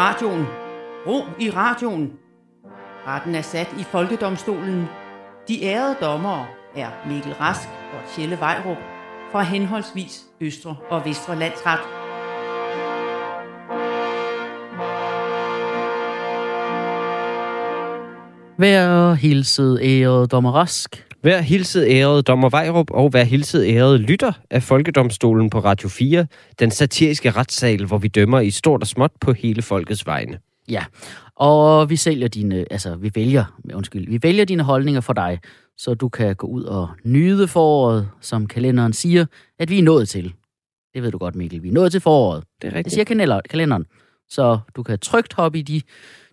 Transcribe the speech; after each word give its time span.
radioen. 0.00 0.46
Ro 1.06 1.24
i 1.38 1.50
radioen. 1.50 2.12
Retten 3.06 3.34
er 3.34 3.42
sat 3.42 3.68
i 3.78 3.82
Folkedomstolen. 3.82 4.86
De 5.48 5.64
ærede 5.64 5.96
dommere 6.00 6.46
er 6.76 6.88
Mikkel 7.08 7.32
Rask 7.32 7.68
og 7.68 8.08
Tjelle 8.14 8.40
Vejrup 8.40 8.76
fra 9.32 9.42
henholdsvis 9.42 10.24
Østre 10.40 10.76
og 10.90 11.04
Vestre 11.04 11.36
Landsret. 11.36 11.80
Vær 18.58 19.14
hilset, 19.14 19.78
ærede 19.82 20.26
dommer 20.26 20.52
Rask. 20.52 21.09
Vær 21.22 21.40
hilset 21.40 21.86
ærede 21.88 22.22
dommer 22.22 22.48
Vejrup, 22.48 22.90
og 22.90 23.12
vær 23.12 23.24
hilset 23.24 23.64
ærede 23.68 23.98
lytter 23.98 24.32
af 24.50 24.62
Folkedomstolen 24.62 25.50
på 25.50 25.58
Radio 25.58 25.88
4, 25.88 26.26
den 26.58 26.70
satiriske 26.70 27.30
retssal, 27.30 27.84
hvor 27.84 27.98
vi 27.98 28.08
dømmer 28.08 28.40
i 28.40 28.50
stort 28.50 28.80
og 28.82 28.86
småt 28.86 29.10
på 29.20 29.32
hele 29.32 29.62
folkets 29.62 30.06
vegne. 30.06 30.38
Ja, 30.68 30.84
og 31.36 31.90
vi 31.90 31.96
sælger 31.96 32.28
dine, 32.28 32.64
altså 32.72 32.96
vi 32.96 33.10
vælger, 33.14 33.44
undskyld, 33.74 34.08
vi 34.08 34.18
vælger 34.22 34.44
dine 34.44 34.62
holdninger 34.62 35.00
for 35.00 35.12
dig, 35.12 35.38
så 35.76 35.94
du 35.94 36.08
kan 36.08 36.36
gå 36.36 36.46
ud 36.46 36.62
og 36.62 36.88
nyde 37.04 37.48
foråret, 37.48 38.08
som 38.20 38.46
kalenderen 38.46 38.92
siger, 38.92 39.26
at 39.58 39.70
vi 39.70 39.78
er 39.78 39.82
nået 39.82 40.08
til. 40.08 40.32
Det 40.94 41.02
ved 41.02 41.10
du 41.10 41.18
godt, 41.18 41.34
Mikkel. 41.34 41.62
Vi 41.62 41.68
er 41.68 41.72
nået 41.72 41.92
til 41.92 42.00
foråret. 42.00 42.44
Det 42.62 42.66
er 42.66 42.70
Det 42.70 42.76
rigtigt. 42.76 42.94
siger 42.94 43.04
kalender, 43.04 43.40
kalenderen. 43.50 43.84
Så 44.28 44.58
du 44.76 44.82
kan 44.82 44.98
trygt 44.98 45.32
hoppe 45.34 45.58
i 45.58 45.62
de, 45.62 45.82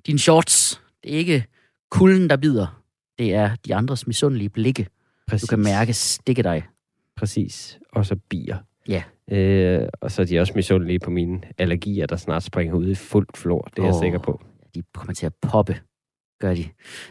dine 0.08 0.20
shorts. 0.20 0.82
Det 1.04 1.14
er 1.14 1.18
ikke 1.18 1.46
kulden, 1.92 2.30
der 2.30 2.38
bider. 2.38 2.77
Det 3.20 3.34
er 3.34 3.56
de 3.66 3.76
andres 3.76 4.08
misundelige 4.08 4.50
blikke. 4.50 4.88
Præcis. 5.28 5.50
Du 5.50 5.56
kan 5.56 5.64
mærke 5.64 5.94
stikke 5.94 6.44
dig. 6.44 6.64
Præcis. 7.16 7.80
Og 7.92 8.06
så 8.06 8.16
bier. 8.30 8.58
Ja. 8.88 9.04
Øh, 9.32 9.88
og 10.02 10.12
så 10.12 10.22
er 10.22 10.26
de 10.26 10.40
også 10.40 10.54
misundelige 10.56 11.00
på 11.00 11.10
mine 11.10 11.42
allergier, 11.58 12.06
der 12.06 12.16
snart 12.16 12.44
springer 12.44 12.76
ud 12.76 12.88
i 12.90 12.96
fuldt 12.96 13.38
flor. 13.38 13.62
Det 13.76 13.80
er 13.80 13.84
jeg 13.86 13.94
Åh. 13.96 14.02
sikker 14.02 14.20
på. 14.20 14.42
De 14.76 14.84
kommer 14.94 15.14
til 15.14 15.26
at 15.26 15.34
poppe, 15.42 15.80
gør 16.40 16.54
de. 16.54 16.66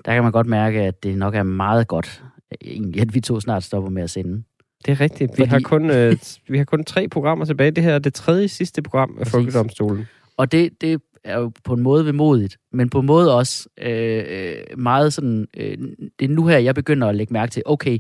Der 0.05 0.15
kan 0.15 0.23
man 0.23 0.33
godt 0.33 0.47
mærke, 0.47 0.81
at 0.83 1.03
det 1.03 1.19
nok 1.19 1.35
er 1.35 1.43
meget 1.43 1.89
godt, 1.89 2.23
egentlig, 2.65 3.01
at 3.03 3.15
vi 3.15 3.21
to 3.21 3.41
snart 3.41 3.65
stopper 3.65 3.91
med 3.91 4.03
at 4.03 4.11
sende. 4.11 4.43
Det 4.87 4.93
er 4.93 5.01
rigtigt. 5.01 5.31
Vi, 5.33 5.37
Fordi- 5.37 5.51
har 5.51 5.61
kun, 5.61 5.91
øh, 5.91 6.17
vi 6.49 6.59
har 6.59 6.65
kun 6.65 6.85
tre 6.85 7.09
programmer 7.09 7.45
tilbage. 7.45 7.71
Det 7.71 7.85
her 7.85 7.95
er 7.95 7.99
det 7.99 8.15
tredje 8.15 8.49
sidste 8.49 8.83
program 8.83 9.11
af 9.11 9.17
Præcis. 9.19 9.31
Folkedomstolen. 9.33 10.07
Og 10.37 10.53
det, 10.53 10.81
det 10.81 11.01
er 11.27 11.39
jo 11.39 11.53
på 11.65 11.75
en 11.75 11.83
måde 11.83 12.07
vemodigt, 12.07 12.57
men 12.73 12.91
på 12.91 13.01
en 13.01 13.07
måde 13.07 13.37
også 13.37 13.69
øh, 13.79 14.25
øh, 14.29 14.79
meget 14.79 15.13
sådan, 15.13 15.49
øh, 15.57 15.79
det 16.19 16.25
er 16.25 16.29
nu 16.29 16.47
her, 16.47 16.59
jeg 16.59 16.75
begynder 16.75 17.09
at 17.09 17.15
lægge 17.17 17.33
mærke 17.33 17.51
til, 17.51 17.63
okay, 17.67 17.99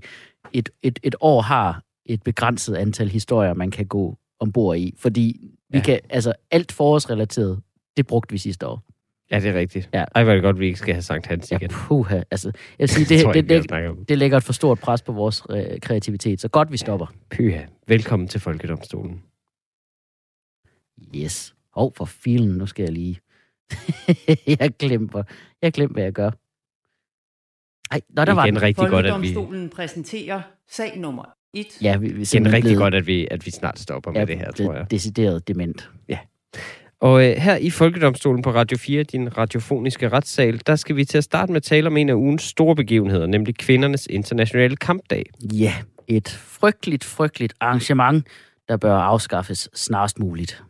et, 0.53 0.69
et, 0.83 0.99
et 1.03 1.15
år 1.21 1.41
har 1.41 1.83
et 2.07 2.23
begrænset 2.23 2.75
antal 2.77 3.09
historier, 3.09 3.55
man 3.55 3.71
kan 3.71 3.87
gå 3.87 4.17
ombord 4.41 4.77
i, 4.77 4.95
fordi 4.99 5.51
vi 5.71 5.79
Ja. 5.79 5.85
kan, 5.85 6.01
altså 6.11 6.33
alt 6.51 6.73
forårsrelateret, 6.73 7.61
det 7.97 8.07
brugte 8.07 8.33
vi 8.33 8.39
sidste 8.39 8.67
år. 8.67 8.83
Ja, 9.31 9.41
det 9.41 9.51
er 9.51 9.55
rigtigt. 9.55 9.91
Ja. 9.95 10.05
Ej, 10.15 10.25
hvor 10.25 10.33
det 10.33 10.43
godt, 10.43 10.59
vi 10.59 10.67
ikke 10.67 10.79
skal 10.79 10.95
have 10.95 11.03
Sankt 11.03 11.27
Hans 11.27 11.53
Ja, 11.53 11.57
igen. 11.57 11.69
puha, 11.71 12.23
altså, 12.31 12.49
jeg 12.79 12.83
vil 12.83 12.89
sige, 12.89 13.05
Det, 13.09 13.09
det, 13.11 13.25
jeg 13.25 13.49
det, 13.49 13.71
det, 13.71 13.89
om. 13.89 14.05
det 14.05 14.19
lægger 14.19 14.37
et 14.37 14.43
for 14.45 14.53
stort 14.53 14.79
pres 14.79 15.03
på 15.03 15.13
vores 15.13 15.43
øh, 15.51 15.81
kreativitet, 15.83 16.41
så 16.41 16.49
godt 16.49 16.73
vi 16.73 16.77
stopper. 16.77 17.07
Pyha. 17.31 17.63
Velkommen 17.89 18.29
til 18.29 18.41
Folkedomstolen. 18.41 19.23
Yes. 21.17 21.56
Hov, 21.77 21.93
for 21.97 22.05
filen, 22.05 22.49
nu 22.59 22.67
skal 22.67 22.83
jeg 22.83 22.93
lige... 22.93 23.21
jeg 24.61 24.71
glemmer, 24.79 25.23
jeg 25.63 25.73
glemmer, 25.73 25.93
hvad 25.95 26.03
jeg 26.05 26.13
gør. 26.13 26.31
Ej, 27.91 28.01
nå, 28.11 28.25
der 28.25 28.33
var 28.33 28.45
Igen 28.45 28.55
den. 28.55 28.63
rigtig 28.63 28.89
godt, 28.89 29.07
at 29.07 29.23
vi... 29.23 29.69
Præsenterer 29.69 30.41
sag 30.71 30.99
nummer 30.99 31.25
1. 31.55 31.67
Ja, 31.83 31.97
vi, 31.97 32.07
vi 32.07 32.13
er 32.13 32.15
Igen 32.17 32.25
simpelthen 32.27 32.55
rigtig 32.57 32.69
blevet- 32.69 32.79
godt, 32.83 32.95
at 32.95 33.07
vi, 33.07 33.29
at 33.31 33.47
vi 33.47 33.51
snart 33.51 33.79
stopper 33.79 34.11
med 34.11 34.21
Ja, 34.21 34.25
det 34.25 34.39
her, 34.39 34.53
tror 34.53 34.75
jeg. 34.75 34.91
Decideret 34.91 35.49
dement. 35.49 35.91
Og 37.01 37.25
øh, 37.31 37.37
her 37.37 37.57
i 37.57 37.71
Folkedomstolen 37.71 38.43
på 38.43 38.51
Radio 38.51 38.79
4, 38.79 39.03
din 39.03 39.39
radiofoniske 39.39 40.09
retssal, 40.09 40.61
der 40.67 40.77
skal 40.77 40.97
vi 40.97 41.05
til 41.05 41.19
at 41.19 41.25
starte 41.25 41.53
med 41.53 41.57
at 41.57 41.63
tale 41.63 41.87
om 41.87 41.97
en 41.97 42.09
af 42.09 42.15
ugens 42.15 42.43
store 42.43 42.77
begivenheder, 42.77 43.27
nemlig 43.27 43.57
kvindernes 43.57 44.07
internationale 44.11 44.77
kampdag. 44.77 45.25
Ja, 45.53 45.75
et 46.09 46.29
frygteligt, 46.29 47.05
frygteligt 47.05 47.55
arrangement, 47.61 48.27
der 48.69 48.77
bør 48.77 48.95
afskaffes 48.95 49.69
snarest 49.75 50.19
muligt. 50.19 50.63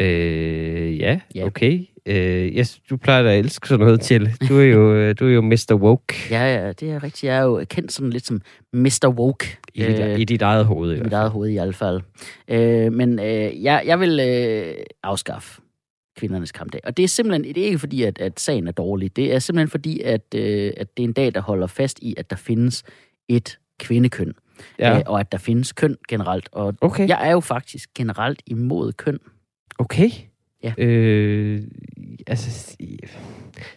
Øh, 0.00 0.98
ja, 0.98 1.20
Ja. 1.34 1.44
okay. 1.44 1.86
Øh, 2.06 2.46
yes, 2.46 2.80
du 2.90 2.96
plejer 2.96 3.22
da 3.22 3.32
at 3.32 3.38
elske 3.38 3.68
sådan 3.68 3.86
noget 3.86 4.00
til. 4.00 4.30
Du 4.48 4.58
er 4.58 4.64
jo, 4.64 4.94
øh, 4.94 5.14
du 5.18 5.26
er 5.26 5.30
jo 5.30 5.40
Mr. 5.40 5.74
Woke 5.74 6.14
Ja, 6.30 6.54
ja, 6.64 6.72
det 6.72 6.90
er 6.90 7.02
rigtigt. 7.02 7.24
Jeg 7.24 7.36
er 7.36 7.42
jo 7.42 7.64
kendt 7.70 7.92
sådan 7.92 8.10
lidt 8.10 8.26
som 8.26 8.40
Mr. 8.72 9.08
Woke. 9.08 9.58
i, 9.74 9.82
dit, 9.82 10.18
i 10.18 10.24
dit 10.24 10.42
eget 10.42 10.64
hoved. 10.66 10.94
i 10.94 10.98
I 10.98 11.02
mit 11.02 11.12
eget 11.12 11.30
hoved 11.30 11.48
i 11.50 11.52
hvert 11.52 11.74
fald. 11.74 12.00
Øh, 12.48 12.92
men 12.92 13.18
øh, 13.18 13.62
jeg, 13.62 13.82
jeg 13.86 14.00
vil 14.00 14.20
øh, 14.20 14.74
afskaffe 15.02 15.60
kvindernes 16.16 16.52
kampdag. 16.52 16.80
Og 16.84 16.96
det 16.96 17.02
er 17.02 17.08
simpelthen 17.08 17.54
det 17.54 17.62
er 17.62 17.66
ikke 17.66 17.78
fordi, 17.78 18.02
at, 18.02 18.18
at 18.18 18.40
sagen 18.40 18.68
er 18.68 18.72
dårlig. 18.72 19.16
Det 19.16 19.34
er 19.34 19.38
simpelthen 19.38 19.68
fordi, 19.68 20.00
at, 20.00 20.34
øh, 20.34 20.72
at 20.76 20.96
det 20.96 21.02
er 21.02 21.08
en 21.08 21.12
dag, 21.12 21.34
der 21.34 21.40
holder 21.40 21.66
fast 21.66 21.98
i, 22.02 22.14
at 22.16 22.30
der 22.30 22.36
findes 22.36 22.84
et 23.28 23.58
kvindekøn. 23.80 24.32
Ja, 24.78 24.96
Øh, 24.98 25.02
og 25.06 25.20
at 25.20 25.32
der 25.32 25.38
findes 25.38 25.72
køn 25.72 25.96
generelt. 26.08 26.48
Og 26.52 26.74
okay. 26.80 27.08
jeg 27.08 27.28
er 27.28 27.32
jo 27.32 27.40
faktisk 27.40 27.88
generelt 27.94 28.42
imod 28.46 28.92
køn. 28.92 29.18
Okay. 29.78 30.08
Ja. 30.64 30.72
Øh, 30.78 31.62
altså, 32.26 32.76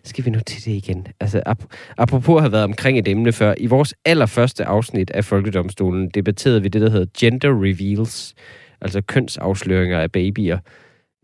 skal 0.04 0.26
vi 0.26 0.30
nu 0.30 0.40
til 0.46 0.66
det 0.66 0.72
igen? 0.72 1.08
Altså, 1.20 1.42
ap- 1.50 1.66
apropos 1.98 2.36
at 2.38 2.42
have 2.42 2.52
været 2.52 2.64
omkring 2.64 3.00
et 3.00 3.08
emne 3.08 3.32
før, 3.32 3.54
i 3.58 3.66
vores 3.68 3.94
allerførste 4.06 4.66
afsnit 4.66 5.12
af 5.12 5.26
Folkedomstolen 5.26 6.10
debatterede 6.10 6.62
vi 6.62 6.68
det, 6.68 6.82
der 6.82 6.90
hedder 6.90 7.06
gender 7.20 7.50
reveals, 7.64 8.34
altså 8.82 9.02
kønsafsløringer 9.02 10.00
af 10.00 10.12
babyer 10.12 10.58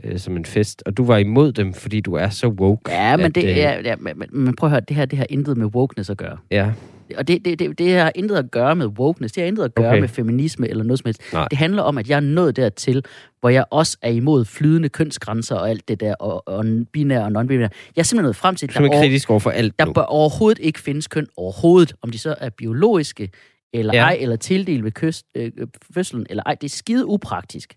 øh, 0.04 0.18
som 0.20 0.38
en 0.38 0.46
fest, 0.46 0.84
og 0.86 0.98
du 0.98 1.06
var 1.06 1.18
imod 1.18 1.52
dem, 1.52 1.74
fordi 1.74 2.00
du 2.02 2.14
er 2.14 2.30
så 2.30 2.48
woke. 2.48 2.92
Ja, 2.92 3.18
men 3.18 3.26
at, 3.26 3.36
det 3.36 3.44
øh, 3.44 3.58
er, 3.58 3.80
ja, 3.84 3.96
men, 3.96 4.24
men- 4.32 4.56
prøv 4.56 4.68
at 4.68 4.72
høre, 4.72 4.82
det 4.88 4.96
her, 4.96 5.06
det 5.06 5.18
har 5.18 5.26
intet 5.30 5.58
med 5.58 5.66
wokeness 5.66 6.10
at 6.10 6.18
gøre. 6.18 6.38
Ja, 6.52 6.72
Og 7.18 7.28
det, 7.28 7.46
det, 7.46 7.60
det, 7.60 7.78
det 7.78 7.94
har 7.94 8.12
intet 8.16 8.36
at 8.36 8.52
gøre 8.52 8.76
med 8.76 8.86
wokeness, 8.86 9.34
det 9.34 9.42
har 9.44 9.48
intet 9.48 9.64
at 9.64 9.76
gøre 9.76 9.88
Okay. 9.90 10.00
med 10.00 10.08
feminisme 10.08 10.68
eller 10.70 10.84
noget 10.84 11.00
som 11.00 11.06
helst. 11.08 11.22
Nej. 11.34 11.48
Det 11.48 11.58
handler 11.58 11.82
om, 11.84 11.98
at 11.98 12.10
jeg 12.10 12.16
er 12.16 12.20
nået 12.20 12.56
dertil, 12.56 13.06
hvor 13.40 13.50
jeg 13.50 13.66
også 13.70 13.98
er 14.02 14.10
imod 14.10 14.46
flydende 14.46 14.90
kønsgrænser 14.90 15.56
og 15.56 15.70
alt 15.70 15.88
det 15.88 16.00
der, 16.00 16.16
og, 16.16 16.48
og 16.48 16.66
binær 16.92 17.22
og 17.22 17.28
non-binær. 17.28 17.58
Jeg 17.60 17.70
er 17.96 18.04
simpelthen 18.04 18.24
nået 18.24 18.36
frem 18.36 18.56
til, 18.56 18.66
at 18.68 18.76
er 18.76 18.80
der, 18.82 18.90
over, 18.90 19.00
kritisk 19.02 19.30
over 19.30 19.40
for 19.40 19.50
alt 19.50 19.80
der 19.80 19.86
nu. 19.86 19.94
bør 19.94 20.02
overhovedet 20.02 20.60
ikke 20.64 20.80
findes 20.80 21.08
køn 21.08 21.28
overhovedet, 21.38 21.94
om 22.02 22.10
de 22.12 22.20
så 22.20 22.36
er 22.38 22.50
biologiske 22.50 23.30
eller 23.74 23.94
Ja. 23.94 24.02
ej, 24.04 24.18
eller 24.20 24.36
tildelt 24.36 24.84
ved 24.84 24.92
kyst, 24.92 25.26
øh, 25.36 25.52
fødslen 25.94 26.26
eller 26.30 26.44
ej. 26.46 26.56
Det 26.56 26.68
er 26.68 26.70
skide 26.76 27.06
upraktisk 27.06 27.74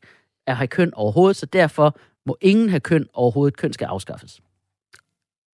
at 0.47 0.57
have 0.57 0.67
køn 0.67 0.95
overhovedet, 0.95 1.37
så 1.37 1.47
derfor 1.47 1.99
må 2.27 2.37
ingen 2.41 2.69
have 2.69 2.81
køn 2.81 3.07
overhovedet. 3.15 3.57
Køn 3.57 3.73
skal 3.73 3.85
afskaffes. 3.85 4.41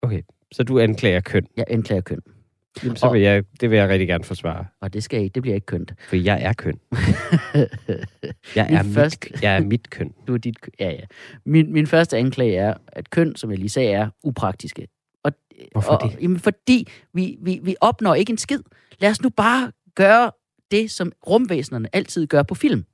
Okay, 0.02 0.22
så 0.52 0.62
du 0.62 0.78
anklager 0.78 1.20
køn. 1.20 1.46
Jeg 1.56 1.64
anklager 1.70 2.00
køn, 2.02 2.18
Jamen, 2.82 2.96
så 2.96 3.10
vil 3.12 3.20
jeg, 3.20 3.44
det 3.60 3.70
vil 3.70 3.76
jeg 3.78 3.88
rigtig 3.88 4.08
gerne 4.08 4.24
forsvare, 4.24 4.64
og 4.80 4.92
det, 4.92 5.02
skal 5.04 5.20
ikke, 5.22 5.34
det 5.34 5.42
bliver 5.42 5.54
ikke 5.54 5.66
kønt. 5.66 5.92
for 6.08 6.16
jeg 6.16 6.42
er 6.42 6.52
køn. 6.52 6.78
Jeg 8.56 8.66
Min 8.68 8.76
er, 8.78 8.82
mit, 8.82 8.94
første- 8.94 9.30
jeg 9.42 9.56
er 9.56 9.60
mit 9.60 9.90
køn. 9.90 10.12
Du 10.26 10.34
er 10.34 10.38
dit 10.38 10.60
køn. 10.60 10.72
Ja, 10.80 10.90
ja. 10.90 11.00
Min, 11.46 11.72
min 11.72 11.86
første 11.86 12.16
anklage 12.16 12.56
er, 12.56 12.74
at 12.88 13.10
køn, 13.10 13.36
som 13.36 13.50
jeg 13.50 13.58
lige 13.58 13.68
sagde, 13.68 13.90
er 13.92 14.08
upraktiske. 14.24 14.86
Og, 15.24 15.32
Hvorfor 15.72 15.92
og, 15.92 16.10
det? 16.10 16.18
Jamen, 16.22 16.38
fordi 16.38 16.88
vi, 17.14 17.36
vi, 17.42 17.60
vi 17.62 17.76
opnår 17.80 18.14
ikke 18.14 18.30
en 18.30 18.38
skid. 18.38 18.60
Lad 18.98 19.10
os 19.10 19.22
nu 19.22 19.28
bare 19.28 19.72
gøre 19.94 20.30
det, 20.70 20.90
som 20.90 21.12
rumvæsenerne 21.26 21.88
altid 21.96 22.26
gør 22.26 22.42
på 22.42 22.54
film. 22.54 22.84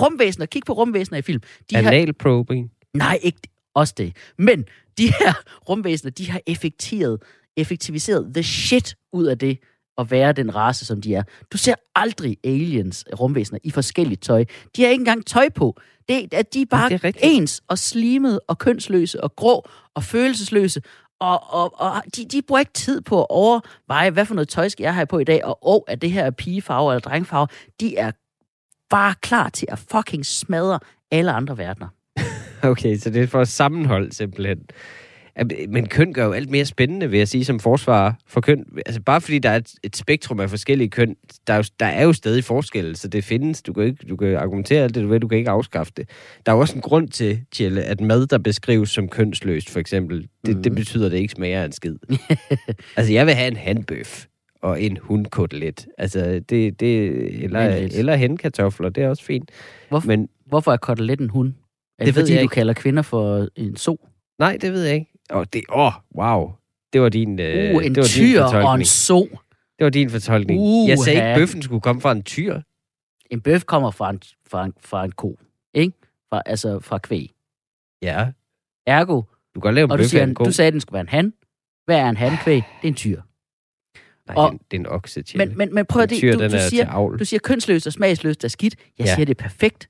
Rumvæsener, 0.00 0.46
kig 0.46 0.62
på 0.66 0.72
rumvæsener 0.72 1.18
i 1.18 1.22
film. 1.22 1.40
De 1.70 1.76
har, 1.76 1.90
Analprobing. 1.92 2.70
nej, 2.94 3.18
ikke 3.22 3.38
også 3.74 3.94
det. 3.96 4.16
Men 4.38 4.64
de 4.98 5.06
her 5.06 5.32
rumvæsener, 5.68 6.10
de 6.10 6.30
har 6.30 6.40
effektiveret, 6.46 7.22
effektiviseret 7.56 8.34
the 8.34 8.42
shit 8.42 8.94
ud 9.12 9.24
af 9.24 9.38
det 9.38 9.58
at 9.98 10.10
være 10.10 10.32
den 10.32 10.54
race, 10.54 10.86
som 10.86 11.00
de 11.00 11.14
er. 11.14 11.22
Du 11.52 11.58
ser 11.58 11.74
aldrig 11.96 12.36
aliens, 12.44 13.04
rumvæsener, 13.20 13.58
i 13.64 13.70
forskelligt 13.70 14.22
tøj. 14.22 14.44
De 14.76 14.82
har 14.82 14.88
ikke 14.88 15.00
engang 15.02 15.26
tøj 15.26 15.48
på. 15.48 15.80
Det, 16.08 16.34
at 16.34 16.54
de 16.54 16.62
er 16.62 16.66
bare 16.66 16.88
det 16.88 16.94
er 16.94 17.04
rigtigt. 17.04 17.24
ens 17.28 17.62
og 17.68 17.78
slimede 17.78 18.40
og 18.48 18.58
kønsløse 18.58 19.24
og 19.24 19.36
grå 19.36 19.68
og 19.94 20.04
følelsesløse. 20.04 20.82
Og, 21.20 21.54
og, 21.54 21.80
og 21.80 22.02
de, 22.16 22.24
de 22.24 22.42
bruger 22.42 22.60
ikke 22.60 22.72
tid 22.72 23.00
på 23.00 23.20
at 23.20 23.26
overveje, 23.30 24.10
hvad 24.10 24.24
for 24.24 24.34
noget 24.34 24.48
tøj 24.48 24.68
skal 24.68 24.84
jeg 24.84 24.94
have 24.94 25.06
på 25.06 25.18
i 25.18 25.24
dag, 25.24 25.44
og 25.44 25.58
oh, 25.62 25.80
er 25.88 25.94
det 25.94 26.10
her 26.10 26.24
er 26.24 26.30
pigefarver 26.30 26.92
eller 26.92 27.00
drengefarver. 27.00 27.46
De 27.80 27.96
er 27.96 28.10
bare 28.90 29.14
klar 29.20 29.48
til 29.48 29.66
at 29.70 29.78
fucking 29.78 30.26
smadre 30.26 30.78
alle 31.10 31.32
andre 31.32 31.58
verdener. 31.58 31.88
Okay, 32.62 32.96
så 32.96 33.10
det 33.10 33.22
er 33.22 33.26
for 33.26 33.44
sammenhold 33.44 34.12
simpelthen. 34.12 34.58
Men 35.68 35.86
køn 35.88 36.12
gør 36.12 36.24
jo 36.24 36.32
alt 36.32 36.50
mere 36.50 36.64
spændende, 36.64 37.10
vil 37.10 37.18
jeg 37.18 37.28
sige, 37.28 37.44
som 37.44 37.60
forsvarer 37.60 38.12
for 38.26 38.40
køn. 38.40 38.64
Altså 38.86 39.00
bare 39.02 39.20
fordi 39.20 39.38
der 39.38 39.50
er 39.50 39.56
et, 39.56 39.72
et 39.82 39.96
spektrum 39.96 40.40
af 40.40 40.50
forskellige 40.50 40.88
køn, 40.90 41.16
der 41.46 41.52
er, 41.52 41.56
jo, 41.56 41.64
der 41.80 41.86
er 41.86 42.04
jo 42.04 42.12
stadig 42.12 42.44
forskelle, 42.44 42.96
så 42.96 43.08
det 43.08 43.24
findes. 43.24 43.62
Du 43.62 43.72
kan, 43.72 43.84
ikke, 43.84 44.06
du 44.08 44.16
kan 44.16 44.36
argumentere 44.36 44.82
alt 44.84 44.94
det, 44.94 45.02
du 45.02 45.08
vil, 45.08 45.22
du 45.22 45.28
kan 45.28 45.38
ikke 45.38 45.50
afskaffe 45.50 45.92
det. 45.96 46.08
Der 46.46 46.52
er 46.52 46.56
jo 46.56 46.60
også 46.60 46.74
en 46.74 46.80
grund 46.80 47.08
til, 47.08 47.40
Tjelle, 47.52 47.82
at 47.82 48.00
mad, 48.00 48.26
der 48.26 48.38
beskrives 48.38 48.90
som 48.90 49.08
kønsløst, 49.08 49.70
for 49.70 49.80
eksempel, 49.80 50.28
det, 50.46 50.56
mm. 50.56 50.62
det 50.62 50.74
betyder, 50.74 51.06
at 51.06 51.12
det 51.12 51.18
ikke 51.18 51.32
smager 51.32 51.60
af 51.60 51.64
en 51.66 51.72
skid. 51.72 51.96
altså, 52.96 53.12
jeg 53.12 53.26
vil 53.26 53.34
have 53.34 53.50
en 53.50 53.56
handbøf 53.56 54.26
og 54.62 54.82
en 54.82 54.98
hundkotelet. 55.02 55.86
Altså, 55.98 56.40
det, 56.48 56.80
det, 56.80 57.06
eller, 57.44 57.60
eller 57.92 58.14
henkartofler, 58.16 58.88
det 58.88 59.04
er 59.04 59.08
også 59.08 59.24
fint. 59.24 59.50
Hvorfor, 59.88 60.08
Men 60.08 60.28
Hvorfor 60.46 60.72
er 60.72 60.76
koteletten 60.76 61.26
en 61.26 61.30
hund? 61.30 61.48
Er 61.98 62.04
det, 62.04 62.14
Det 62.14 62.22
fordi, 62.22 62.34
du 62.34 62.40
ikke- 62.40 62.52
kalder 62.54 62.72
kvinder 62.72 63.02
for 63.02 63.48
en 63.56 63.76
so? 63.76 64.06
Nej, 64.38 64.58
det 64.60 64.72
ved 64.72 64.84
jeg 64.84 64.94
ikke. 64.94 65.09
Åh, 65.32 65.44
det, 65.52 65.62
åh 65.68 65.92
wow. 66.14 66.52
Det 66.92 67.00
var 67.00 67.08
din, 67.08 67.40
øh, 67.40 67.74
Uh, 67.74 67.86
en 67.86 67.94
det 67.94 68.00
var 68.00 68.02
din 68.02 68.04
tyr 68.04 68.40
og 68.42 68.46
en 68.48 68.52
fortolkning. 68.52 68.86
so. 68.86 69.20
Det 69.78 69.84
var 69.84 69.90
din 69.90 70.10
fortolkning. 70.10 70.60
Uha. 70.60 70.88
Jeg 70.88 70.98
sagde 70.98 71.18
ikke, 71.28 71.40
bøffen 71.40 71.62
skulle 71.62 71.80
komme 71.80 72.00
fra 72.02 72.12
en 72.12 72.22
tyr. 72.22 72.60
En 73.30 73.40
bøf 73.40 73.64
kommer 73.64 73.90
fra 73.90 74.10
en, 74.10 74.20
fra 74.50 74.64
en, 74.64 74.72
fra 74.80 75.04
en 75.04 75.12
ko, 75.12 75.38
ikke? 75.74 75.92
Fra, 76.30 76.42
altså 76.46 76.80
fra 76.80 76.98
kvæg. 76.98 77.30
Ja, 78.02 78.28
Ergo, 78.86 79.16
du 79.22 79.26
kan 79.54 79.60
godt 79.60 79.74
lave 79.74 79.84
en 79.84 79.90
og 79.90 79.98
du, 79.98 80.02
bøf 80.02 80.10
siger, 80.10 80.22
en 80.24 80.34
ko. 80.34 80.44
du 80.44 80.52
sagde, 80.52 80.66
at 80.66 80.72
den 80.72 80.80
skulle 80.80 80.92
være 80.94 81.00
en 81.00 81.08
han. 81.08 81.32
Hvad 81.84 81.96
er 81.98 82.08
en 82.08 82.16
hankvæg? 82.16 82.54
Det 82.56 82.62
er 82.82 82.88
en 82.88 82.94
tyr. 82.94 83.20
Nej, 84.26 84.36
og- 84.36 84.52
det, 84.52 84.58
er 84.70 84.80
en, 84.80 84.80
en 84.80 84.86
okse. 84.86 85.24
Men, 85.36 85.58
men, 85.58 85.74
men 85.74 85.86
prøv 85.86 86.02
at 86.02 86.06
en 86.08 86.10
det, 86.10 86.18
tyr, 86.18 86.32
du, 86.32 86.38
du, 86.38 86.44
er 86.44 86.48
siger, 86.68 86.84
til 86.84 86.90
avl. 86.90 87.18
du 87.18 87.24
siger 87.24 87.40
kønsløst 87.40 87.86
og 87.86 87.92
smagsløst 87.92 88.44
er 88.44 88.48
skidt. 88.48 88.76
Jeg 88.98 89.06
Ja. 89.06 89.14
siger, 89.14 89.24
det 89.26 89.38
er 89.38 89.42
perfekt. 89.42 89.88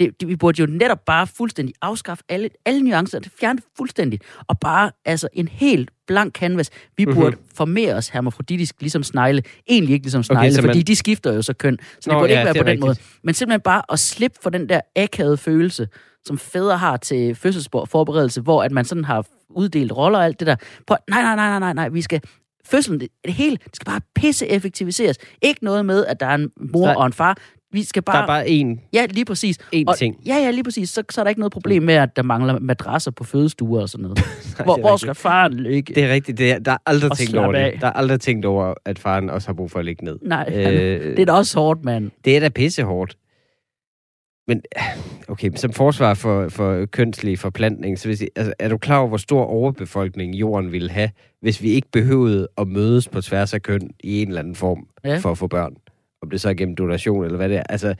Det, 0.00 0.20
det, 0.20 0.28
vi 0.28 0.36
burde 0.36 0.60
jo 0.60 0.66
netop 0.66 1.04
bare 1.06 1.26
fuldstændig 1.26 1.74
afskaffe 1.82 2.24
alle, 2.28 2.50
alle 2.66 2.80
nuancer, 2.82 3.18
det 3.18 3.32
fjerne 3.40 3.56
det 3.56 3.64
fuldstændigt, 3.76 4.22
og 4.48 4.58
bare 4.60 4.90
altså 5.04 5.28
en 5.32 5.48
helt 5.48 5.90
blank 6.06 6.34
canvas. 6.34 6.70
Vi 6.96 7.04
Mhm. 7.04 7.14
burde 7.14 7.36
formere 7.54 7.94
os 7.94 8.08
hermafroditisk, 8.08 8.74
ligesom 8.80 9.02
snegle. 9.02 9.42
Egentlig 9.68 9.92
ikke 9.94 10.04
ligesom 10.04 10.22
snegle, 10.22 10.52
så 10.54 10.60
fordi 10.60 10.78
man- 10.78 10.86
de 10.86 10.96
skifter 10.96 11.32
jo 11.34 11.42
så 11.42 11.52
køn. 11.54 11.78
Så 11.80 11.96
det 12.00 12.06
Nå, 12.06 12.18
burde 12.18 12.32
ja, 12.32 12.38
ikke 12.38 12.44
være 12.44 12.54
det 12.54 12.62
på 12.62 12.68
den 12.70 12.80
måde. 12.80 12.90
rigtigt. 12.90 13.18
Men 13.24 13.34
simpelthen 13.34 13.60
bare 13.60 13.82
at 13.92 13.98
slippe 13.98 14.38
for 14.42 14.50
den 14.50 14.68
der 14.68 14.80
akavede 14.96 15.36
følelse, 15.36 15.88
som 16.24 16.38
fædre 16.38 16.78
har 16.78 16.96
til 16.96 17.34
fødselsforberedelse, 17.34 18.40
hvor 18.40 18.62
at 18.62 18.72
man 18.72 18.84
sådan 18.84 19.04
har 19.04 19.26
uddelt 19.50 19.92
roller 19.92 20.18
og 20.18 20.24
alt 20.24 20.40
det 20.40 20.46
der. 20.46 20.56
På, 20.86 20.96
nej, 21.10 21.22
nej, 21.22 21.36
nej, 21.36 21.48
nej, 21.48 21.58
nej, 21.58 21.72
nej, 21.72 21.88
vi 21.88 22.02
skal 22.02 22.20
fødslen, 22.66 23.00
det, 23.00 23.08
det 23.24 23.34
hele, 23.34 23.56
det 23.64 23.76
skal 23.76 23.84
bare 23.86 24.00
pisse 24.14 24.46
effektiviseres. 24.46 25.16
Ikke 25.42 25.64
noget 25.64 25.86
med, 25.86 26.06
at 26.06 26.20
der 26.20 26.26
er 26.26 26.34
en 26.34 26.50
mor 26.72 26.86
Nej. 26.86 26.94
og 26.94 27.06
en 27.06 27.12
far. 27.12 27.36
Vi 27.72 27.82
skal 27.82 28.02
bare... 28.02 28.16
Der 28.16 28.22
er 28.22 28.26
bare 28.26 28.44
én, 28.46 28.88
Ja, 28.92 29.06
lige 29.10 29.24
præcis. 29.24 29.58
én 29.76 29.84
Og- 29.86 29.96
ting. 29.96 30.16
Ja, 30.26 30.34
ja, 30.36 30.50
lige 30.50 30.64
præcis. 30.64 30.90
Så, 30.90 31.02
så 31.10 31.20
er 31.20 31.24
der 31.24 31.28
ikke 31.28 31.40
noget 31.40 31.52
problem 31.52 31.82
med, 31.82 31.94
at 31.94 32.16
der 32.16 32.22
mangler 32.22 32.58
madrasser 32.58 33.10
på 33.10 33.24
fødestuer 33.24 33.80
og 33.80 33.88
sådan 33.88 34.02
noget. 34.02 34.18
Nej, 34.58 34.64
hvor, 34.64 34.76
hvor 34.80 34.96
skal 34.96 35.14
faren 35.14 35.54
ligge? 35.54 35.94
Det 35.94 36.04
er 36.04 36.12
rigtigt. 36.12 36.38
Det 36.38 36.52
er, 36.52 36.58
der 36.58 36.72
er 36.72 36.76
aldrig 36.86 37.12
tænkt 37.12 37.36
over 37.36 37.52
det. 37.52 37.72
Der 37.80 37.86
er 37.86 37.92
aldrig 37.92 38.20
tænkt 38.20 38.44
over, 38.44 38.74
at 38.84 38.98
faren 38.98 39.30
også 39.30 39.48
har 39.48 39.54
brug 39.54 39.70
for 39.70 39.78
at 39.78 39.84
ligge 39.84 40.04
ned. 40.04 40.18
Nej, 40.22 40.44
Øh, 40.52 41.16
det 41.16 41.18
er 41.18 41.26
da 41.26 41.32
også 41.32 41.58
hårdt, 41.58 41.84
mand. 41.84 42.10
Det 42.24 42.36
er 42.36 42.40
da 42.40 42.48
pissehårdt. 42.48 43.16
Men, 44.48 44.62
okay, 45.28 45.50
som 45.56 45.72
forsvar 45.72 46.14
for, 46.14 46.48
for 46.48 46.86
kønslig 46.86 47.38
forplantning, 47.38 47.98
så 47.98 48.14
sige, 48.14 48.28
altså, 48.36 48.54
er 48.58 48.68
du 48.68 48.78
klar 48.78 48.98
over, 48.98 49.08
hvor 49.08 49.16
stor 49.16 49.44
overbefolkning 49.44 50.34
jorden 50.34 50.72
ville 50.72 50.90
have, 50.90 51.10
hvis 51.42 51.62
vi 51.62 51.68
ikke 51.70 51.88
behøvede 51.92 52.48
at 52.58 52.68
mødes 52.68 53.08
på 53.08 53.20
tværs 53.20 53.54
af 53.54 53.62
køn 53.62 53.90
i 54.04 54.22
en 54.22 54.28
eller 54.28 54.40
anden 54.40 54.54
form 54.54 54.86
ja. 55.04 55.18
for 55.18 55.30
at 55.30 55.38
få 55.38 55.46
børn? 55.46 55.72
Om 56.22 56.30
det 56.30 56.40
så 56.40 56.48
er 56.48 56.54
gennem 56.54 56.76
donation 56.76 57.24
eller 57.24 57.36
hvad 57.36 57.48
det 57.48 57.56
er. 57.56 57.62
Altså, 57.68 57.94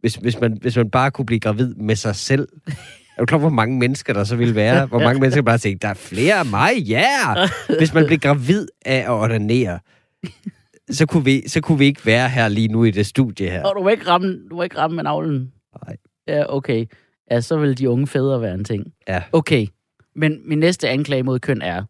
hvis, 0.00 0.14
hvis, 0.14 0.40
man, 0.40 0.58
hvis 0.60 0.76
man 0.76 0.90
bare 0.90 1.10
kunne 1.10 1.26
blive 1.26 1.40
gravid 1.40 1.74
med 1.74 1.96
sig 1.96 2.16
selv, 2.16 2.48
er 3.16 3.20
du 3.20 3.26
klar 3.26 3.38
hvor 3.38 3.48
mange 3.48 3.78
mennesker 3.78 4.12
der 4.12 4.24
så 4.24 4.36
ville 4.36 4.54
være? 4.54 4.86
Hvor 4.86 4.98
mange 4.98 5.20
mennesker 5.20 5.42
bare 5.42 5.58
tænke, 5.58 5.82
der 5.82 5.88
er 5.88 5.94
flere 5.94 6.34
af 6.34 6.46
mig, 6.46 6.76
ja! 6.76 7.04
Yeah! 7.36 7.48
Hvis 7.78 7.94
man 7.94 8.06
blev 8.06 8.18
gravid 8.18 8.66
af 8.84 8.98
at 8.98 9.10
ordinere, 9.10 9.78
så 10.90 11.06
kunne, 11.06 11.24
vi, 11.24 11.48
så 11.48 11.60
kunne 11.60 11.78
vi 11.78 11.84
ikke 11.84 12.06
være 12.06 12.28
her 12.28 12.48
lige 12.48 12.68
nu 12.68 12.84
i 12.84 12.90
det 12.90 13.06
studie 13.06 13.50
her. 13.50 13.64
Og 13.64 13.76
du 13.76 13.82
må 13.82 13.88
ikke 13.88 14.08
ramme, 14.08 14.38
du 14.50 14.56
må 14.56 14.62
ikke 14.62 14.78
ramme 14.78 14.94
med 14.94 15.04
navlen. 15.04 15.52
Nej. 15.86 15.96
Ja, 16.28 16.56
okay. 16.56 16.86
Ja, 17.30 17.40
så 17.40 17.56
vil 17.56 17.78
de 17.78 17.90
unge 17.90 18.06
fædre 18.06 18.40
være 18.40 18.54
en 18.54 18.64
ting. 18.64 18.84
Ja. 19.08 19.22
Okay. 19.32 19.66
Men 20.16 20.40
min 20.44 20.58
næste 20.58 20.88
anklage 20.88 21.22
mod 21.22 21.38
køn 21.38 21.62
er, 21.62 21.84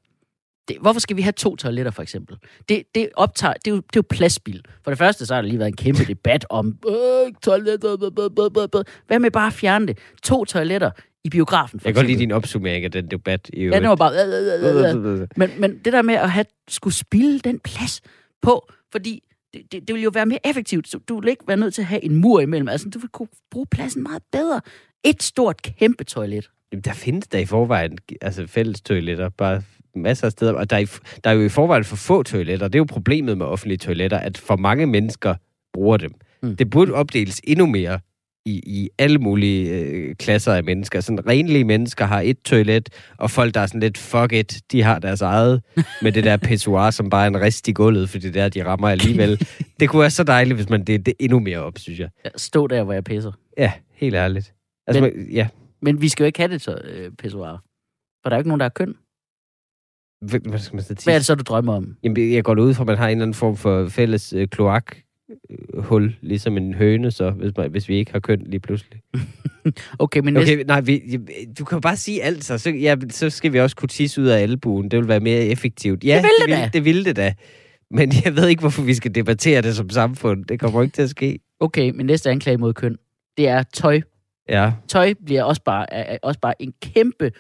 det, 0.68 0.76
hvorfor 0.80 1.00
skal 1.00 1.16
vi 1.16 1.22
have 1.22 1.32
to 1.32 1.56
toiletter, 1.56 1.92
for 1.92 2.02
eksempel? 2.02 2.36
Det, 2.68 2.82
det, 2.94 3.08
optager, 3.14 3.52
det, 3.52 3.66
er 3.66 3.70
jo, 3.70 3.76
det 3.76 3.96
er 3.96 3.96
jo 3.96 4.02
pladsspil. 4.10 4.62
For 4.84 4.90
det 4.90 4.98
første, 4.98 5.26
så 5.26 5.34
har 5.34 5.42
der 5.42 5.48
lige 5.48 5.58
været 5.58 5.68
en 5.68 5.76
kæmpe 5.76 6.04
debat 6.04 6.46
om 6.50 6.78
øh, 6.88 7.32
toiletter. 7.42 8.68
blah. 8.70 8.84
Hvad 9.06 9.18
med 9.18 9.30
bare 9.30 9.46
at 9.46 9.52
fjerne 9.52 9.86
det? 9.86 9.98
To 10.22 10.44
toiletter 10.44 10.90
i 11.24 11.30
biografen, 11.30 11.80
for 11.80 11.88
Jeg 11.88 11.94
kan 11.94 12.02
godt 12.02 12.10
lide 12.10 12.18
din 12.18 12.32
opsummering 12.32 12.84
af 12.84 12.90
den 12.90 13.10
debat. 13.10 13.50
I 13.52 13.64
Ja, 13.64 13.80
det 13.80 13.88
var 13.88 13.96
bare... 13.96 14.12
Øh, 14.12 14.28
øh, 14.28 15.04
øh, 15.04 15.12
øh, 15.14 15.20
øh. 15.20 15.28
Men, 15.36 15.50
men 15.58 15.78
det 15.84 15.92
der 15.92 16.02
med 16.02 16.14
at 16.14 16.30
have, 16.30 16.44
skulle 16.68 16.94
spille 16.94 17.40
den 17.40 17.58
plads 17.58 18.00
på, 18.42 18.68
fordi 18.92 19.22
det, 19.54 19.72
det, 19.72 19.88
det 19.88 19.94
vil 19.94 20.02
jo 20.02 20.10
være 20.14 20.26
mere 20.26 20.46
effektivt. 20.46 20.94
Du 21.08 21.20
vil 21.20 21.28
ikke 21.28 21.44
være 21.48 21.56
nødt 21.56 21.74
til 21.74 21.82
at 21.82 21.86
have 21.86 22.04
en 22.04 22.14
mur 22.14 22.40
imellem. 22.40 22.68
Altså, 22.68 22.88
du 22.88 22.98
vil 22.98 23.08
kunne 23.08 23.28
bruge 23.50 23.66
pladsen 23.70 24.02
meget 24.02 24.22
bedre. 24.32 24.60
Et 25.04 25.22
stort, 25.22 25.62
kæmpe 25.62 26.04
toilet. 26.04 26.50
Jamen, 26.72 26.82
der 26.82 26.92
findes 26.92 27.28
der 27.28 27.38
i 27.38 27.44
forvejen 27.44 27.98
altså 28.20 28.46
fælles 28.46 28.80
toiletter, 28.80 29.28
bare 29.28 29.62
masser 30.02 30.26
af 30.26 30.32
steder. 30.32 30.52
Og 30.52 30.70
der 30.70 30.76
er, 30.76 30.98
der 31.24 31.30
er 31.30 31.34
jo 31.34 31.42
i 31.42 31.48
forvejen 31.48 31.84
for 31.84 31.96
få 31.96 32.22
toiletter. 32.22 32.68
Det 32.68 32.74
er 32.74 32.78
jo 32.80 32.84
problemet 32.88 33.38
med 33.38 33.46
offentlige 33.46 33.78
toiletter, 33.78 34.18
at 34.18 34.38
for 34.38 34.56
mange 34.56 34.86
mennesker 34.86 35.34
bruger 35.72 35.96
dem. 35.96 36.10
Mm. 36.42 36.56
Det 36.56 36.70
burde 36.70 36.92
opdeles 36.92 37.40
endnu 37.44 37.66
mere 37.66 37.98
i, 38.46 38.62
i 38.66 38.88
alle 38.98 39.18
mulige 39.18 39.70
øh, 39.80 40.14
klasser 40.14 40.52
af 40.52 40.64
mennesker. 40.64 41.00
Sådan 41.00 41.26
renlige 41.28 41.64
mennesker 41.64 42.04
har 42.04 42.20
et 42.20 42.40
toilet, 42.44 42.88
og 43.18 43.30
folk, 43.30 43.54
der 43.54 43.60
er 43.60 43.66
sådan 43.66 43.80
lidt 43.80 43.98
fuck 43.98 44.32
it, 44.32 44.60
de 44.72 44.82
har 44.82 44.98
deres 44.98 45.20
eget 45.20 45.62
med 46.02 46.12
det 46.12 46.24
der 46.24 46.36
pissoir, 46.36 46.90
som 46.90 47.10
bare 47.10 47.22
er 47.24 47.28
en 47.28 47.40
rist 47.40 47.68
i 47.68 47.72
gulvet, 47.72 48.08
fordi 48.08 48.30
det 48.30 48.42
er, 48.42 48.48
de 48.48 48.64
rammer 48.64 48.88
alligevel. 48.88 49.46
det 49.80 49.88
kunne 49.88 50.00
være 50.00 50.10
så 50.10 50.24
dejligt, 50.24 50.56
hvis 50.56 50.68
man 50.68 50.84
det, 50.84 51.06
det 51.06 51.14
endnu 51.20 51.38
mere 51.38 51.58
op, 51.58 51.78
synes 51.78 51.98
jeg. 52.00 52.08
Ja, 52.24 52.30
stå 52.36 52.66
der, 52.66 52.82
hvor 52.84 52.92
jeg 52.92 53.04
pisser. 53.04 53.32
Ja, 53.58 53.72
helt 53.94 54.14
ærligt. 54.14 54.54
Altså, 54.86 55.02
Men- 55.02 55.12
man, 55.16 55.28
ja, 55.32 55.48
Men 55.82 56.00
vi 56.00 56.08
skal 56.08 56.24
jo 56.24 56.26
ikke 56.26 56.38
have 56.38 56.52
det 56.52 56.62
så, 56.62 56.78
øh, 56.84 57.10
pissoir. 57.18 57.62
For 58.22 58.30
der 58.30 58.36
er 58.36 58.38
jo 58.38 58.40
ikke 58.40 58.48
nogen, 58.48 58.60
der 58.60 58.66
er 58.66 58.70
køn. 58.70 58.94
Hvad, 60.20 60.40
hvad 60.48 60.58
skal 60.58 60.76
man 60.76 60.84
så 60.84 60.94
Hvad 61.04 61.14
er 61.14 61.18
det 61.18 61.26
så, 61.26 61.34
du 61.34 61.42
drømmer 61.42 61.74
om? 61.74 61.96
Jamen, 62.02 62.32
jeg 62.32 62.44
går 62.44 62.60
ud 62.60 62.74
fra, 62.74 62.82
at 62.82 62.86
man 62.86 62.96
har 62.96 63.06
en 63.08 63.10
eller 63.10 63.22
anden 63.22 63.34
form 63.34 63.56
for 63.56 63.88
fælles 63.88 64.32
øh, 64.32 64.48
kloak 64.48 64.96
øh, 65.50 65.82
hul, 65.82 66.16
ligesom 66.20 66.56
en 66.56 66.74
høne, 66.74 67.10
så 67.10 67.30
hvis, 67.30 67.52
man, 67.56 67.70
hvis 67.70 67.88
vi 67.88 67.96
ikke 67.96 68.12
har 68.12 68.20
køn 68.20 68.42
lige 68.46 68.60
pludselig. 68.60 69.00
Okay, 69.98 70.20
men. 70.20 70.36
Okay, 70.36 70.64
nej, 70.66 70.80
vi, 70.80 71.18
du 71.58 71.64
kan 71.64 71.76
jo 71.76 71.80
bare 71.80 71.96
sige 71.96 72.22
alt, 72.22 72.44
så, 72.44 72.58
så, 72.58 72.70
ja, 72.70 72.96
så 73.10 73.30
skal 73.30 73.52
vi 73.52 73.60
også 73.60 73.76
kunne 73.76 73.88
tisse 73.88 74.22
ud 74.22 74.26
af 74.26 74.38
albuen. 74.42 74.90
Det 74.90 74.98
vil 74.98 75.08
være 75.08 75.20
mere 75.20 75.44
effektivt. 75.44 76.04
Ja, 76.04 76.14
Det 76.16 76.22
vil 76.22 76.30
det 76.40 76.56
vil, 76.56 76.64
da. 76.64 76.70
det 76.72 76.84
vil 76.84 77.04
det 77.04 77.16
da. 77.16 77.34
Men 77.90 78.12
jeg 78.24 78.36
ved 78.36 78.48
ikke, 78.48 78.60
hvorfor 78.60 78.82
vi 78.82 78.94
skal 78.94 79.14
debattere 79.14 79.62
det 79.62 79.76
som 79.76 79.90
samfund. 79.90 80.44
Det 80.44 80.60
kommer 80.60 80.82
ikke 80.82 80.94
til 80.94 81.02
at 81.02 81.10
ske. 81.10 81.38
Okay, 81.60 81.90
min 81.90 82.06
næste 82.06 82.30
anklage 82.30 82.58
mod 82.58 82.74
køn, 82.74 82.96
det 83.36 83.48
er 83.48 83.62
tøj. 83.62 84.00
Ja, 84.48 84.72
Tøj 84.88 85.14
bliver 85.24 85.42
også 85.42 85.62
bare, 85.64 85.92
er 85.94 86.18
også 86.22 86.40
bare 86.40 86.62
en 86.62 86.72
kæmpe 86.82 87.30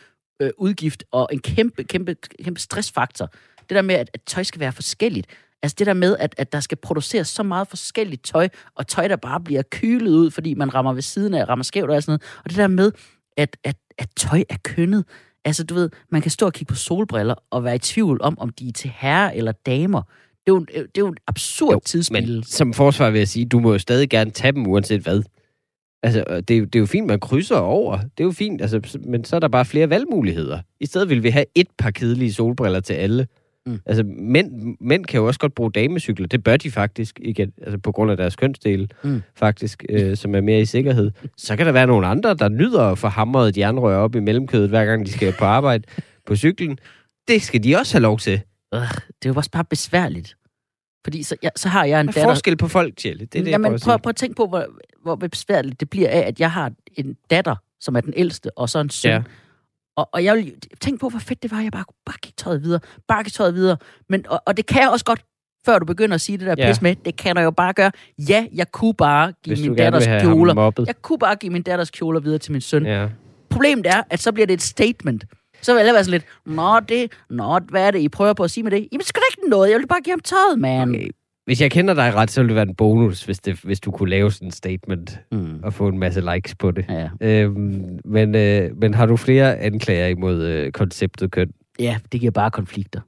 øh, 0.40 0.50
udgift 0.58 1.04
og 1.12 1.28
en 1.32 1.38
kæmpe, 1.38 1.84
kæmpe, 1.84 2.16
kæmpe 2.44 2.60
stressfaktor. 2.60 3.26
Det 3.60 3.70
der 3.74 3.82
med, 3.82 3.94
at, 3.94 4.10
at 4.14 4.20
tøj 4.26 4.42
skal 4.42 4.60
være 4.60 4.72
forskelligt. 4.72 5.26
Altså 5.62 5.74
det 5.78 5.86
der 5.86 5.94
med, 5.94 6.16
at, 6.20 6.34
at 6.38 6.52
der 6.52 6.60
skal 6.60 6.78
produceres 6.78 7.28
så 7.28 7.42
meget 7.42 7.68
forskelligt 7.68 8.24
tøj, 8.24 8.48
og 8.74 8.86
tøj, 8.86 9.08
der 9.08 9.16
bare 9.16 9.40
bliver 9.40 9.62
kylet 9.70 10.10
ud, 10.12 10.30
fordi 10.30 10.54
man 10.54 10.74
rammer 10.74 10.92
ved 10.92 11.02
siden 11.02 11.34
af, 11.34 11.48
rammer 11.48 11.62
skævt 11.62 11.90
og 11.90 12.02
sådan 12.02 12.10
noget. 12.10 12.22
Og 12.44 12.50
det 12.50 12.56
der 12.58 12.66
med, 12.66 12.92
at, 13.36 13.56
at, 13.64 13.76
at 13.98 14.08
tøj 14.16 14.42
er 14.48 14.56
kønnet. 14.64 15.04
Altså 15.44 15.64
du 15.64 15.74
ved, 15.74 15.90
man 16.10 16.22
kan 16.22 16.30
stå 16.30 16.46
og 16.46 16.52
kigge 16.52 16.70
på 16.70 16.76
solbriller 16.76 17.34
og 17.50 17.64
være 17.64 17.74
i 17.74 17.78
tvivl 17.78 18.22
om, 18.22 18.38
om 18.38 18.48
de 18.48 18.68
er 18.68 18.72
til 18.72 18.92
herrer 18.96 19.30
eller 19.30 19.52
damer. 19.52 20.02
Det 20.02 20.52
er 20.52 20.54
jo, 20.54 20.56
en- 20.56 20.66
det 20.66 20.78
er 20.78 20.88
jo 20.98 21.06
en 21.08 21.16
absurd 21.26 21.72
Jo, 21.72 21.80
tidsspil. 21.84 22.32
men 22.34 22.42
som 22.44 22.72
forsvar 22.72 23.10
vil 23.10 23.18
jeg 23.18 23.28
sige, 23.28 23.44
du 23.46 23.60
må 23.60 23.72
jo 23.72 23.78
stadig 23.78 24.10
gerne 24.10 24.30
tage 24.30 24.52
dem, 24.52 24.66
uanset 24.66 25.00
hvad. 25.00 25.22
Altså, 26.06 26.40
det, 26.48 26.54
er 26.54 26.58
jo- 26.58 26.64
det 26.64 26.74
er 26.76 26.80
jo 26.80 26.86
fint, 26.86 27.06
man 27.06 27.20
krydser 27.20 27.56
over. 27.56 27.98
Det 27.98 28.20
er 28.20 28.24
jo 28.24 28.30
fint, 28.32 28.62
altså, 28.62 28.98
men 29.04 29.24
så 29.24 29.36
er 29.36 29.40
der 29.40 29.48
bare 29.48 29.64
flere 29.64 29.90
valgmuligheder. 29.90 30.58
I 30.80 30.86
stedet 30.86 31.08
vil 31.10 31.22
vi 31.22 31.30
have 31.30 31.44
et 31.54 31.66
par 31.78 31.90
kedelige 31.90 32.32
solbriller 32.32 32.80
til 32.80 32.94
alle. 32.94 33.26
Mm. 33.66 33.80
Altså, 33.86 34.02
mænd, 34.18 34.76
mænd 34.80 35.04
kan 35.04 35.20
jo 35.20 35.26
også 35.26 35.40
godt 35.40 35.54
bruge 35.54 35.70
damecykler. 35.72 36.26
Det 36.26 36.44
bør 36.44 36.56
de 36.56 36.70
faktisk, 36.70 37.20
igen, 37.22 37.52
altså 37.62 37.78
på 37.78 37.92
grund 37.92 38.10
af 38.10 38.16
deres 38.16 38.36
kønsdel, 38.36 38.90
Mm. 39.04 39.22
faktisk, 39.36 39.84
øh, 39.88 40.16
som 40.16 40.34
er 40.34 40.40
mere 40.40 40.60
i 40.60 40.64
sikkerhed. 40.64 41.10
Så 41.36 41.56
kan 41.56 41.66
der 41.66 41.72
være 41.72 41.86
nogle 41.86 42.06
andre, 42.06 42.34
der 42.34 42.48
nyder 42.48 42.82
at 42.82 42.98
få 42.98 43.08
hamret 43.08 43.48
et 43.48 43.58
jernrør 43.58 43.96
op 43.96 44.14
i 44.14 44.20
mellemkødet, 44.20 44.68
hver 44.68 44.84
gang 44.84 45.06
de 45.06 45.12
skal 45.12 45.32
på 45.38 45.44
arbejde 45.44 45.84
på 46.26 46.36
cyklen. 46.36 46.78
Det 47.28 47.42
skal 47.42 47.64
de 47.64 47.76
også 47.76 47.94
have 47.94 48.02
lov 48.02 48.18
til. 48.18 48.40
Øh, 48.74 48.80
det 48.80 49.28
er 49.28 49.28
jo 49.28 49.34
også 49.34 49.50
bare 49.50 49.64
besværligt. 49.64 50.36
Fordi 51.04 51.22
så, 51.22 51.36
ja, 51.42 51.48
så 51.56 51.68
har 51.68 51.84
jeg 51.84 52.00
en 52.00 52.06
Der 52.06 52.10
er 52.10 52.14
datter... 52.14 52.30
forskel 52.30 52.56
på 52.56 52.68
folk, 52.68 52.96
Tjelle. 52.96 53.20
Det 53.20 53.34
er 53.38 53.42
det, 53.42 53.44
jeg 53.44 53.50
Jamen, 53.50 53.74
at 53.74 53.80
prøv, 53.84 53.98
prøv 53.98 54.08
at 54.10 54.16
tænke 54.16 54.34
på, 54.36 54.46
hvor, 54.46 54.66
hvor 55.06 55.28
besværligt 55.28 55.80
det 55.80 55.90
bliver 55.90 56.08
af, 56.10 56.18
at 56.18 56.40
jeg 56.40 56.50
har 56.50 56.72
en 56.94 57.16
datter, 57.30 57.56
som 57.80 57.96
er 57.96 58.00
den 58.00 58.12
ældste, 58.16 58.58
og 58.58 58.68
så 58.68 58.78
en 58.78 58.90
søn. 58.90 59.10
Ja. 59.10 59.22
Og, 59.96 60.08
og 60.12 60.24
jeg 60.24 60.34
vil 60.36 60.54
tænke 60.80 60.98
på, 60.98 61.08
hvor 61.08 61.18
fedt 61.18 61.42
det 61.42 61.50
var, 61.50 61.60
jeg 61.60 61.72
bare 61.72 61.84
kunne 61.84 62.02
bare 62.06 62.16
gik 62.22 62.36
tøjet 62.36 62.62
videre, 62.62 62.80
bare 63.08 63.24
gik 63.24 63.32
tøjet 63.32 63.54
videre. 63.54 63.76
Men, 64.08 64.24
og, 64.28 64.42
og 64.46 64.56
det 64.56 64.66
kan 64.66 64.82
jeg 64.82 64.90
også 64.90 65.04
godt, 65.04 65.24
før 65.66 65.78
du 65.78 65.84
begynder 65.86 66.14
at 66.14 66.20
sige 66.20 66.38
det 66.38 66.46
der 66.46 66.54
Ja. 66.58 66.68
pis 66.68 66.82
med, 66.82 66.96
det 66.96 67.16
kan 67.16 67.36
jeg 67.36 67.44
jo 67.44 67.50
bare 67.50 67.72
gøre. 67.72 67.90
Ja, 68.18 68.46
jeg 68.54 68.72
kunne 68.72 68.94
bare 68.94 69.32
give 69.44 69.56
Hvis 69.56 69.64
du 69.64 69.70
min 69.70 69.78
datters 69.78 70.22
kjoler. 70.22 70.72
Jeg 70.86 71.02
kunne 71.02 71.18
bare 71.18 71.36
give 71.36 71.52
min 71.52 71.62
datters 71.62 71.90
kjoler 71.90 72.20
videre 72.20 72.38
til 72.38 72.52
min 72.52 72.60
søn. 72.60 72.86
Ja. 72.86 73.08
Problemet 73.50 73.86
er, 73.86 74.02
at 74.10 74.20
så 74.20 74.32
bliver 74.32 74.46
det 74.46 74.54
et 74.54 74.62
statement. 74.62 75.24
Så 75.62 75.74
vil 75.74 75.84
jeg 75.84 75.94
være 75.94 76.04
sådan 76.04 76.20
lidt, 76.20 76.56
nå 76.56 76.80
det, 76.80 77.12
nå, 77.30 77.58
hvad 77.58 77.86
er 77.86 77.90
det, 77.90 77.98
I 77.98 78.08
prøver 78.08 78.32
på 78.32 78.44
at 78.44 78.50
sige 78.50 78.64
med 78.64 78.70
det? 78.70 78.88
Jamen, 78.92 79.04
da 79.14 79.20
ikke 79.36 79.48
noget, 79.50 79.70
jeg 79.70 79.78
vil 79.78 79.86
bare 79.86 80.00
give 80.00 80.12
ham 80.12 80.20
tøjet, 80.20 80.58
man. 80.58 80.88
Okay. 80.88 81.08
Hvis 81.46 81.60
jeg 81.60 81.70
kender 81.70 81.94
dig 81.94 82.14
ret, 82.14 82.30
så 82.30 82.40
ville 82.40 82.48
det 82.48 82.54
være 82.56 82.68
en 82.68 82.74
bonus, 82.74 83.24
hvis, 83.24 83.38
det, 83.38 83.60
hvis 83.60 83.80
du 83.80 83.90
kunne 83.90 84.10
lave 84.10 84.32
sådan 84.32 84.48
en 84.48 84.52
statement 84.52 85.20
Mm. 85.32 85.60
og 85.62 85.72
få 85.74 85.88
en 85.88 85.98
masse 85.98 86.34
likes 86.34 86.54
på 86.54 86.70
det. 86.70 86.84
Ja. 86.88 87.08
Øhm, 87.20 87.98
men, 88.04 88.34
øh, 88.34 88.70
men 88.80 88.94
har 88.94 89.06
du 89.06 89.16
flere 89.16 89.58
anklager 89.58 90.06
imod 90.06 90.42
øh, 90.44 90.72
konceptet 90.72 91.30
køn? 91.30 91.50
Ja, 91.78 91.98
det 92.12 92.20
giver 92.20 92.30
bare 92.32 92.50
konflikter. 92.50 93.00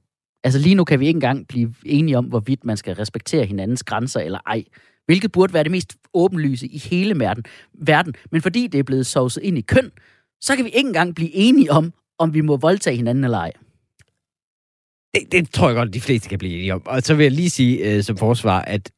Altså 0.44 0.58
lige 0.60 0.74
nu 0.74 0.84
kan 0.84 1.00
vi 1.00 1.06
ikke 1.06 1.16
engang 1.16 1.48
blive 1.48 1.74
enige 1.86 2.18
om, 2.18 2.24
hvorvidt 2.24 2.64
man 2.64 2.76
skal 2.76 2.94
respektere 2.94 3.44
hinandens 3.44 3.82
grænser 3.84 4.20
eller 4.20 4.38
ej. 4.46 4.64
Hvilket 5.06 5.32
burde 5.32 5.54
være 5.54 5.62
det 5.64 5.70
mest 5.70 5.96
åbenlyse 6.14 6.66
i 6.66 6.78
hele 6.78 7.20
verden. 7.20 7.44
verden. 7.74 8.14
Men 8.32 8.42
fordi 8.42 8.66
det 8.66 8.78
er 8.78 8.82
blevet 8.82 9.06
sovset 9.06 9.42
ind 9.42 9.58
i 9.58 9.60
køn, 9.60 9.90
så 10.40 10.56
kan 10.56 10.64
vi 10.64 10.70
ikke 10.70 10.86
engang 10.86 11.14
blive 11.14 11.34
enige 11.34 11.72
om, 11.72 11.92
om 12.18 12.34
vi 12.34 12.40
må 12.40 12.56
voldtage 12.56 12.96
hinanden 12.96 13.24
eller 13.24 13.38
ej. 13.38 13.52
Det, 15.14 15.32
det 15.32 15.50
tror 15.50 15.68
jeg 15.68 15.76
godt, 15.76 15.94
de 15.94 16.00
fleste 16.00 16.28
kan 16.28 16.38
blive 16.38 16.54
enige 16.54 16.74
om. 16.74 16.82
Og 16.86 17.02
så 17.02 17.14
vil 17.14 17.24
jeg 17.24 17.32
lige 17.32 17.50
sige 17.50 17.78
øh, 17.78 18.02
som 18.02 18.16
forsvar, 18.16 18.62
at 18.62 18.90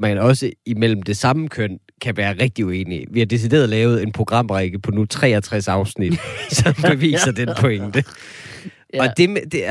man 0.00 0.18
også 0.18 0.50
imellem 0.66 1.02
det 1.02 1.16
samme 1.16 1.48
køn 1.48 1.78
kan 2.02 2.16
være 2.16 2.36
rigtig 2.40 2.66
uenige. 2.66 3.06
Vi 3.10 3.18
har 3.18 3.26
decideret 3.26 3.68
lavet 3.68 4.02
en 4.02 4.12
programrække 4.12 4.78
på 4.78 4.90
nu 4.90 5.04
63 5.04 5.68
afsnit, 5.68 6.14
som 6.58 6.74
beviser 6.90 7.32
den 7.32 7.48
pointe. 7.60 8.04
Ja. 8.94 9.02
Og 9.02 9.16
det, 9.16 9.30
med, 9.30 9.42
det. 9.52 9.64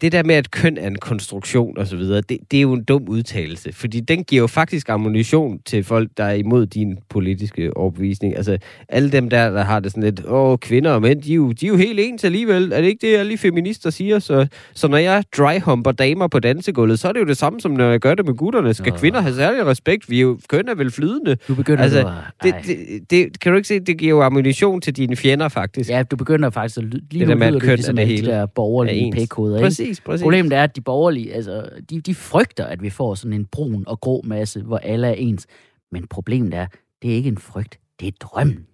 Det 0.00 0.12
der 0.12 0.22
med, 0.22 0.34
at 0.34 0.50
køn 0.50 0.78
er 0.78 0.86
en 0.86 0.96
konstruktion 0.96 1.78
og 1.78 1.86
så 1.86 1.96
videre, 1.96 2.20
det, 2.20 2.38
det 2.50 2.56
er 2.56 2.60
jo 2.60 2.72
en 2.72 2.84
dum 2.84 3.08
udtalelse, 3.08 3.72
fordi 3.72 4.00
den 4.00 4.24
giver 4.24 4.40
jo 4.40 4.46
faktisk 4.46 4.88
ammunition 4.88 5.58
til 5.66 5.84
folk, 5.84 6.10
der 6.16 6.24
er 6.24 6.34
imod 6.34 6.66
din 6.66 6.98
politiske 7.08 7.76
overbevisning. 7.76 8.36
Altså, 8.36 8.58
alle 8.88 9.12
dem 9.12 9.30
der, 9.30 9.50
der 9.50 9.62
har 9.62 9.80
det 9.80 9.90
sådan 9.90 10.02
lidt, 10.02 10.22
åh, 10.28 10.58
kvinder 10.58 10.90
og 10.90 11.02
mænd, 11.02 11.22
de 11.22 11.32
er 11.32 11.36
jo, 11.36 11.52
de 11.52 11.66
er 11.66 11.70
jo 11.70 11.76
helt 11.76 12.00
ens 12.00 12.24
alligevel. 12.24 12.72
Er 12.72 12.80
det 12.80 12.88
ikke 12.88 13.06
det, 13.06 13.16
alle 13.16 13.38
feminister 13.38 13.90
siger? 13.90 14.18
Så, 14.18 14.46
så 14.74 14.88
når 14.88 14.96
jeg 14.96 15.24
dryhumper 15.38 15.92
damer 15.92 16.26
på 16.26 16.38
dansegulvet, 16.38 16.98
så 16.98 17.08
er 17.08 17.12
det 17.12 17.20
jo 17.20 17.24
det 17.24 17.36
samme, 17.36 17.60
som 17.60 17.70
når 17.70 17.90
jeg 17.90 18.00
gør 18.00 18.14
det 18.14 18.26
med 18.26 18.34
gutterne. 18.34 18.74
Skal 18.74 18.92
Nå. 18.92 18.98
kvinder 18.98 19.20
have 19.20 19.34
særlig 19.34 19.66
respekt? 19.66 20.10
Vi 20.10 20.16
er 20.16 20.20
jo, 20.20 20.38
køn 20.48 20.68
er 20.68 20.74
vel 20.74 20.90
flydende. 20.90 21.36
Du 21.48 21.54
begynder 21.54 21.82
Altså. 21.82 22.12
Det, 22.42 22.54
det, 22.66 23.10
det, 23.10 23.40
kan 23.40 23.52
du 23.52 23.56
ikke 23.56 23.68
se, 23.68 23.80
det 23.80 23.98
giver 23.98 24.10
jo 24.10 24.22
ammunition 24.22 24.80
til 24.80 24.96
dine 24.96 25.16
fjender, 25.16 25.48
faktisk. 25.48 25.90
Ja, 25.90 26.02
du 26.02 26.16
begynder 26.16 26.50
faktisk 26.50 26.78
at 26.78 26.84
lyde, 26.84 27.02
lige 27.10 27.20
Det 27.20 27.28
der 27.28 27.34
med, 27.34 27.46
at 27.46 27.62
køn 27.62 27.74
ligesom 27.74 27.98
er 27.98 28.00
det 28.00 28.08
de 28.08 28.14
hele. 28.14 28.30
der 28.30 28.36
Er 28.36 28.46
borgerlige 28.46 29.12
ens. 29.58 29.58
pækoder, 29.58 29.58
ikke? 29.58 29.66
Præcis, 29.66 30.00
præcis. 30.00 30.22
Problemet 30.22 30.52
er, 30.52 30.62
at 30.62 30.76
de 30.76 30.80
borgerlige, 30.80 31.34
altså, 31.34 31.68
de, 31.90 32.00
de 32.00 32.14
frygter, 32.14 32.64
at 32.64 32.82
vi 32.82 32.90
får 32.90 33.14
sådan 33.14 33.32
en 33.32 33.46
brun 33.46 33.84
og 33.86 34.00
grå 34.00 34.22
masse, 34.24 34.62
hvor 34.62 34.78
alle 34.78 35.06
er 35.06 35.12
ens. 35.12 35.46
Men 35.92 36.06
problemet 36.06 36.54
er, 36.54 36.66
det 37.02 37.10
er 37.10 37.14
ikke 37.14 37.28
en 37.28 37.38
frygt, 37.38 37.78
det 38.00 38.08
er 38.08 38.12
drømmen. 38.20 38.66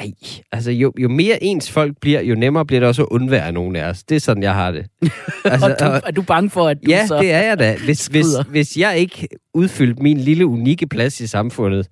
Nej, 0.00 0.12
altså 0.52 0.70
jo, 0.70 0.92
jo 0.98 1.08
mere 1.08 1.42
ens 1.42 1.70
folk 1.70 1.96
bliver, 2.00 2.20
jo 2.20 2.34
nemmere 2.34 2.66
bliver 2.66 2.80
det 2.80 2.88
også 2.88 3.02
at 3.02 3.08
undvære 3.10 3.52
nogen 3.52 3.76
af 3.76 3.84
os. 3.84 4.02
Det 4.04 4.16
er 4.16 4.20
sådan, 4.20 4.42
jeg 4.42 4.54
har 4.54 4.70
det. 4.70 4.86
Altså, 5.44 5.66
og 5.66 5.80
du, 5.80 6.06
er 6.06 6.10
du 6.10 6.22
bange 6.22 6.50
for, 6.50 6.68
at 6.68 6.76
du 6.86 6.90
ja, 6.90 7.06
så... 7.06 7.18
det 7.18 7.32
er 7.32 7.42
jeg 7.42 7.58
da. 7.58 7.76
Hvis, 7.84 8.06
hvis, 8.06 8.26
hvis 8.50 8.76
jeg 8.76 8.98
ikke 8.98 9.28
udfyldte 9.54 10.02
min 10.02 10.18
lille 10.18 10.46
unikke 10.46 10.86
plads 10.86 11.20
i 11.20 11.26
samfundet, 11.26 11.88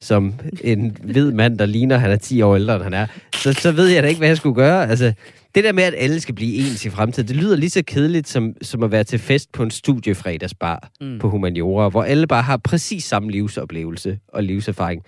som 0.00 0.34
en 0.64 0.96
hvid 1.04 1.32
mand, 1.32 1.58
der 1.58 1.66
ligner, 1.66 1.96
han 1.98 2.10
er 2.10 2.16
10 2.16 2.42
år 2.42 2.56
ældre, 2.56 2.74
end 2.74 2.82
han 2.82 2.94
er, 2.94 3.06
så, 3.34 3.52
så 3.52 3.72
ved 3.72 3.86
jeg 3.88 4.02
da 4.02 4.08
ikke, 4.08 4.18
hvad 4.18 4.28
jeg 4.28 4.36
skulle 4.36 4.54
gøre. 4.54 4.88
Altså, 4.90 5.12
det 5.54 5.64
der 5.64 5.72
med, 5.72 5.82
at 5.82 5.94
alle 5.96 6.20
skal 6.20 6.34
blive 6.34 6.54
ens 6.54 6.84
i 6.84 6.90
fremtiden, 6.90 7.28
det 7.28 7.36
lyder 7.36 7.56
lige 7.56 7.70
så 7.70 7.82
kedeligt, 7.86 8.28
som, 8.28 8.54
som 8.62 8.82
at 8.82 8.90
være 8.90 9.04
til 9.04 9.18
fest 9.18 9.52
på 9.52 9.62
en 9.62 9.70
studiefredagsbar 9.70 10.90
Mm. 11.00 11.06
mm. 11.06 11.18
på 11.18 11.30
Humaniora, 11.30 11.88
hvor 11.88 12.02
alle 12.02 12.26
bare 12.26 12.42
har 12.42 12.56
præcis 12.56 13.04
samme 13.04 13.30
livsoplevelse 13.30 14.18
og 14.28 14.42
livserfaring. 14.42 15.02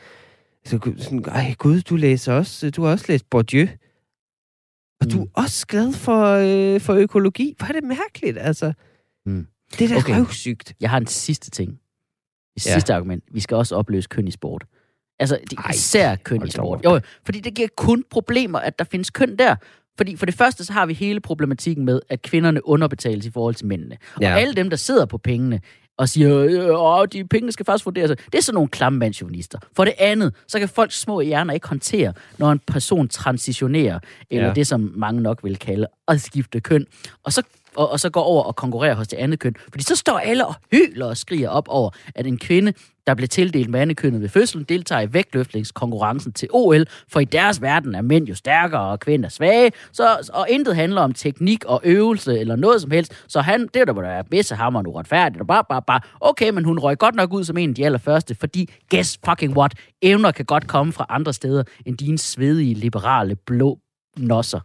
Så 0.64 0.78
sådan, 0.98 1.24
ej 1.28 1.54
gud, 1.58 1.80
du 1.80 1.96
læser 1.96 2.32
også, 2.32 2.70
du 2.70 2.82
har 2.82 2.90
også 2.90 3.04
læst 3.08 3.30
Bourdieu. 3.30 3.66
Og 5.00 5.06
mm. 5.06 5.10
du 5.10 5.16
Mm. 5.16 5.22
er 5.22 5.26
også 5.42 5.66
glad 5.66 5.92
for, 5.92 6.24
øh, 6.74 6.80
for 6.80 6.94
økologi. 6.94 7.54
Hvor 7.58 7.66
er 7.66 7.72
det 7.72 7.84
mærkeligt, 7.84 8.38
altså. 8.40 8.72
Mm. 9.26 9.46
Det 9.78 9.84
er 9.84 9.88
da 9.88 9.96
Okay. 9.96 10.16
røvsygt. 10.18 10.74
Jeg 10.80 10.90
har 10.90 10.98
en 10.98 11.06
sidste 11.06 11.50
ting. 11.50 11.70
Det 12.54 12.66
Ja. 12.66 12.72
sidste 12.72 12.94
argument. 12.94 13.24
Vi 13.32 13.40
skal 13.40 13.56
også 13.56 13.76
opløse 13.76 14.08
køn 14.08 14.28
i 14.28 14.30
sport. 14.30 14.64
Altså, 15.20 15.38
det, 15.50 15.58
Ej, 15.58 15.70
især 15.70 16.14
køn 16.14 16.46
i 16.46 16.50
sport. 16.50 16.84
Jo, 16.84 17.00
fordi 17.24 17.40
det 17.40 17.54
giver 17.54 17.68
kun 17.76 18.04
problemer, 18.10 18.58
at 18.58 18.78
der 18.78 18.84
findes 18.84 19.10
køn 19.10 19.36
der. 19.36 19.56
Fordi 19.96 20.16
for 20.16 20.26
det 20.26 20.34
første, 20.34 20.64
så 20.64 20.72
har 20.72 20.86
vi 20.86 20.94
hele 20.94 21.20
problematikken 21.20 21.84
med, 21.84 22.00
at 22.08 22.22
kvinderne 22.22 22.66
underbetales 22.66 23.26
i 23.26 23.30
forhold 23.30 23.54
til 23.54 23.66
mændene. 23.66 23.96
Ja. 24.20 24.32
Og 24.32 24.40
alle 24.40 24.54
dem, 24.54 24.70
der 24.70 24.76
sidder 24.76 25.06
på 25.06 25.18
pengene, 25.18 25.60
og 26.00 26.08
siger, 26.08 26.38
øh, 26.38 26.80
åh, 26.82 27.06
de 27.12 27.24
pengene 27.24 27.52
skal 27.52 27.66
faktisk 27.66 27.86
vurderes. 27.86 28.10
Det 28.10 28.34
er 28.34 28.42
sådan 28.42 28.54
nogle 28.54 28.68
klamme 28.68 28.98
mandsjuvenister. 28.98 29.58
For 29.76 29.84
det 29.84 29.94
andet, 29.98 30.34
så 30.48 30.58
kan 30.58 30.68
folks 30.68 31.00
små 31.00 31.20
hjerner 31.20 31.54
ikke 31.54 31.68
håndtere, 31.68 32.12
når 32.38 32.52
en 32.52 32.60
person 32.66 33.08
transitionerer, 33.08 33.98
eller. 34.30 34.46
Ja. 34.46 34.52
det, 34.54 34.66
som 34.66 34.92
mange 34.96 35.22
nok 35.22 35.40
vil 35.44 35.56
kalde 35.56 35.86
at 36.08 36.20
skifte 36.20 36.60
køn, 36.60 36.86
og 37.24 37.32
så, 37.32 37.42
og, 37.76 37.90
og 37.90 38.00
så 38.00 38.10
går 38.10 38.22
over 38.22 38.42
og 38.42 38.56
konkurrerer 38.56 38.94
hos 38.94 39.08
det 39.08 39.16
andet 39.16 39.38
køn. 39.38 39.54
Fordi 39.70 39.84
så 39.84 39.96
står 39.96 40.18
alle 40.18 40.46
og 40.46 40.54
hyler 40.72 41.06
og 41.06 41.16
skriger 41.16 41.48
op 41.48 41.68
over, 41.68 41.90
at 42.14 42.26
en 42.26 42.38
kvinde, 42.38 42.72
der 43.06 43.14
blev 43.14 43.28
tildelt 43.28 43.70
mandekønnet 43.70 44.20
ved 44.20 44.28
fødslen, 44.28 44.64
deltager 44.64 45.02
i 45.02 45.12
vægtløftningskonkurrencen 45.12 46.32
til 46.32 46.48
OL, 46.52 46.84
for 47.08 47.20
i 47.20 47.24
deres 47.24 47.62
verden 47.62 47.94
er 47.94 48.02
mænd 48.02 48.26
jo 48.26 48.34
stærkere 48.34 48.80
og 48.80 49.00
kvinder 49.00 49.28
svage, 49.28 49.72
så, 49.92 50.30
og 50.32 50.46
intet 50.50 50.76
handler 50.76 51.00
om 51.00 51.12
teknik 51.12 51.64
og 51.64 51.80
øvelse 51.84 52.38
eller 52.38 52.56
noget 52.56 52.80
som 52.82 52.90
helst, 52.90 53.24
så 53.28 53.40
han, 53.40 53.68
det 53.74 53.86
der 53.86 53.92
må 53.92 54.00
da 54.00 54.06
være 54.06 54.24
bedste 54.24 54.56
uretfærdigt, 54.86 55.40
og 55.40 55.46
bare, 55.46 55.64
bare, 55.68 55.82
bare, 55.82 56.00
okay, 56.20 56.50
men 56.50 56.64
hun 56.64 56.78
røg 56.78 56.98
godt 56.98 57.14
nok 57.14 57.32
ud 57.32 57.44
som 57.44 57.56
en 57.56 57.68
af 57.68 57.74
de 57.74 57.84
allerførste, 57.84 58.34
fordi 58.34 58.70
guess 58.90 59.18
fucking 59.28 59.56
what, 59.56 59.74
evner 60.02 60.30
kan 60.30 60.44
godt 60.44 60.66
komme 60.66 60.92
fra 60.92 61.06
andre 61.08 61.32
steder 61.32 61.62
end 61.86 61.98
dine 61.98 62.18
svedige, 62.18 62.74
liberale, 62.74 63.36
blå 63.36 63.78
nosser. 64.16 64.60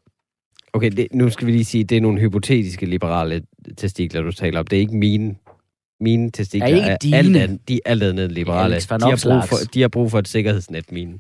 Okay, 0.76 0.92
det, 0.92 1.08
nu 1.14 1.30
skal 1.30 1.48
vi 1.48 1.52
lige 1.52 1.66
sige, 1.66 1.84
det 1.84 1.98
er 1.98 2.02
nogle 2.02 2.20
hypotetiske 2.20 2.86
liberale 2.86 3.42
testikler, 3.78 4.22
du 4.22 4.32
taler 4.32 4.60
om. 4.60 4.68
Det 4.68 4.78
er 4.78 4.82
ikke 4.82 4.98
mine. 4.98 5.36
Mine 6.00 6.32
testikler 6.32 6.68
Er 6.68 6.76
ikke 6.76 6.88
er, 6.88 6.98
dine. 6.98 7.18
alt 7.18 7.38
andet, 7.38 7.60
de 7.68 7.76
er 7.76 7.80
alt 7.92 8.04
andet 8.04 8.32
liberale. 8.32 8.82
Van 8.90 9.00
de, 9.00 9.06
har 9.06 9.24
brug 9.24 9.50
for, 9.50 9.56
de 9.74 9.82
har 9.82 9.88
brug 9.88 10.12
for 10.12 10.20
et 10.20 10.28
sikkerhedsnet, 10.28 10.92
mine. 10.92 11.14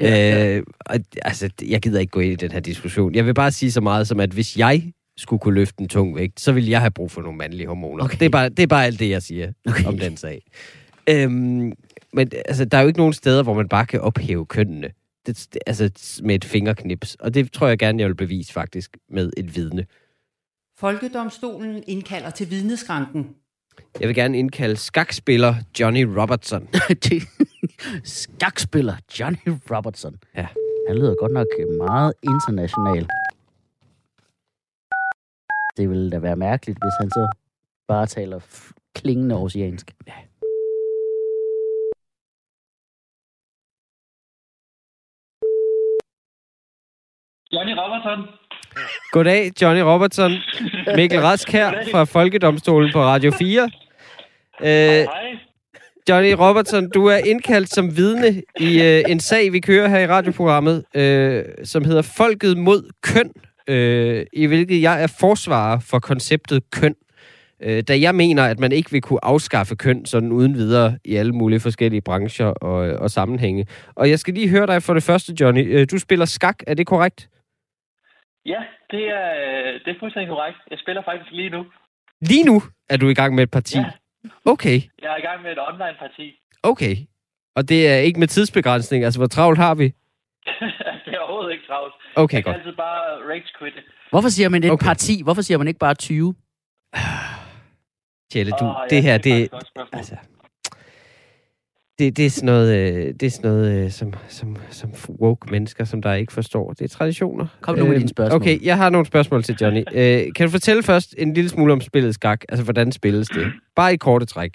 øh, 0.00 0.62
og, 0.80 0.98
altså, 1.22 1.50
jeg 1.68 1.80
gider 1.82 2.00
ikke 2.00 2.10
gå 2.10 2.20
ind 2.20 2.32
i 2.32 2.36
den 2.36 2.52
her 2.52 2.60
diskussion. 2.60 3.14
Jeg 3.14 3.26
vil 3.26 3.34
bare 3.34 3.50
sige 3.50 3.72
så 3.72 3.80
meget 3.80 4.08
som, 4.08 4.20
at 4.20 4.30
hvis 4.30 4.56
jeg 4.56 4.92
skulle 5.16 5.40
kunne 5.40 5.54
løfte 5.54 5.82
en 5.82 5.88
tung 5.88 6.16
vægt, 6.16 6.40
så 6.40 6.52
ville 6.52 6.70
jeg 6.70 6.80
have 6.80 6.90
brug 6.90 7.10
for 7.10 7.22
nogle 7.22 7.38
mandlige 7.38 7.66
hormoner. 7.66 8.04
Okay. 8.04 8.16
Det, 8.18 8.26
er 8.26 8.30
bare, 8.30 8.48
det 8.48 8.62
er 8.62 8.66
bare 8.66 8.86
alt 8.86 9.00
det, 9.00 9.10
jeg 9.10 9.22
siger 9.22 9.52
okay. 9.66 9.84
om 9.84 9.98
den 9.98 10.16
sag. 10.16 10.42
Øhm, 11.08 11.72
men 12.12 12.30
altså, 12.48 12.64
der 12.64 12.78
er 12.78 12.82
jo 12.82 12.88
ikke 12.88 13.00
nogen 13.00 13.12
steder, 13.12 13.42
hvor 13.42 13.54
man 13.54 13.68
bare 13.68 13.86
kan 13.86 14.00
ophæve 14.00 14.46
kønnene. 14.46 14.88
Det, 15.26 15.48
det, 15.52 15.62
altså 15.66 15.90
med 16.24 16.34
et 16.34 16.44
fingerknips. 16.44 17.14
Og 17.14 17.34
det 17.34 17.52
tror 17.52 17.68
jeg 17.68 17.78
gerne, 17.78 18.00
jeg 18.00 18.08
vil 18.08 18.14
bevise 18.14 18.52
faktisk 18.52 18.96
med 19.10 19.32
et 19.36 19.56
vidne. 19.56 19.86
Folkedomstolen 20.76 21.82
indkalder 21.86 22.30
til 22.30 22.50
vidneskranken. 22.50 23.36
Jeg 24.00 24.08
vil 24.08 24.14
gerne 24.16 24.38
indkalde 24.38 24.76
skakspiller 24.76 25.54
Johnny 25.80 26.04
Robertson. 26.04 26.68
Det- 27.04 27.22
Skakspiller 28.04 28.96
Johnny 29.20 29.38
Robertson. 29.70 30.16
Ja. 30.36 30.46
Han 30.88 30.96
lyder 30.98 31.14
godt 31.14 31.32
nok 31.32 31.46
meget 31.78 32.12
international. 32.22 33.08
Det 35.76 35.90
ville 35.90 36.10
da 36.10 36.18
være 36.18 36.36
mærkeligt, 36.36 36.78
hvis 36.84 36.92
han 37.00 37.10
så 37.10 37.28
bare 37.88 38.06
taler 38.06 38.38
f- 38.38 38.72
klingende 38.94 39.36
oceansk. 39.38 39.94
Ja. 40.06 40.12
Johnny 47.54 47.72
Robertson. 47.72 48.28
Goddag, 49.10 49.50
Johnny 49.62 49.80
Robertson. 49.80 50.32
Mikkel 50.96 51.20
Rask 51.20 51.52
her 51.52 51.72
fra 51.92 52.04
Folkedomstolen 52.04 52.92
på 52.92 53.02
Radio 53.02 53.30
4. 53.30 53.62
Øh, 54.60 54.68
Hej. 54.68 55.06
Johnny 56.08 56.32
Robertson, 56.38 56.90
du 56.90 57.06
er 57.06 57.16
indkaldt 57.16 57.68
som 57.68 57.96
vidne 57.96 58.42
i 58.60 58.82
øh, 58.82 59.04
en 59.08 59.20
sag, 59.20 59.52
vi 59.52 59.60
kører 59.60 59.88
her 59.88 59.98
i 59.98 60.06
radioprogrammet, 60.06 60.84
øh, 60.94 61.44
som 61.64 61.84
hedder 61.84 62.02
Folket 62.02 62.58
mod 62.58 62.90
køn, 63.02 63.30
øh, 63.68 64.26
i 64.32 64.46
hvilket 64.46 64.82
jeg 64.82 65.02
er 65.02 65.06
forsvarer 65.20 65.78
for 65.80 65.98
konceptet 65.98 66.70
køn. 66.70 66.94
Øh, 67.62 67.82
da 67.88 68.00
jeg 68.00 68.14
mener, 68.14 68.44
at 68.44 68.58
man 68.58 68.72
ikke 68.72 68.90
vil 68.90 69.00
kunne 69.00 69.24
afskaffe 69.24 69.76
køn 69.76 70.06
sådan 70.06 70.32
uden 70.32 70.54
videre 70.54 70.98
i 71.04 71.16
alle 71.16 71.32
mulige 71.32 71.60
forskellige 71.60 72.00
brancher 72.00 72.46
og, 72.46 72.74
og 72.78 73.10
sammenhænge. 73.10 73.66
Og 73.94 74.10
jeg 74.10 74.18
skal 74.18 74.34
lige 74.34 74.48
høre 74.48 74.66
dig 74.66 74.82
for 74.82 74.94
det 74.94 75.02
første, 75.02 75.34
Johnny. 75.40 75.78
Øh, 75.78 75.86
du 75.90 75.98
spiller 75.98 76.24
skak, 76.24 76.56
er 76.66 76.74
det 76.74 76.86
korrekt? 76.86 77.28
Ja, 78.46 78.60
det 78.90 79.02
er, 79.08 79.26
øh, 79.42 79.80
det 79.84 79.88
er 79.94 79.98
fuldstændig 80.00 80.28
korrekt. 80.28 80.58
Jeg 80.70 80.78
spiller 80.78 81.02
faktisk 81.04 81.30
lige 81.32 81.50
nu. 81.50 81.66
Lige 82.20 82.44
nu 82.44 82.62
er 82.90 82.96
du 82.96 83.08
i 83.08 83.14
gang 83.14 83.34
med 83.34 83.42
et 83.42 83.50
parti. 83.50 83.78
Ja. 83.78 83.84
Okay, 84.44 84.80
Jeg 85.02 85.12
er 85.12 85.16
i 85.16 85.20
gang 85.20 85.42
med 85.42 85.52
et 85.52 85.58
online-parti. 85.68 86.40
okay. 86.62 86.96
Og 87.56 87.68
det 87.68 87.88
er 87.88 87.96
ikke 87.96 88.18
med 88.20 88.28
tidsbegrænsning, 88.28 89.04
altså 89.04 89.20
hvor 89.20 89.26
travlt 89.26 89.58
har 89.58 89.74
vi? 89.74 89.84
det 91.04 91.14
er 91.14 91.18
overhovedet 91.18 91.52
ikke 91.52 91.66
travlt. 91.66 91.94
Okay, 92.16 92.34
jeg 92.36 92.44
kan 92.44 92.52
godt. 92.52 92.62
altid 92.62 92.76
bare 92.76 93.28
rage 93.30 93.44
quit. 93.58 93.72
Hvorfor 94.10 94.28
siger 94.28 94.48
man 94.48 94.64
et 94.64 94.70
okay. 94.70 94.86
Parti? 94.86 95.22
Hvorfor 95.24 95.42
siger 95.42 95.58
man 95.58 95.68
ikke 95.68 95.78
bare 95.80 95.94
20? 95.94 96.34
Tjelle, 98.32 98.52
du, 98.60 98.64
ja, 98.66 98.74
det 98.90 99.02
her, 99.02 99.14
er 99.14 99.18
det, 99.18 99.32
faktisk 99.32 99.44
et 99.44 99.50
godt 99.50 99.66
spørgsmål. 99.66 99.98
altså, 99.98 100.16
det, 101.98 102.16
det 102.16 102.26
er 102.26 102.30
sådan 102.30 102.46
noget, 102.46 102.68
øh, 102.78 103.14
det 103.20 103.22
er 103.22 103.30
sådan 103.30 103.50
noget 103.50 103.84
øh, 103.84 103.90
som, 103.90 104.12
som, 104.28 104.56
som 104.70 104.90
woke 105.20 105.50
mennesker, 105.50 105.84
som 105.84 106.02
der 106.02 106.14
ikke 106.14 106.32
forstår. 106.32 106.72
Det 106.72 106.84
er 106.84 106.88
traditioner. 106.88 107.46
Kom 107.60 107.78
nu 107.78 107.84
med 107.84 107.92
Øh, 107.94 107.98
dine 107.98 108.08
spørgsmål. 108.08 108.42
Okay, 108.42 108.58
jeg 108.64 108.76
har 108.76 108.90
nogle 108.90 109.06
spørgsmål 109.06 109.42
til 109.42 109.54
Johnny. 109.60 109.84
Øh, 109.98 110.20
kan 110.36 110.46
du 110.46 110.50
fortælle 110.50 110.82
først 110.82 111.14
en 111.18 111.34
lille 111.34 111.50
smule 111.50 111.72
om 111.72 111.80
spillet 111.80 112.14
skak? 112.14 112.40
Altså, 112.48 112.64
hvordan 112.64 112.92
spilles 112.92 113.28
det? 113.28 113.52
Bare 113.76 113.94
i 113.94 113.96
korte 113.96 114.26
træk. 114.26 114.52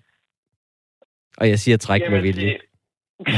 Og 1.38 1.50
jeg 1.50 1.60
siger 1.60 1.78
træk 1.78 2.02
med 2.02 2.10
Jamen, 2.10 2.24
vilje. 2.24 2.48
Det... 2.48 2.58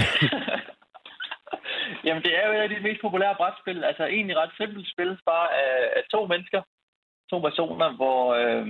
Jamen, 2.06 2.24
det 2.24 2.34
er 2.40 2.44
jo 2.48 2.54
et 2.54 2.64
af 2.66 2.70
de 2.70 2.80
mest 2.88 3.02
populære 3.02 3.36
brætspil. 3.40 3.84
Altså, 3.84 4.04
egentlig 4.06 4.38
ret 4.38 4.54
simpelt 4.58 4.88
spil, 4.94 5.12
bare 5.32 5.48
af, 5.64 5.74
af 5.98 6.04
to 6.12 6.28
mennesker. 6.28 6.62
To 7.32 7.40
personer, 7.40 7.96
hvor 8.00 8.22
øh, 8.40 8.68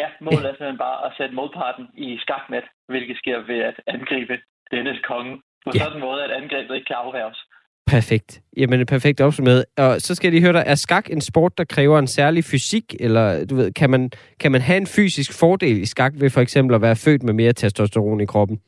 ja, 0.00 0.08
målet 0.20 0.46
er 0.46 0.54
simpelthen 0.54 0.84
bare 0.88 0.98
at 1.06 1.12
sætte 1.18 1.34
modparten 1.34 1.86
i 1.94 2.18
skakmat, 2.24 2.66
hvilket 2.88 3.16
sker 3.16 3.38
ved 3.50 3.60
at 3.70 3.76
angribe 3.86 4.36
dennes 4.70 4.98
konge. 5.10 5.34
På 5.64 5.70
Ja. 5.74 5.78
sådan 5.78 5.96
en 5.96 6.00
måde, 6.00 6.24
at 6.24 6.30
angrebet 6.30 6.74
ikke 6.74 6.84
kan 6.84 6.96
afværges. 7.04 7.38
Perfekt. 7.86 8.40
Jamen, 8.56 8.86
perfekt 8.86 9.20
opsummeret. 9.20 9.64
Og 9.78 10.00
så 10.00 10.14
skal 10.14 10.26
jeg 10.28 10.32
lige 10.32 10.42
høre 10.42 10.52
dig, 10.52 10.64
er 10.66 10.74
skak 10.74 11.10
en 11.10 11.20
sport, 11.20 11.58
der 11.58 11.64
kræver 11.64 11.98
en 11.98 12.06
særlig 12.06 12.44
fysik, 12.44 12.94
eller 13.00 13.44
du 13.44 13.54
ved, 13.56 13.72
kan 13.72 13.90
man, 13.90 14.10
kan 14.40 14.52
man 14.52 14.60
have 14.60 14.76
en 14.76 14.86
fysisk 14.86 15.38
fordel 15.40 15.76
i 15.82 15.84
skak 15.84 16.12
ved 16.16 16.30
for 16.30 16.40
eksempel 16.40 16.74
at 16.74 16.82
være 16.82 16.96
født 16.96 17.22
med 17.22 17.32
mere 17.32 17.52
testosteron 17.52 18.20
i 18.20 18.26
kroppen? 18.26 18.60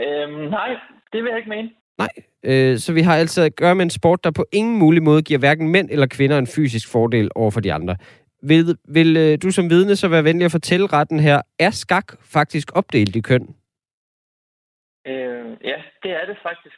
Øhm, 0.00 0.50
nej, 0.50 0.68
det 1.12 1.22
vil 1.22 1.28
jeg 1.30 1.38
ikke 1.38 1.50
mene. 1.50 1.70
Nej. 1.98 2.08
Øh, 2.44 2.78
så 2.78 2.92
vi 2.92 3.00
har 3.00 3.16
altså 3.16 3.42
at 3.42 3.56
gøre 3.56 3.74
med 3.74 3.84
en 3.84 3.90
sport, 3.90 4.24
der 4.24 4.30
på 4.30 4.44
ingen 4.52 4.78
mulig 4.78 5.02
måde 5.02 5.22
giver 5.22 5.38
hverken 5.38 5.68
mænd 5.68 5.88
eller 5.90 6.06
kvinder 6.06 6.38
en 6.38 6.46
fysisk 6.46 6.88
fordel 6.92 7.30
over 7.34 7.50
for 7.50 7.60
de 7.60 7.72
andre. 7.72 7.96
Vil, 8.42 8.76
vil 8.88 9.16
øh, 9.16 9.38
du 9.42 9.50
som 9.50 9.70
vidne 9.70 9.96
så 9.96 10.08
være 10.08 10.24
venlig 10.24 10.44
at 10.44 10.50
fortælle 10.50 10.86
retten 10.86 11.20
her, 11.20 11.40
er 11.58 11.70
skak 11.70 12.12
faktisk 12.32 12.76
opdelt 12.76 13.16
i 13.16 13.20
køn? 13.20 13.54
Ja, 15.64 15.76
det 16.02 16.10
er 16.10 16.26
det 16.26 16.36
faktisk. 16.42 16.76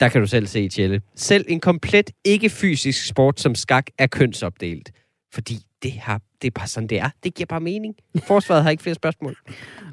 Der 0.00 0.08
kan 0.08 0.20
du 0.20 0.26
selv 0.26 0.46
se, 0.46 0.68
Tjelle. 0.68 1.02
Selv 1.14 1.44
en 1.48 1.60
komplet 1.60 2.10
ikke-fysisk 2.24 3.08
sport 3.08 3.40
som 3.40 3.54
skak 3.54 3.86
er 3.98 4.06
kønsopdelt. 4.06 4.92
Fordi 5.34 5.54
det, 5.82 5.92
har, 5.92 6.20
det 6.42 6.46
er 6.46 6.50
bare 6.50 6.66
sådan, 6.66 6.86
det 6.86 6.98
er. 7.00 7.10
Det 7.24 7.34
giver 7.34 7.46
bare 7.46 7.60
mening. 7.60 7.94
Forsvaret 8.26 8.62
har 8.62 8.70
ikke 8.70 8.82
flere 8.82 8.94
spørgsmål. 8.94 9.36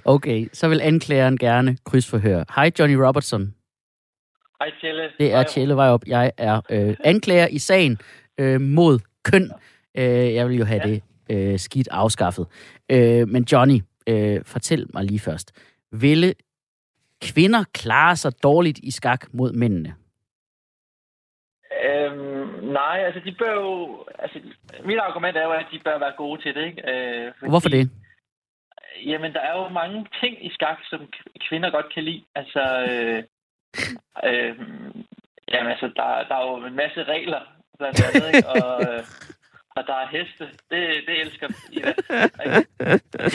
Okay, 0.06 0.48
så 0.54 0.68
vil 0.68 0.82
anklageren 0.82 1.38
gerne 1.38 1.78
krydsforhøre. 1.86 2.46
Hej 2.56 2.72
Johnny 2.80 2.96
Robertson. 2.96 3.54
Hej, 4.60 4.70
Tjelle. 4.82 5.04
Det 5.20 5.34
er. 5.34 5.44
Tjelle 5.44 5.76
Vejrup. 5.76 6.02
Jeg 6.08 6.32
er 6.38 6.62
øh, 6.70 6.96
anklager 7.04 7.48
i 7.48 7.60
sagen 7.60 7.98
øh, 8.38 8.62
mod 8.62 9.00
køn. 9.24 9.52
Øh, 9.98 10.34
jeg 10.34 10.50
vil 10.50 10.58
jo 10.58 10.66
have 10.66 10.82
Ja. 10.88 10.92
det 10.94 11.02
øh, 11.54 11.60
skidt 11.60 11.88
afskaffet. 11.92 12.48
Øh, 12.92 13.28
men 13.28 13.44
Johnny, 13.52 13.80
øh, 14.10 14.42
fortæl 14.46 14.88
mig 14.94 15.04
lige 15.04 15.20
først. 15.20 15.52
Ville 15.92 16.34
kvinder 17.32 17.64
klare 17.74 18.16
sig 18.16 18.32
dårligt 18.44 18.80
i 18.80 18.92
skak 18.92 19.34
mod 19.34 19.54
mændene? 19.54 19.96
Øhm, 21.86 22.48
nej, 22.80 22.98
altså 23.06 23.22
de 23.26 23.36
bør 23.40 23.54
jo... 23.54 24.06
Altså, 24.20 24.40
mit 24.86 24.98
argument 24.98 25.38
er 25.38 25.44
jo, 25.44 25.52
at 25.52 25.66
de 25.72 25.80
bør 25.80 25.98
være 26.00 26.14
gode 26.18 26.42
til 26.42 26.56
det, 26.56 26.66
ikke? 26.66 26.82
Øh, 26.92 27.34
fordi, 27.40 27.50
Hvorfor 27.50 27.70
det? 27.70 27.92
Jamen, 29.06 29.34
der 29.34 29.40
er 29.40 29.62
jo 29.62 29.68
mange 29.70 30.08
ting 30.22 30.46
i 30.46 30.50
skak, 30.54 30.78
som 30.90 31.00
kvinder 31.50 31.70
godt 31.72 31.94
kan 31.94 32.04
lide. 32.04 32.24
Altså, 32.36 32.64
øh, 32.90 33.24
øh, 34.30 34.56
jamen, 35.52 35.72
altså 35.72 35.88
der, 35.96 36.08
der 36.30 36.36
er 36.36 36.46
jo 36.50 36.66
en 36.66 36.76
masse 36.76 37.04
regler, 37.04 37.42
blandt 37.78 38.04
andet, 38.06 38.36
ikke? 38.36 38.50
Og, 38.50 38.82
øh, 38.82 39.04
og 39.76 39.84
der 39.88 39.94
er 39.94 40.08
heste. 40.18 40.44
Det, 40.72 40.82
det 41.08 41.22
elsker 41.22 41.48
Ida. 41.72 41.94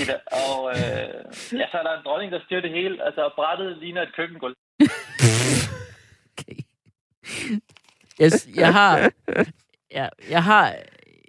Ida. 0.02 0.16
Og 0.32 0.70
øh, 0.70 1.58
ja, 1.60 1.66
så 1.70 1.76
er 1.78 1.82
der 1.82 1.94
en 1.98 2.04
dronning, 2.04 2.32
der 2.32 2.40
styrer 2.46 2.60
det 2.60 2.70
hele. 2.70 3.04
Altså, 3.06 3.20
og 3.24 3.32
brættet 3.36 3.78
ligner 3.82 4.02
et 4.02 4.16
køkkengulv. 4.16 4.54
Okay. 6.38 6.56
Jeg, 8.18 8.32
jeg 8.56 8.72
har... 8.72 9.10
Jeg, 9.94 10.10
jeg 10.30 10.44
har... 10.44 10.74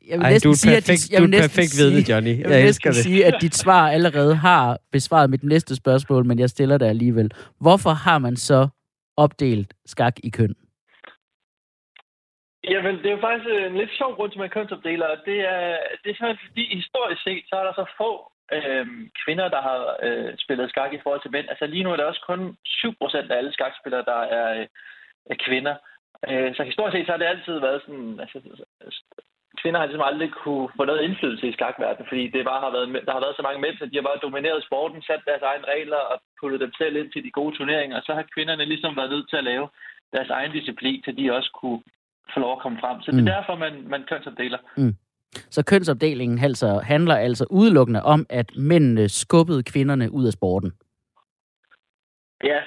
Jeg 0.07 0.17
vil 0.19 0.23
Ej, 0.25 0.31
næsten 0.31 0.47
du 0.47 0.51
er 0.51 0.55
sige, 0.55 0.73
perfekt, 0.73 0.89
at 0.89 0.95
dit, 1.03 1.11
jeg 1.11 1.19
du 1.19 1.25
vil 1.25 1.33
er 1.33 1.37
næsten 1.37 1.49
perfekt 1.49 1.71
sige, 1.71 1.89
vidne, 1.91 2.09
Johnny. 2.09 2.29
Jeg 2.29 2.37
vil 2.37 2.55
Jeg 2.55 2.63
næsten 2.63 2.67
elsker 2.67 2.91
det. 2.91 3.03
sige, 3.03 3.25
at 3.25 3.41
dit 3.41 3.55
svar 3.55 3.89
allerede 3.89 4.35
har 4.35 4.79
besvaret 4.91 5.29
mit 5.29 5.43
næste 5.43 5.75
spørgsmål, 5.75 6.25
men 6.25 6.39
jeg 6.39 6.49
stiller 6.49 6.77
det 6.77 6.85
alligevel. 6.85 7.31
Hvorfor 7.59 7.89
har 7.89 8.17
man 8.17 8.35
så 8.37 8.67
opdelt 9.17 9.73
skak 9.85 10.13
i 10.23 10.29
køn? 10.29 10.55
Jamen, 12.73 12.95
det 12.97 13.05
er 13.05 13.15
jo 13.17 13.25
faktisk 13.27 13.49
øh, 13.49 13.65
en 13.65 13.77
lidt 13.77 13.93
sjov 13.99 14.11
grund 14.15 14.31
til, 14.31 14.39
at 14.39 14.43
man 14.43 14.55
kønsopdeler. 14.55 15.07
og 15.07 15.17
Det 15.25 15.39
er, 15.55 15.77
det 16.01 16.07
er 16.09 16.15
simpelthen 16.15 16.47
fordi, 16.47 16.75
historisk 16.81 17.21
set, 17.23 17.43
så 17.49 17.55
er 17.55 17.63
der 17.65 17.73
så 17.73 17.85
få 17.97 18.11
øh, 18.57 18.87
kvinder, 19.23 19.47
der 19.55 19.61
har 19.61 19.79
øh, 20.07 20.31
spillet 20.43 20.69
skak 20.69 20.93
i 20.93 21.01
forhold 21.03 21.21
til 21.21 21.31
mænd. 21.31 21.49
Altså 21.49 21.65
lige 21.65 21.83
nu 21.83 21.91
er 21.91 21.95
der 21.97 22.11
også 22.11 22.23
kun 22.29 22.57
7% 22.67 23.31
af 23.31 23.37
alle 23.37 23.53
skakspillere, 23.53 24.05
der 24.11 24.19
er, 24.37 24.59
øh, 24.59 24.67
er 25.33 25.37
kvinder. 25.45 25.75
Øh, 26.29 26.55
så 26.55 26.63
historisk 26.63 26.93
set, 26.95 27.05
så 27.05 27.11
har 27.11 27.21
det 27.21 27.33
altid 27.33 27.59
været 27.59 27.81
sådan... 27.85 28.19
Altså, 28.19 28.37
kvinder 29.61 29.79
har 29.79 29.87
ligesom 29.87 30.09
aldrig 30.09 30.31
kunne 30.31 30.69
få 30.77 30.83
noget 30.85 31.01
indflydelse 31.01 31.47
i 31.47 31.53
skakverdenen, 31.57 32.07
fordi 32.09 32.23
det 32.27 32.45
bare 32.51 32.63
har 32.65 32.71
været, 32.75 33.05
der 33.07 33.13
har 33.15 33.23
været 33.25 33.35
så 33.35 33.41
mange 33.41 33.61
mænd, 33.61 33.75
så 33.77 33.85
de 33.85 33.97
har 33.97 34.07
bare 34.09 34.23
domineret 34.25 34.63
sporten, 34.63 35.01
sat 35.01 35.21
deres 35.25 35.41
egne 35.41 35.65
regler 35.73 36.01
og 36.11 36.21
puttet 36.39 36.59
dem 36.59 36.73
selv 36.77 36.95
ind 36.95 37.11
til 37.11 37.23
de 37.23 37.31
gode 37.31 37.57
turneringer, 37.57 37.97
og 37.97 38.03
så 38.05 38.13
har 38.13 38.25
kvinderne 38.33 38.65
ligesom 38.65 38.97
været 38.97 39.09
nødt 39.09 39.29
til 39.29 39.37
at 39.37 39.43
lave 39.43 39.69
deres 40.13 40.29
egen 40.29 40.51
disciplin, 40.51 41.03
så 41.03 41.11
de 41.11 41.35
også 41.37 41.51
kunne 41.61 41.81
få 42.33 42.39
lov 42.39 42.51
at 42.57 42.61
komme 42.61 42.77
frem. 42.81 43.01
Så 43.01 43.11
det 43.11 43.17
er 43.17 43.21
Mm. 43.21 43.25
derfor, 43.25 43.55
man, 43.55 43.73
man 43.89 44.01
kønsopdeler. 44.09 44.57
Så 45.49 45.63
kønsopdelingen 45.63 46.39
altså, 46.39 46.79
handler 46.83 47.15
altså 47.15 47.45
udelukkende 47.49 48.03
om, 48.03 48.25
at 48.29 48.45
mændene 48.57 49.09
skubbede 49.09 49.63
kvinderne 49.63 50.11
ud 50.11 50.25
af 50.27 50.33
sporten. 50.33 50.71
Ja, 52.43 52.59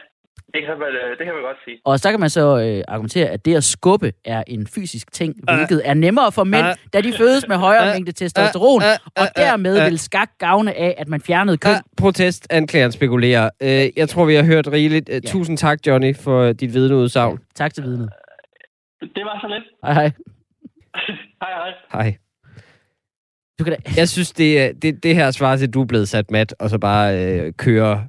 det 0.54 0.60
kan 0.66 0.78
man, 0.78 0.88
øh, 0.88 1.10
det 1.18 1.24
kan 1.26 1.34
man 1.34 1.42
godt 1.42 1.56
sige. 1.64 1.78
Og 1.84 1.98
så 2.00 2.10
kan 2.10 2.20
man 2.20 2.30
så 2.30 2.58
øh, 2.60 2.84
argumentere, 2.88 3.26
at 3.28 3.44
det 3.44 3.56
at 3.56 3.64
skubbe 3.64 4.12
er 4.24 4.42
en 4.46 4.66
fysisk 4.66 5.12
ting, 5.12 5.34
hvilket 5.42 5.82
er 5.84 5.94
nemmere 5.94 6.32
for 6.32 6.44
mænd, 6.44 6.66
Øh. 6.66 6.74
da 6.92 7.00
de 7.00 7.12
fødes 7.12 7.48
med 7.48 7.56
højere 7.56 7.86
Øh. 7.88 7.92
mængde 7.94 8.12
testosteron, 8.12 8.82
Øh, 8.82 8.88
øh, 8.88 8.98
og 9.16 9.22
øh, 9.22 9.44
dermed 9.44 9.78
øh. 9.80 9.86
vil 9.86 9.98
skak 9.98 10.30
gavne 10.38 10.74
af, 10.74 10.94
at 10.98 11.08
man 11.08 11.20
fjernede 11.20 11.56
køn. 11.58 11.72
Ja, 11.72 11.80
protest, 11.96 12.46
anklageren 12.50 12.92
spekulerer. 12.92 13.50
Øh, 13.62 13.88
jeg 13.96 14.08
tror, 14.08 14.24
vi 14.24 14.34
har 14.34 14.44
hørt 14.44 14.68
rigeligt. 14.68 15.08
Øh, 15.08 15.14
Ja. 15.14 15.20
Tusind 15.30 15.58
tak, 15.58 15.78
Johnny, 15.86 16.16
for 16.16 16.52
dit 16.52 16.74
vidneudsagn. 16.74 17.38
Tak 17.54 17.74
til 17.74 17.82
vidnet. 17.84 18.10
Det 19.02 19.24
var 19.24 19.38
så 19.40 19.48
lidt. 19.48 19.64
Hej 19.84 19.92
hej. 19.92 20.10
hej, 21.42 21.50
hej. 21.52 21.72
Hej. 21.92 22.16
Du 23.58 23.64
kan 23.64 23.72
da... 23.72 23.92
Jeg 23.96 24.08
synes, 24.08 24.32
det, 24.32 24.60
er- 24.60 24.72
det, 24.72 25.02
det 25.02 25.14
her 25.14 25.30
svarer 25.30 25.56
til, 25.56 25.66
at 25.66 25.74
du 25.74 25.82
er 25.82 25.86
blevet 25.86 26.08
sat 26.08 26.30
mat, 26.30 26.54
og 26.58 26.70
så 26.70 26.78
bare 26.78 27.24
øh, 27.40 27.52
kører 27.52 28.04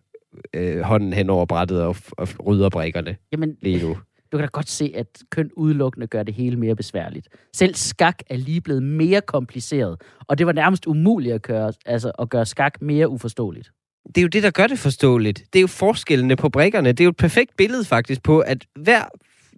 øh, 0.54 0.80
hånden 0.82 1.14
hen 1.14 1.30
over 1.30 1.46
brættet 1.46 1.82
og, 1.82 1.96
og 2.12 2.28
rydder 2.46 2.70
brækkerne 2.70 3.16
Jamen, 3.32 3.58
lige 3.62 3.84
nu. 3.88 3.90
du 4.32 4.38
kan 4.38 4.40
da 4.40 4.46
godt 4.52 4.70
se, 4.70 4.92
at 4.96 5.08
køn 5.32 5.50
udelukkende 5.58 6.08
gør 6.08 6.24
det 6.24 6.34
hele 6.34 6.56
mere 6.58 6.76
besværligt. 6.76 7.28
Selv 7.56 7.76
skak 7.76 8.20
er 8.30 8.36
lige 8.38 8.62
blevet 8.62 8.84
mere 8.84 9.22
kompliceret, 9.22 10.02
og 10.28 10.38
det 10.38 10.46
var 10.46 10.52
nærmest 10.54 10.86
umuligt 10.88 11.36
at 11.36 11.42
gøre, 11.42 11.74
altså, 11.86 12.12
at 12.20 12.30
gøre 12.30 12.46
skak 12.46 12.82
mere 12.82 13.10
uforståeligt. 13.10 13.72
Det 14.08 14.18
er 14.18 14.22
jo 14.22 14.28
det, 14.28 14.44
der 14.44 14.52
gør 14.52 14.68
det 14.68 14.80
forståeligt. 14.80 15.44
Det 15.54 15.60
er 15.60 15.62
jo 15.62 15.68
forskellene 15.68 16.36
på 16.36 16.50
brækkerne. 16.50 16.90
Det 16.92 17.00
er 17.00 17.04
jo 17.06 17.10
et 17.10 17.18
perfekt 17.18 17.56
billede 17.58 17.86
faktisk 17.86 18.24
på, 18.24 18.40
at 18.40 18.66
hver, 18.80 19.02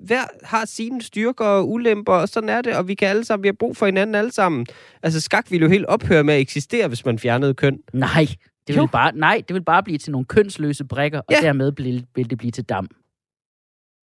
hver 0.01 0.23
har 0.43 0.65
sine 0.65 1.01
styrker 1.01 1.45
og 1.45 1.69
ulemper, 1.71 2.13
og 2.13 2.29
sådan 2.29 2.49
er 2.49 2.61
det, 2.61 2.75
og 2.75 2.87
vi 2.87 2.95
kan 2.95 3.07
alle 3.07 3.25
sammen, 3.25 3.43
vi 3.43 3.47
har 3.47 3.53
brug 3.59 3.77
for 3.77 3.85
hinanden 3.85 4.15
alle 4.15 4.31
sammen. 4.31 4.65
Altså 5.03 5.21
skak 5.21 5.51
ville 5.51 5.63
jo 5.63 5.69
helt 5.71 5.85
ophøre 5.85 6.23
med 6.23 6.33
at 6.33 6.39
eksistere, 6.39 6.87
hvis 6.87 7.05
man 7.05 7.19
fjernede 7.19 7.53
køn. 7.53 7.79
Nej, 7.93 8.25
det 8.67 8.75
vil 8.75 8.87
bare, 8.91 9.11
nej, 9.15 9.41
det 9.47 9.53
vil 9.53 9.63
bare 9.63 9.83
blive 9.83 9.97
til 9.97 10.11
nogle 10.11 10.25
kønsløse 10.25 10.85
brikker, 10.85 11.19
og 11.19 11.25
Ja. 11.31 11.39
dermed 11.41 11.71
vil, 11.77 12.05
vil 12.15 12.29
det 12.29 12.37
blive 12.37 12.51
til 12.51 12.63
dam. 12.63 12.87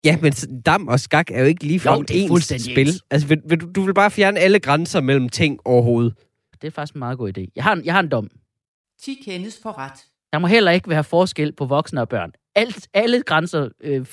Ja, 0.06 0.17
men 0.22 0.34
dam 0.65 0.88
og 0.88 1.00
skak 1.00 1.32
er 1.32 1.39
jo 1.39 1.46
ikke 1.46 1.63
lige 1.63 1.89
er 1.89 2.04
ens 2.12 2.28
fuldstændig 2.30 2.65
spil. 2.72 2.88
ens. 2.88 3.04
Altså, 3.12 3.28
vil, 3.28 3.41
vil, 3.50 3.62
du, 3.62 3.72
du 3.76 3.82
vil 3.82 3.93
bare 3.93 4.12
fjerne 4.12 4.39
alle 4.39 4.60
grænser 4.60 5.02
mellem 5.02 5.30
ting 5.30 5.60
overhovedet. 5.65 6.13
Det 6.62 6.67
er 6.67 6.72
faktisk 6.72 6.96
en 6.96 7.00
meget 7.00 7.17
god 7.17 7.38
idé. 7.38 7.46
Jeg 7.56 7.63
har, 7.63 7.74
en- 7.74 7.86
jeg 7.86 7.93
har 7.93 8.00
en 8.00 8.10
dom. 8.10 8.30
10 9.02 9.22
kendes 9.26 9.60
for 9.63 9.78
ret. 9.78 10.06
Der 10.34 10.39
må 10.39 10.48
heller 10.48 10.72
ikke 10.72 10.89
være 10.89 11.04
forskel 11.04 11.54
på 11.54 11.65
voksne 11.65 12.02
og 12.02 12.10
børn. 12.10 12.32
Alt, 12.56 12.88
alle 12.94 13.24
grænser 13.24 13.70
øh, 13.82 14.06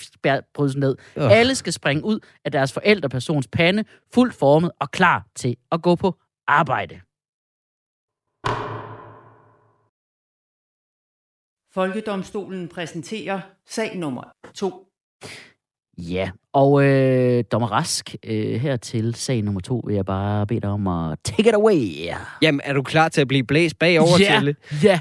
brydes 0.55 0.77
ned. 0.77 0.97
Øh. 1.17 1.31
Alle 1.31 1.55
skal 1.55 1.73
springe 1.73 2.05
ud 2.05 2.19
af 2.45 2.53
deres 2.53 2.73
forældrepersons 2.73 3.49
pande, 3.49 3.85
fuldt 4.15 4.35
formet 4.35 4.71
og 4.81 4.91
klar 4.91 5.27
til 5.37 5.57
at 5.73 5.83
gå 5.83 5.95
på 5.95 6.15
arbejde. 6.47 7.01
Folkedomstolen 11.75 12.69
præsenterer 12.69 13.41
sag 13.69 13.97
nummer 13.97 14.23
2. 14.55 14.87
Ja, 15.99 16.31
og 16.53 16.85
øh, 16.85 17.45
Dommer 17.53 17.69
Rask, 17.69 18.15
øh, 18.27 18.61
her 18.61 18.77
til 18.77 19.15
sag 19.15 19.43
nummer 19.43 19.61
to, 19.61 19.83
vil 19.87 19.95
jeg 19.95 20.05
bare 20.05 20.47
bede 20.47 20.61
dig 20.61 20.71
om 20.71 20.87
at 20.87 21.19
take 21.25 21.49
it 21.49 21.55
away. 21.55 22.09
Jamen, 22.43 22.61
er 22.65 22.73
du 22.73 22.83
klar 22.83 23.09
til 23.09 23.21
at 23.21 23.29
blive 23.29 23.45
blæst 23.45 23.79
bagover, 23.79 24.17
ja, 24.21 24.25
Tjelle? 24.25 24.57
ja. 24.83 25.01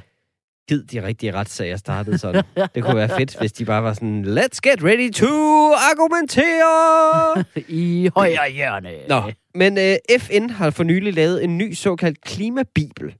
Gid 0.69 0.83
de 0.83 1.03
rigtige 1.03 1.33
retssager 1.33 1.77
startede 1.77 2.17
sådan. 2.17 2.43
det 2.75 2.83
kunne 2.83 2.95
være 2.95 3.09
fedt, 3.17 3.39
hvis 3.39 3.51
de 3.51 3.65
bare 3.65 3.83
var 3.83 3.93
sådan, 3.93 4.25
let's 4.25 4.59
get 4.63 4.83
ready 4.83 5.11
to 5.11 5.27
argumentere! 5.73 7.45
I 7.83 8.09
højre 8.15 8.51
hjørne. 8.51 8.89
Nå, 9.07 9.21
men 9.55 9.77
øh, 9.77 10.19
FN 10.19 10.49
har 10.49 10.69
for 10.69 10.83
nylig 10.83 11.13
lavet 11.13 11.43
en 11.43 11.57
ny 11.57 11.73
såkaldt 11.73 12.21
klimabibel. 12.21 13.15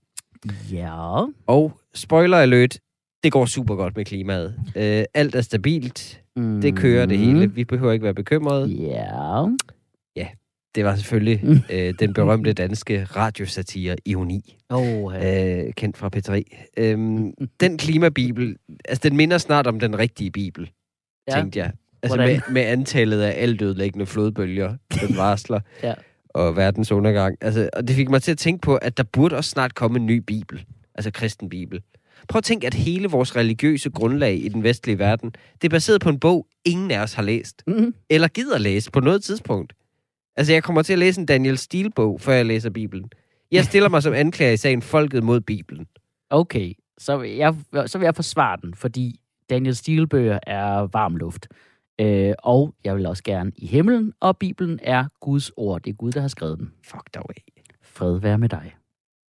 Ja. 0.72 1.26
Og 1.48 1.80
spoiler 1.96 2.38
alert, 2.38 2.78
det 3.24 3.32
går 3.32 3.46
super 3.46 3.76
godt 3.76 3.98
med 3.98 4.06
klimaet. 4.06 4.56
Øh, 4.76 5.04
alt 5.14 5.36
er 5.36 5.42
stabilt. 5.42 6.22
Mm. 6.36 6.62
Det 6.62 6.76
kører 6.76 7.06
det 7.06 7.18
hele. 7.18 7.54
Vi 7.54 7.66
behøver 7.66 7.94
ikke 7.94 8.04
være 8.04 8.14
bekymrede. 8.14 8.68
Ja. 8.68 9.46
Det 10.76 10.86
var 10.86 10.96
selvfølgelig 10.96 11.64
øh, 11.72 11.94
den 12.00 12.14
berømte 12.14 12.54
danske 12.54 13.04
radiosatire 13.04 13.96
Ironi, 14.06 14.58
Oh, 14.70 15.14
øh, 15.16 15.74
kendt 15.74 15.98
fra 15.98 16.10
P3. 16.16 16.42
Øhm, 16.78 17.34
den 17.60 17.78
klimabibel, 17.78 18.56
altså 18.86 19.10
den 19.10 19.18
minder 19.18 19.38
snart 19.38 19.68
om 19.68 19.80
den 19.80 20.00
rigtige 20.00 20.32
bibel, 20.32 20.72
Ja. 21.30 21.36
tænkte 21.36 21.60
jeg. 21.60 21.72
Altså 22.04 22.18
Hvordan? 22.18 22.42
med, 22.48 22.54
med 22.54 22.62
antallet 22.62 23.22
af 23.22 23.42
altødelæggende 23.44 24.06
flodbølger, 24.06 24.76
den 25.02 25.18
varsler, 25.18 25.60
Ja. 25.84 25.94
og 26.30 26.56
verdens 26.56 26.92
undergang. 26.92 27.38
Altså, 27.42 27.70
og 27.74 27.88
det 27.88 27.96
fik 27.96 28.10
mig 28.10 28.22
til 28.22 28.32
at 28.32 28.38
tænke 28.38 28.62
på, 28.62 28.76
at 28.76 28.98
der 28.98 29.04
burde 29.04 29.36
også 29.36 29.50
snart 29.50 29.76
komme 29.76 30.00
en 30.00 30.06
ny 30.06 30.18
bibel, 30.18 30.66
altså 30.96 31.12
kristen 31.12 31.50
bibel. 31.50 31.82
Prøv 32.28 32.38
at 32.38 32.44
tænke, 32.44 32.68
at 32.68 32.74
hele 32.74 33.08
vores 33.08 33.36
religiøse 33.36 33.90
grundlag 33.90 34.36
i 34.46 34.50
den 34.50 34.64
vestlige 34.64 35.00
verden, 35.00 35.32
det 35.62 35.68
er 35.68 35.70
baseret 35.70 36.02
på 36.02 36.10
en 36.10 36.20
bog 36.20 36.48
ingen 36.66 36.92
af 36.92 37.00
os 37.00 37.14
har 37.14 37.24
læst. 37.24 37.64
Mm. 37.68 37.94
Eller 38.10 38.28
gider 38.28 38.58
læse 38.58 38.92
på 38.92 39.00
noget 39.00 39.24
tidspunkt. 39.24 39.74
Altså, 40.36 40.54
jeg 40.54 40.64
kommer 40.64 40.82
til 40.82 40.94
at 40.94 41.00
læse 41.00 41.22
en 41.22 41.26
Daniel 41.26 41.58
Steele-bog, 41.58 42.22
før 42.22 42.34
jeg 42.34 42.46
læser 42.46 42.70
Bibelen. 42.70 43.12
Jeg 43.52 43.66
stiller 43.66 43.90
mig 43.90 44.04
som 44.04 44.14
anklager 44.14 44.54
i 44.54 44.58
sagen 44.58 44.82
Folket 44.82 45.24
mod 45.24 45.42
Bibelen. 45.42 45.88
Okay, 46.30 46.74
så 46.98 47.18
vil, 47.18 47.32
jeg, 47.32 47.56
så 47.86 47.98
vil 47.98 48.06
jeg 48.06 48.16
forsvare 48.16 48.58
den, 48.62 48.74
fordi 48.74 49.20
Daniel 49.50 49.76
Steele-bøger 49.76 50.40
er 50.48 50.88
varm 50.88 51.16
luft. 51.16 51.48
Øh, 52.02 52.34
og 52.40 52.76
jeg 52.84 52.96
vil 52.96 53.06
også 53.06 53.24
gerne 53.24 53.52
i 53.56 53.68
himlen, 53.68 54.14
og 54.20 54.38
Bibelen 54.38 54.80
er 54.84 55.06
Guds 55.22 55.52
ord. 55.58 55.82
Det 55.82 55.90
er 55.90 55.96
Gud, 55.96 56.12
der 56.12 56.22
har 56.22 56.28
skrevet 56.28 56.60
den. 56.60 56.72
Fuck 56.84 57.16
dog 57.16 57.26
af. 57.30 57.44
Fred 57.84 58.20
være 58.20 58.38
med 58.38 58.50
dig. 58.50 58.74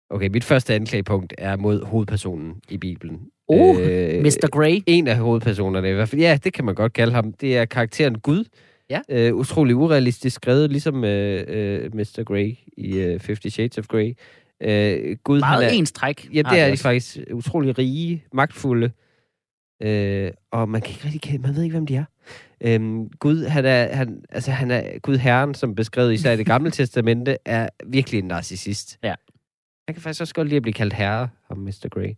Okay, 0.09 0.27
mit 0.27 0.43
første 0.43 0.73
anklagepunkt 0.73 1.33
er 1.37 1.57
mod 1.57 1.85
hovedpersonen 1.85 2.61
i 2.69 2.77
Bibelen. 2.77 3.19
Oh, 3.47 3.75
Mr. 3.75 4.49
Grey. 4.51 4.83
En 4.87 5.07
af 5.07 5.17
hovedpersonerne 5.17 5.89
i 5.89 5.93
hvert 5.93 6.09
fald. 6.09 6.21
Ja, 6.21 6.37
det 6.43 6.53
kan 6.53 6.65
man 6.65 6.75
godt 6.75 6.93
kalde 6.93 7.13
ham. 7.13 7.33
Det 7.33 7.57
er 7.57 7.65
karakteren 7.65 8.19
Gud. 8.19 8.43
Ja. 8.89 9.01
Øh, 9.09 9.35
utrolig 9.35 9.75
urealistisk 9.75 10.35
skrevet, 10.35 10.71
ligesom 10.71 11.03
øh, 11.03 11.43
øh, 11.47 11.95
Mr. 11.95 12.23
Grey 12.25 12.55
i 12.77 12.97
øh, 12.97 13.19
Fifty 13.19 13.47
Shades 13.47 13.77
of 13.77 13.87
Grey. 13.87 14.13
Øh, 14.63 15.17
Gud, 15.23 15.39
Meget 15.39 15.63
han 15.63 15.63
er, 15.63 15.77
ens 15.77 15.91
træk. 15.91 16.29
Ja, 16.33 16.41
det 16.41 16.59
er 16.59 16.71
de 16.71 16.77
faktisk 16.77 17.17
utrolig 17.31 17.77
rige, 17.77 18.23
magtfulde. 18.33 18.91
Øh, 19.81 20.31
og 20.51 20.69
man 20.69 20.81
kan 20.81 20.91
ikke 20.91 21.05
rigtig 21.05 21.21
kende, 21.21 21.47
man 21.47 21.55
ved 21.55 21.63
ikke, 21.63 21.73
hvem 21.73 21.85
de 21.85 21.95
er. 21.95 22.05
Øhm, 22.61 23.09
Gud, 23.09 23.45
han 23.45 23.65
er, 23.65 23.95
han, 23.95 24.23
altså, 24.29 24.51
han 24.51 24.71
er 24.71 24.99
Gud 24.99 25.17
Herren, 25.17 25.53
som 25.53 25.75
beskrevet 25.75 26.13
især 26.13 26.31
i 26.31 26.37
det 26.37 26.45
gamle 26.45 26.71
testamente, 26.81 27.37
er 27.45 27.69
virkelig 27.85 28.19
en 28.19 28.25
narcissist. 28.25 28.97
Ja. 29.03 29.13
Han 29.89 29.93
kan 29.93 30.01
faktisk 30.01 30.21
også 30.21 30.33
godt 30.33 30.47
lide 30.47 30.55
at 30.55 30.61
blive 30.61 30.73
kaldt 30.73 30.93
herre, 30.93 31.29
ham 31.47 31.57
Mr. 31.57 31.87
Grey. 31.91 32.13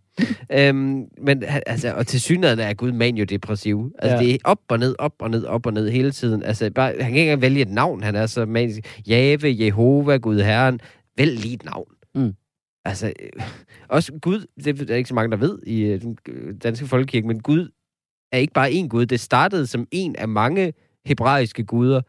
øhm, 0.52 1.06
men 1.22 1.44
altså, 1.66 1.94
og 1.94 2.08
til 2.08 2.22
synligheden 2.22 2.60
er 2.60 2.74
Gud 2.74 2.92
maniodepressiv. 2.92 3.92
Altså, 4.00 4.16
Ja. 4.16 4.24
det 4.24 4.34
er 4.34 4.38
op 4.44 4.60
og 4.70 4.80
ned, 4.80 4.96
op 5.00 5.14
og 5.20 5.30
ned, 5.30 5.46
op 5.46 5.66
og 5.66 5.74
ned 5.74 5.90
hele 5.90 6.12
tiden. 6.12 6.44
Altså, 6.44 6.72
bare, 6.76 6.88
han 6.88 6.98
kan 7.00 7.08
ikke 7.08 7.22
engang 7.22 7.42
vælge 7.42 7.62
et 7.62 7.70
navn. 7.70 8.04
Han 8.04 8.16
er 8.16 8.26
så 8.26 8.46
manisk. 8.46 9.02
Jave, 9.08 9.56
Jehova, 9.66 10.18
Gud 10.18 10.40
Herren. 10.42 10.80
Vælg 11.18 11.40
lige 11.40 11.54
et 11.54 11.66
navn. 11.66 11.88
Mm. 12.16 12.34
Altså, 12.86 13.08
øh, 13.08 13.44
også 13.90 14.14
Gud, 14.22 14.46
det 14.64 14.92
er 14.92 14.96
ikke 14.96 15.08
så 15.08 15.16
mange, 15.16 15.32
der 15.32 15.38
ved 15.38 15.60
i 15.68 15.82
øh, 15.82 16.02
den 16.02 16.18
øh, 16.30 16.54
danske 16.64 16.88
folkekirke, 16.88 17.28
men 17.28 17.40
Gud 17.40 17.70
er 18.32 18.38
ikke 18.38 18.54
bare 18.54 18.70
én 18.70 18.88
Gud. 18.88 19.06
Det 19.06 19.20
startede 19.20 19.68
som 19.68 19.88
en 19.92 20.16
af 20.16 20.28
mange 20.28 20.74
hebraiske 21.06 21.64
guder, 21.64 22.02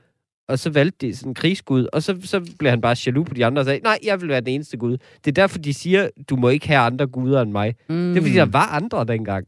og 0.49 0.59
så 0.59 0.71
valgte 0.71 1.07
de 1.07 1.17
sådan 1.17 1.31
en 1.31 1.35
krigsgud, 1.35 1.87
og 1.93 2.03
så, 2.03 2.19
så 2.25 2.53
blev 2.59 2.71
han 2.71 2.81
bare 2.81 2.97
jaloux 3.07 3.29
på 3.29 3.35
de 3.35 3.47
andre 3.47 3.61
og 3.63 3.67
sagde, 3.67 3.81
nej, 3.83 3.99
jeg 4.05 4.21
vil 4.21 4.29
være 4.29 4.41
den 4.41 4.49
eneste 4.49 4.77
Gud. 4.77 4.97
Det 5.25 5.31
er 5.31 5.33
derfor, 5.33 5.59
de 5.59 5.75
siger, 5.75 6.09
du 6.31 6.37
må 6.37 6.49
ikke 6.49 6.67
have 6.69 6.81
andre 6.81 7.07
guder 7.07 7.43
end 7.43 7.51
mig. 7.51 7.75
Mm. 7.89 7.95
Det 8.09 8.17
er 8.17 8.23
fordi, 8.23 8.35
der 8.35 8.45
var 8.47 8.67
andre 8.67 9.05
dengang. 9.05 9.47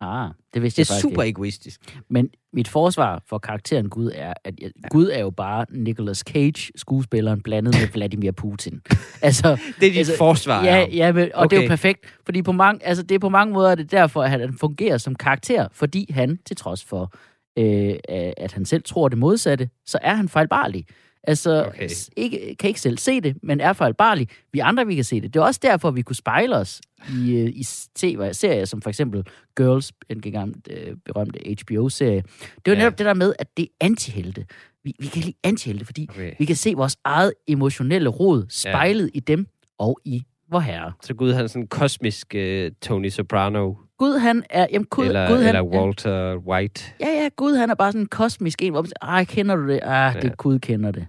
Ah, 0.00 0.30
det 0.54 0.62
vidste 0.62 0.82
Det 0.82 0.88
jeg 0.88 0.94
er 0.94 0.96
faktisk 0.96 1.02
super 1.02 1.22
ikke. 1.22 1.36
egoistisk. 1.36 1.80
Men 2.10 2.28
mit 2.52 2.68
forsvar 2.68 3.22
for 3.28 3.38
karakteren 3.38 3.88
Gud 3.88 4.10
er, 4.14 4.32
at 4.44 4.54
jeg, 4.60 4.70
Gud 4.90 5.10
er 5.12 5.20
jo 5.20 5.30
bare 5.30 5.66
Nicolas 5.70 6.18
Cage, 6.18 6.72
skuespilleren, 6.76 7.40
blandet 7.42 7.74
med 7.80 7.88
Vladimir 7.92 8.30
Putin. 8.32 8.80
altså, 9.22 9.48
Det 9.80 9.86
er 9.88 9.90
dit 9.90 9.98
Altså, 9.98 10.16
forsvar. 10.18 10.64
ja, 10.64 10.86
ja 10.92 11.12
men, 11.12 11.30
og 11.34 11.44
okay. 11.44 11.56
det 11.56 11.58
er 11.58 11.66
jo 11.66 11.68
perfekt, 11.68 12.00
fordi 12.24 12.42
på 12.42 12.52
mange, 12.52 12.86
altså, 12.86 13.02
det 13.02 13.14
er 13.14 13.18
på 13.18 13.28
mange 13.28 13.52
måder 13.54 13.70
er 13.70 13.74
det 13.74 13.90
derfor, 13.90 14.22
at 14.22 14.30
han 14.30 14.54
fungerer 14.60 14.98
som 14.98 15.14
karakter, 15.14 15.68
fordi 15.72 16.12
han, 16.12 16.38
til 16.46 16.56
trods 16.56 16.84
for, 16.84 17.12
øh, 17.58 17.94
at 18.36 18.52
han 18.52 18.64
selv 18.64 18.82
tror 18.82 19.08
det 19.08 19.18
modsatte, 19.18 19.68
så 19.86 19.98
er 20.02 20.14
han 20.14 20.28
fejlbarlig. 20.28 20.86
Altså, 21.26 21.64
Okay. 21.66 21.88
ikke, 22.16 22.56
kan 22.58 22.68
ikke 22.68 22.80
selv 22.80 22.98
se 22.98 23.20
det, 23.20 23.36
men 23.42 23.60
er 23.60 23.72
fejlbarlig. 23.72 24.28
Vi 24.52 24.58
andre, 24.58 24.86
vi 24.86 24.94
kan 24.94 25.04
se 25.04 25.20
det. 25.20 25.34
Det 25.34 25.40
er 25.40 25.44
også 25.44 25.60
derfor, 25.62 25.90
vi 25.90 26.02
kunne 26.02 26.16
spejle 26.16 26.56
os 26.56 26.80
i, 27.10 27.34
øh, 27.36 27.48
i 27.48 27.64
tv-serier, 27.96 28.64
som 28.64 28.82
for 28.82 28.90
eksempel 28.90 29.24
Girls, 29.56 29.92
en 30.10 30.20
gang 30.20 30.54
øh, 30.70 30.96
berømte 31.04 31.38
HBO-serie. 31.62 32.22
Det 32.22 32.62
var 32.66 32.72
Ja. 32.72 32.78
netop 32.78 32.98
det 32.98 33.06
der 33.06 33.14
med, 33.14 33.34
at 33.38 33.56
det 33.56 33.62
er 33.62 33.84
antihelte. 33.86 34.46
Vi, 34.84 34.92
vi 34.98 35.06
kan 35.06 35.22
lide 35.22 35.36
antihelte, 35.44 35.84
fordi 35.84 36.06
Okay. 36.10 36.32
vi 36.38 36.44
kan 36.44 36.56
se 36.56 36.72
vores 36.76 36.96
eget 37.04 37.32
emotionelle 37.48 38.08
rod 38.08 38.46
spejlet 38.48 39.04
ja. 39.14 39.18
i 39.18 39.20
dem 39.20 39.46
og 39.78 40.00
i 40.04 40.22
vor 40.50 40.60
herre. 40.60 40.92
Så 41.02 41.14
Gud, 41.14 41.32
han 41.32 41.44
er 41.44 41.48
sådan 41.48 41.62
en 41.62 41.68
kosmisk 41.68 42.34
uh, 42.38 42.66
Tony 42.82 43.08
Soprano, 43.08 43.74
Gud, 43.98 44.18
han 44.18 44.42
er... 44.50 44.66
Jamen, 44.72 44.86
Gud, 44.90 45.06
eller, 45.06 45.28
Gud, 45.28 45.36
han, 45.36 45.46
eller 45.48 45.62
Walter 45.62 46.36
White. 46.36 46.84
Ja, 47.00 47.08
ja, 47.08 47.28
Gud, 47.36 47.54
han 47.56 47.70
er 47.70 47.74
bare 47.74 47.92
sådan 47.92 48.00
en 48.00 48.06
kosmisk 48.06 48.62
en, 48.62 48.72
hvor 48.72 48.82
man 48.82 48.86
siger, 48.86 49.10
ej, 49.10 49.24
kender 49.24 49.56
du 49.56 49.68
det? 49.68 49.80
Ah, 49.82 50.14
det 50.14 50.24
Ja. 50.24 50.28
Gud 50.38 50.58
kender 50.58 50.90
det. 50.90 51.06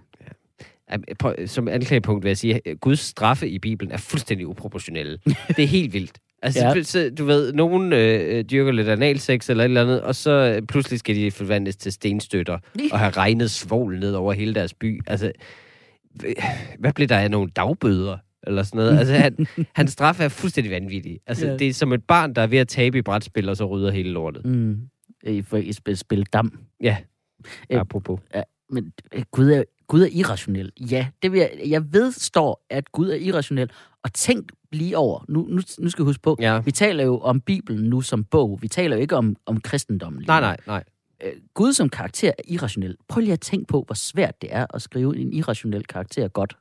Prøv, 1.18 1.34
Som 1.46 1.68
anklagepunkt 1.68 2.24
vil 2.24 2.30
jeg 2.30 2.36
sige, 2.38 2.60
at 2.66 2.80
Guds 2.80 3.00
straffe 3.00 3.48
i 3.48 3.58
Bibelen 3.58 3.92
er 3.92 3.96
fuldstændig 3.96 4.46
uproportionelle. 4.46 5.18
det 5.48 5.58
er 5.58 5.66
helt 5.66 5.92
vildt. 5.92 6.18
Altså, 6.42 6.60
Ja. 6.60 6.72
ja. 6.76 6.82
så, 6.82 7.10
du 7.18 7.24
ved, 7.24 7.52
nogen 7.52 7.92
øh, 7.92 8.44
dyrker 8.44 8.72
lidt 8.72 8.88
analsex 8.88 9.50
eller 9.50 9.64
et 9.64 9.68
eller 9.68 9.82
andet, 9.82 10.00
og 10.02 10.14
så 10.14 10.30
øh, 10.30 10.62
pludselig 10.66 10.98
skal 10.98 11.16
de 11.16 11.30
forvandles 11.30 11.76
til 11.76 11.92
stenstøtter 11.92 12.58
og 12.92 12.98
have 12.98 13.10
regnet 13.10 13.50
svovl 13.50 13.98
ned 13.98 14.12
over 14.12 14.32
hele 14.32 14.54
deres 14.54 14.74
by. 14.74 15.00
Altså, 15.06 15.32
hvad 16.78 16.92
blev 16.92 17.08
der 17.08 17.18
af 17.18 17.30
nogle 17.30 17.50
dagbøder? 17.56 18.16
Eller 18.46 18.62
sådan 18.62 18.78
noget. 18.78 18.98
Altså, 18.98 19.14
han, 19.14 19.46
hans 19.76 19.90
straf 19.92 20.20
er 20.20 20.28
fuldstændig 20.28 20.72
vanvittig. 20.72 21.20
Altså, 21.26 21.46
Ja. 21.46 21.52
ja. 21.52 21.58
det 21.58 21.68
er 21.68 21.72
som 21.72 21.92
et 21.92 22.04
barn, 22.04 22.34
der 22.34 22.42
er 22.42 22.46
ved 22.46 22.58
at 22.58 22.68
tabe 22.68 22.98
i 22.98 23.02
brætspil, 23.02 23.48
og 23.48 23.56
så 23.56 23.64
rydder 23.64 23.90
hele 23.90 24.10
lortet. 24.10 24.44
Mm. 24.46 24.80
I, 25.26 25.42
for, 25.42 25.56
i 25.56 25.72
spil, 25.72 25.96
spil 25.96 26.26
dam. 26.32 26.58
Ja, 26.82 26.96
Øh, 27.70 27.80
apropos. 27.80 28.20
Men 28.70 28.92
øh, 29.14 29.22
Gud 29.30 29.50
er, 29.50 29.62
Gud 29.88 30.02
er 30.02 30.08
irrationel. 30.12 30.72
Ja, 30.90 31.06
det 31.22 31.32
vil 31.32 31.38
jeg, 31.38 31.50
jeg 31.66 31.92
vedstår, 31.92 32.64
at 32.70 32.92
Gud 32.92 33.08
er 33.10 33.14
irrationel. 33.14 33.70
Og 34.04 34.12
tænk 34.12 34.50
lige 34.72 34.98
over, 34.98 35.24
nu, 35.28 35.46
nu, 35.50 35.60
nu 35.78 35.88
skal 35.90 36.04
vi 36.04 36.06
huske 36.08 36.22
på, 36.22 36.36
Ja. 36.40 36.60
vi 36.64 36.70
taler 36.70 37.04
jo 37.04 37.18
om 37.18 37.40
Bibelen 37.40 37.84
nu 37.90 38.00
som 38.00 38.24
bog. 38.24 38.58
Vi 38.62 38.68
taler 38.68 38.96
jo 38.96 39.02
ikke 39.02 39.16
om, 39.16 39.36
om 39.46 39.60
kristendommen. 39.60 40.20
lige 40.20 40.26
Nej, 40.28 40.40
nej, 40.40 40.56
nej. 40.66 40.84
Øh, 41.24 41.32
Gud 41.54 41.72
som 41.72 41.88
karakter 41.88 42.28
er 42.28 42.42
irrationel. 42.48 42.96
Prøv 43.08 43.20
lige 43.20 43.32
at 43.32 43.40
tænke 43.40 43.66
på, 43.66 43.82
hvor 43.86 43.94
svært 43.94 44.42
det 44.42 44.48
er 44.52 44.66
at 44.74 44.82
skrive 44.82 45.16
en 45.18 45.32
irrationel 45.32 45.84
karakter 45.86 46.28
godt. 46.28 46.56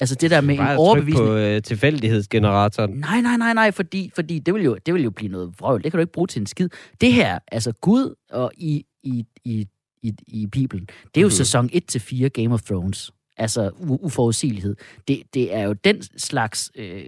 Altså 0.00 0.14
det 0.14 0.30
der 0.30 0.40
med 0.40 0.54
en 0.54 0.66
overbevisning. 0.76 1.26
på 1.26 1.34
øh, 1.34 1.62
tilfældighedsgeneratoren. 1.62 2.90
Nej, 2.90 3.20
nej, 3.20 3.36
nej, 3.36 3.54
nej, 3.54 3.70
fordi, 3.70 4.10
fordi 4.14 4.38
det, 4.38 4.54
vil 4.54 4.62
jo, 4.62 4.78
det 4.86 4.94
vil 4.94 5.02
jo 5.02 5.10
blive 5.10 5.32
noget 5.32 5.54
vrøvl. 5.60 5.82
Det 5.82 5.92
kan 5.92 5.98
du 5.98 6.02
ikke 6.02 6.12
bruge 6.12 6.26
til 6.26 6.40
en 6.40 6.46
skid. 6.46 6.68
Det 7.00 7.12
her, 7.12 7.38
altså 7.52 7.72
Gud 7.72 8.14
og 8.30 8.52
i, 8.56 8.84
i, 9.02 9.24
i, 9.44 9.66
i, 10.02 10.12
i 10.26 10.46
Bibelen, 10.46 10.86
det 11.14 11.16
er 11.16 11.20
jo 11.20 11.26
Mhm. 11.26 11.30
sæson 11.32 11.70
1-4 11.96 12.28
Game 12.28 12.54
of 12.54 12.62
Thrones. 12.62 13.10
Altså 13.36 13.68
u- 13.68 14.04
uforudsigelighed. 14.04 14.76
Det, 15.08 15.22
det 15.34 15.54
er 15.54 15.62
jo 15.62 15.72
den 15.72 16.02
slags 16.16 16.70
øh, 16.76 17.02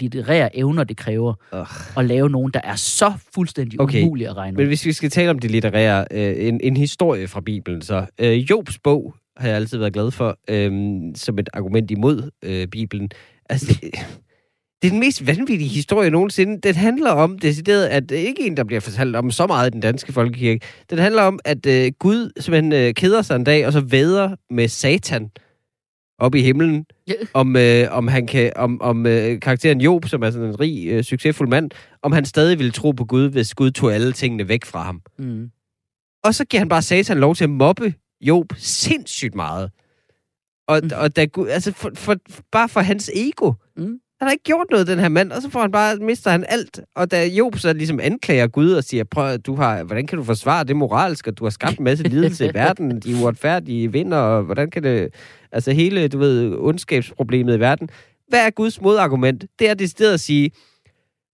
litterære 0.00 0.56
evner, 0.56 0.84
det 0.84 0.96
kræver 0.96 1.34
Ugh. 1.52 1.98
at 1.98 2.04
lave 2.04 2.30
nogen, 2.30 2.52
der 2.54 2.60
er 2.64 2.76
så 2.76 3.12
fuldstændig 3.34 3.80
Okay, 3.80 4.02
umulige 4.04 4.28
at 4.28 4.36
regne 4.36 4.56
Men 4.56 4.62
ud. 4.64 4.68
hvis 4.68 4.86
vi 4.86 4.92
skal 4.92 5.10
tale 5.10 5.30
om 5.30 5.38
det 5.38 5.50
litterære, 5.50 6.04
øh, 6.10 6.48
en, 6.48 6.60
en 6.62 6.76
historie 6.76 7.28
fra 7.28 7.40
Bibelen, 7.40 7.82
så 7.82 8.06
øh, 8.18 8.50
Jobs 8.50 8.78
bog 8.78 9.14
har 9.36 9.48
jeg 9.48 9.56
altid 9.56 9.78
været 9.78 9.92
glad 9.92 10.10
for, 10.10 10.38
øh, 10.50 10.72
som 11.16 11.38
et 11.38 11.48
argument 11.52 11.90
imod 11.90 12.30
øh, 12.44 12.66
Bibelen. 12.68 13.10
Altså, 13.50 13.66
det, 13.82 13.92
det 14.82 14.88
er 14.88 14.90
den 14.90 15.00
mest 15.00 15.26
vanvittige 15.26 15.68
historie 15.68 16.10
nogensinde. 16.10 16.60
Den 16.60 16.74
handler 16.74 17.10
om, 17.10 17.38
decideret, 17.38 17.86
at 17.86 18.08
det 18.08 18.16
ikke 18.16 18.46
en, 18.46 18.56
der 18.56 18.64
bliver 18.64 18.80
fortalt 18.80 19.16
om 19.16 19.30
så 19.30 19.46
meget 19.46 19.70
i 19.70 19.72
den 19.72 19.80
danske 19.80 20.12
folkekirke. 20.12 20.60
Den 20.90 20.98
handler 20.98 21.22
om, 21.22 21.38
at 21.44 21.66
øh, 21.66 21.92
Gud 21.98 22.30
simpelthen 22.40 22.72
øh, 22.72 22.94
keder 22.94 23.22
sig 23.22 23.36
en 23.36 23.44
dag, 23.44 23.66
og 23.66 23.72
så 23.72 23.80
væder 23.80 24.36
med 24.50 24.68
Satan 24.68 25.30
op 26.18 26.34
i 26.34 26.40
himlen, 26.42 26.84
Ja. 27.08 27.12
om, 27.34 27.56
øh, 27.56 27.86
om 27.90 28.08
han 28.08 28.26
kan, 28.26 28.52
om, 28.56 28.82
om 28.82 29.06
øh, 29.06 29.40
karakteren 29.40 29.80
Job, 29.80 30.08
som 30.08 30.22
er 30.22 30.30
sådan 30.30 30.48
en 30.48 30.60
rig, 30.60 30.86
øh, 30.88 31.04
succesfuld 31.04 31.48
mand, 31.48 31.70
om 32.02 32.12
han 32.12 32.24
stadig 32.24 32.58
ville 32.58 32.72
tro 32.72 32.90
på 32.90 33.04
Gud, 33.04 33.28
hvis 33.30 33.54
Gud 33.54 33.70
tog 33.70 33.94
alle 33.94 34.12
tingene 34.12 34.48
væk 34.48 34.64
fra 34.64 34.82
ham. 34.82 35.02
Mm. 35.18 35.50
Og 36.24 36.34
så 36.34 36.44
giver 36.44 36.58
han 36.58 36.68
bare 36.68 36.82
Satan 36.82 37.18
lov 37.18 37.34
til 37.34 37.44
at 37.44 37.50
mobbe 37.50 37.94
Job 38.22 38.46
sindssygt 38.56 39.34
meget. 39.34 39.70
Og, 40.68 40.80
Mm. 40.82 40.90
og 40.96 41.16
da 41.16 41.24
Gud, 41.24 41.48
altså 41.48 41.72
for, 41.72 41.90
for, 41.94 42.16
bare 42.52 42.68
for 42.68 42.80
hans 42.80 43.10
ego. 43.14 43.52
Mm. 43.76 43.98
Han 44.20 44.26
har 44.28 44.30
ikke 44.30 44.44
gjort 44.44 44.66
noget, 44.70 44.86
den 44.86 44.98
her 44.98 45.08
mand, 45.08 45.32
og 45.32 45.42
så 45.42 45.50
får 45.50 45.60
han 45.60 45.72
bare, 45.72 45.96
mister 45.96 46.30
han 46.30 46.44
alt. 46.48 46.80
Og 46.96 47.10
da 47.10 47.26
Job 47.26 47.58
så 47.58 47.72
ligesom 47.72 48.00
anklager 48.00 48.46
Gud 48.46 48.72
og 48.72 48.84
siger, 48.84 49.04
prøv, 49.04 49.38
du 49.38 49.54
har, 49.54 49.82
hvordan 49.84 50.06
kan 50.06 50.18
du 50.18 50.24
forsvare 50.24 50.64
det 50.64 50.76
moralsk, 50.76 51.26
og 51.26 51.38
du 51.38 51.44
har 51.44 51.50
skabt 51.50 51.78
en 51.78 51.84
masse 51.84 52.04
lidelse 52.08 52.46
i 52.46 52.50
verden, 52.62 53.00
de 53.00 53.16
uretfærdige 53.16 53.92
vinder, 53.92 54.16
og 54.18 54.42
hvordan 54.42 54.70
kan 54.70 54.82
det, 54.82 55.08
altså 55.52 55.72
hele, 55.72 56.08
du 56.08 56.18
ved, 56.18 56.54
ondskabsproblemet 56.58 57.56
i 57.56 57.60
verden. 57.60 57.88
Hvad 58.28 58.46
er 58.46 58.50
Guds 58.50 58.80
modargument? 58.80 59.44
Det 59.58 59.68
er 59.70 59.74
decideret 59.74 60.14
at 60.14 60.20
sige, 60.20 60.50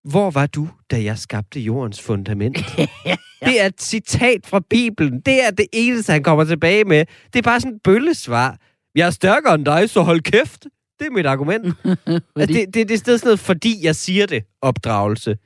hvor 0.05 0.31
var 0.31 0.47
du, 0.47 0.69
da 0.91 1.03
jeg 1.03 1.19
skabte 1.19 1.61
jordens 1.61 2.03
fundament? 2.03 2.57
Det 3.45 3.61
er 3.61 3.67
et 3.67 3.83
citat 3.83 4.47
fra 4.47 4.61
Bibelen. 4.71 5.21
Det 5.21 5.45
er 5.45 5.51
det 5.51 5.67
eneste, 5.73 6.13
han 6.13 6.23
kommer 6.23 6.45
tilbage 6.45 6.85
med. 6.85 7.05
Det 7.33 7.39
er 7.39 7.43
bare 7.43 7.61
sådan 7.61 7.75
et 7.77 7.83
bøllesvar. 7.83 8.57
Jeg 8.95 9.07
er 9.07 9.11
stærkere 9.11 9.55
end 9.55 9.65
dig, 9.65 9.91
så 9.91 10.01
hold 10.03 10.21
kæft. 10.21 10.67
Det 10.99 11.07
er 11.07 11.11
mit 11.11 11.27
argument. 11.27 11.67
Fordi, 12.39 12.53
det, 12.53 12.75
det, 12.75 12.89
det 12.89 12.91
er 12.91 12.97
sådan 12.99 13.21
noget, 13.25 13.41
fordi 13.41 13.75
jeg 13.83 13.97
siger 13.97 14.27
det, 14.27 14.45
opdragelse 14.63 15.39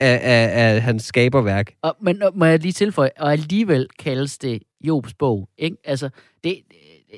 af, 0.00 0.20
af, 0.22 0.74
af 0.74 0.82
hans 0.82 1.04
skaberværk. 1.04 1.72
og, 1.82 1.96
men 2.00 2.22
og 2.22 2.32
må 2.38 2.44
jeg 2.44 2.58
lige 2.58 2.72
tilføje, 2.72 3.10
og 3.18 3.32
alligevel 3.32 3.88
kaldes 3.98 4.38
det 4.38 4.62
Jobs 4.80 5.14
bog. 5.14 5.48
Ikke? 5.58 5.76
Altså, 5.84 6.08
det, 6.44 6.58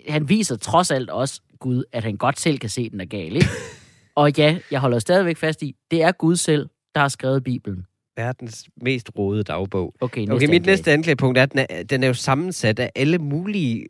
han 0.08 0.28
viser 0.28 0.56
trods 0.56 0.90
alt 0.90 1.10
også 1.10 1.40
Gud, 1.60 1.84
at 1.92 2.04
han 2.04 2.16
godt 2.16 2.40
selv 2.40 2.58
kan 2.58 2.70
se, 2.70 2.90
den 2.90 3.00
er 3.00 3.04
gal. 3.04 3.36
Ikke? 3.36 3.48
og 4.16 4.32
ja, 4.38 4.58
jeg 4.70 4.80
holder 4.80 4.98
stadigvæk 4.98 5.36
fast 5.36 5.62
i, 5.62 5.74
det 5.90 6.02
er 6.02 6.12
Gud 6.12 6.36
selv, 6.36 6.68
der 6.94 7.00
har 7.00 7.08
skrevet 7.08 7.44
Bibelen. 7.44 7.84
verdens 8.16 8.64
mest 8.82 9.10
rodede 9.18 9.42
dagbog. 9.44 9.94
Okay, 10.00 10.20
næste 10.20 10.32
Okay, 10.32 10.46
mit 10.46 10.54
anklage. 10.54 10.72
næste 10.76 10.92
anklagepunkt 10.92 11.38
er, 11.38 11.42
at 11.42 11.52
den 11.52 11.66
er, 11.70 11.82
den 11.82 12.02
er 12.02 12.06
jo 12.06 12.14
sammensat 12.14 12.78
af 12.78 12.90
alle 12.96 13.18
mulige 13.18 13.86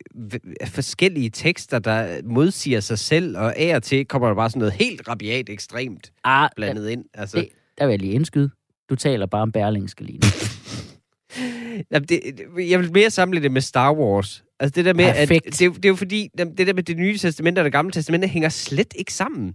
forskellige 0.65 1.29
tekster, 1.29 1.79
der 1.79 2.21
modsiger 2.25 2.79
sig 2.79 2.99
selv, 2.99 3.37
og 3.37 3.57
af 3.57 3.75
og 3.75 3.83
til 3.83 4.05
kommer 4.05 4.27
der 4.27 4.35
bare 4.35 4.49
sådan 4.49 4.59
noget 4.59 4.73
helt 4.73 5.07
rabiat 5.07 5.49
ekstremt 5.49 6.11
Ah, 6.23 6.49
blandet 6.55 6.89
ind. 6.89 7.05
Altså, 7.13 7.37
det, 7.37 7.49
der 7.77 7.85
vil 7.85 7.91
jeg 7.93 7.99
lige 7.99 8.13
indskyde. 8.13 8.49
Du 8.89 8.95
taler 8.95 9.25
bare 9.25 9.41
om 9.41 9.51
Berlingske 9.51 10.03
lige 10.03 10.19
nu. 10.19 10.27
Jamen, 11.91 12.07
det, 12.07 12.19
det- 12.37 12.69
jeg 12.69 12.79
vil 12.79 12.91
mere 12.93 13.09
samle 13.09 13.41
det 13.41 13.51
med 13.51 13.61
Star 13.61 13.93
Wars. 13.93 14.43
Altså 14.59 14.73
det 14.75 14.85
der 14.85 14.93
med, 14.93 15.05
Perfekt. 15.13 15.47
at 15.47 15.53
det, 15.53 15.61
er 15.61 15.65
jo- 15.65 15.73
det 15.73 15.85
er 15.85 15.89
jo 15.89 15.95
fordi, 15.95 16.27
det 16.37 16.57
der 16.67 16.73
med 16.73 16.83
det 16.83 16.97
nye 16.97 17.17
testamente 17.17 17.59
og 17.59 17.63
det 17.63 17.71
gamle 17.71 17.91
testamente 17.91 18.27
hænger 18.27 18.49
slet 18.49 18.93
ikke 18.95 19.13
sammen. 19.13 19.53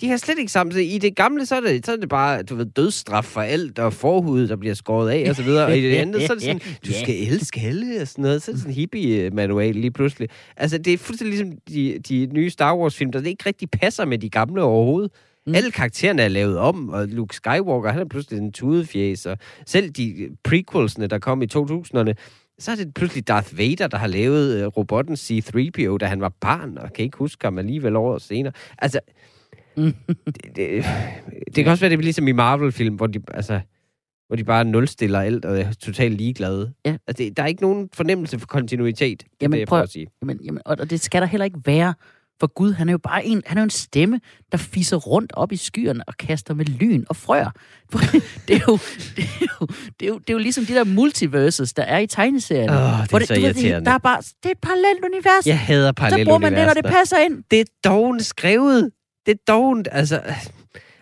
De 0.00 0.06
hænger 0.06 0.16
slet 0.16 0.38
ikke 0.38 0.52
sammen. 0.52 0.72
Så 0.72 0.78
I 0.78 0.98
det 0.98 1.16
gamle, 1.16 1.46
så 1.46 1.56
er 1.56 1.60
det, 1.60 1.86
så 1.86 1.92
er 1.92 1.96
det 1.96 2.08
bare, 2.08 2.42
du 2.42 2.54
ved, 2.54 2.66
dødsstraf 2.66 3.24
for 3.24 3.40
alt, 3.40 3.78
og 3.78 3.92
forhud, 3.92 4.48
der 4.48 4.56
bliver 4.56 4.74
skåret 4.74 5.10
af, 5.10 5.30
og 5.30 5.36
så 5.36 5.42
videre. 5.42 5.66
Og 5.66 5.78
i 5.78 5.82
det 5.82 5.96
andet, 6.02 6.22
så 6.22 6.32
er 6.32 6.34
det 6.34 6.44
sådan, 6.44 6.60
du 6.86 6.92
skal 6.92 7.14
elske 7.32 7.60
alle, 7.60 8.00
og 8.00 8.08
sådan 8.08 8.22
noget. 8.22 8.42
Så 8.42 8.50
er 8.50 8.52
det 8.52 8.60
sådan 8.62 8.72
en 8.72 8.76
hippie-manual 8.76 9.74
lige 9.74 9.90
pludselig. 9.90 10.28
Altså, 10.56 10.78
det 10.78 10.92
er 10.92 10.98
fuldstændig 10.98 11.38
ligesom 11.38 11.58
de, 11.68 11.98
de 12.08 12.28
nye 12.32 12.50
Star 12.50 12.76
Wars-film, 12.76 13.12
der 13.12 13.22
ikke 13.22 13.46
rigtig 13.46 13.70
passer 13.70 14.04
med 14.04 14.18
de 14.18 14.30
gamle 14.30 14.62
overhovedet. 14.62 15.10
Mm. 15.46 15.54
Alle 15.54 15.70
karaktererne 15.70 16.22
er 16.22 16.28
lavet 16.28 16.58
om, 16.58 16.88
og 16.88 17.06
Luke 17.08 17.36
Skywalker, 17.36 17.90
han 17.90 18.00
er 18.00 18.04
pludselig 18.04 18.38
en 18.38 18.52
tudefjæs, 18.52 19.26
og 19.26 19.38
selv 19.66 19.90
de 19.90 20.28
prequelsene, 20.44 21.06
der 21.06 21.18
kom 21.18 21.42
i 21.42 21.46
2000'erne, 21.54 22.12
så 22.58 22.70
er 22.70 22.76
det 22.76 22.94
pludselig 22.94 23.28
Darth 23.28 23.58
Vader, 23.58 23.86
der 23.86 23.98
har 23.98 24.06
lavet 24.06 24.66
uh, 24.66 24.76
robotten 24.76 25.16
C-3PO, 25.16 25.96
da 25.96 26.06
han 26.06 26.20
var 26.20 26.32
barn, 26.40 26.78
og 26.78 26.92
kan 26.92 27.04
ikke 27.04 27.18
huske 27.18 27.46
ham 27.46 27.58
alligevel 27.58 27.96
år 27.96 28.18
senere. 28.18 28.52
Altså. 28.78 29.00
det, 30.26 30.56
det, 30.56 30.84
det 31.54 31.64
kan 31.64 31.66
også 31.68 31.80
være, 31.80 31.90
det 31.90 31.98
er 31.98 32.02
ligesom 32.02 32.28
i 32.28 32.32
Marvel-film, 32.32 32.94
hvor 32.94 33.06
de, 33.06 33.20
altså, 33.34 33.60
hvor 34.26 34.36
de 34.36 34.44
bare 34.44 34.64
nulstiller 34.64 35.20
alt 35.20 35.44
og 35.44 35.60
er 35.60 35.72
totalt 35.72 36.14
ligeglade. 36.14 36.72
Ja. 36.86 36.96
Altså, 37.06 37.22
det, 37.24 37.36
der 37.36 37.42
er 37.42 37.46
ikke 37.46 37.62
nogen 37.62 37.88
fornemmelse 37.94 38.38
for 38.38 38.46
kontinuitet. 38.46 39.20
Det 39.20 39.28
Jamen, 39.42 39.52
det, 39.52 39.58
jeg 39.58 39.68
prøv- 39.68 39.80
at 39.82 39.90
sige. 39.92 40.06
Jamen, 40.22 40.40
jamen, 40.44 40.62
og 40.64 40.76
og 40.80 40.90
det 40.90 41.00
skal 41.00 41.22
der 41.22 41.28
heller 41.28 41.44
ikke 41.44 41.60
være. 41.66 41.94
For 42.40 42.46
Gud, 42.46 42.72
han 42.72 42.88
er 42.88 42.92
jo 42.92 42.98
bare 42.98 43.26
en, 43.26 43.42
han 43.46 43.58
er 43.58 43.62
jo 43.62 43.64
en 43.64 43.70
stemme, 43.70 44.20
der 44.52 44.58
fisser 44.58 44.96
rundt 44.96 45.32
op 45.36 45.52
i 45.52 45.56
skyerne 45.56 46.04
og 46.06 46.16
kaster 46.16 46.54
med 46.54 46.64
lyn 46.64 47.04
og 47.08 47.16
frøer. 47.16 47.50
Det 48.48 48.56
er 48.56 48.60
jo, 48.68 48.78
det 49.16 49.24
er 49.24 49.56
jo, 49.60 49.66
det 50.00 50.06
er 50.06 50.08
jo, 50.08 50.18
det 50.18 50.30
er 50.30 50.32
jo 50.32 50.38
ligesom 50.38 50.64
de 50.66 50.74
der 50.74 50.84
multiverses, 50.84 51.72
der 51.74 51.82
er 51.82 51.98
i 51.98 52.06
tegneserierne. 52.06 52.72
Åh, 52.72 52.78
det 52.78 53.12
er 53.12 53.26
så 53.26 53.34
du 53.34 53.40
ved, 53.40 53.42
irriterende. 53.44 53.86
Der 53.86 53.92
er 53.92 53.98
bare, 53.98 54.20
det 54.20 54.46
er 54.46 54.50
et 54.50 54.58
parallelt 54.62 55.04
univers. 55.04 55.46
Jeg 55.46 55.58
hader 55.58 55.92
så 56.10 56.20
bruger 56.24 56.38
man 56.38 56.54
det, 56.54 56.66
når 56.66 56.74
det 56.74 56.84
passer 56.84 57.16
ind. 57.18 57.44
det 57.50 57.60
er 57.60 57.64
dovent 57.84 58.24
skrevet. 58.24 58.90
Det 59.28 59.34
er 59.34 59.52
dovent, 59.52 59.88
altså... 59.92 60.22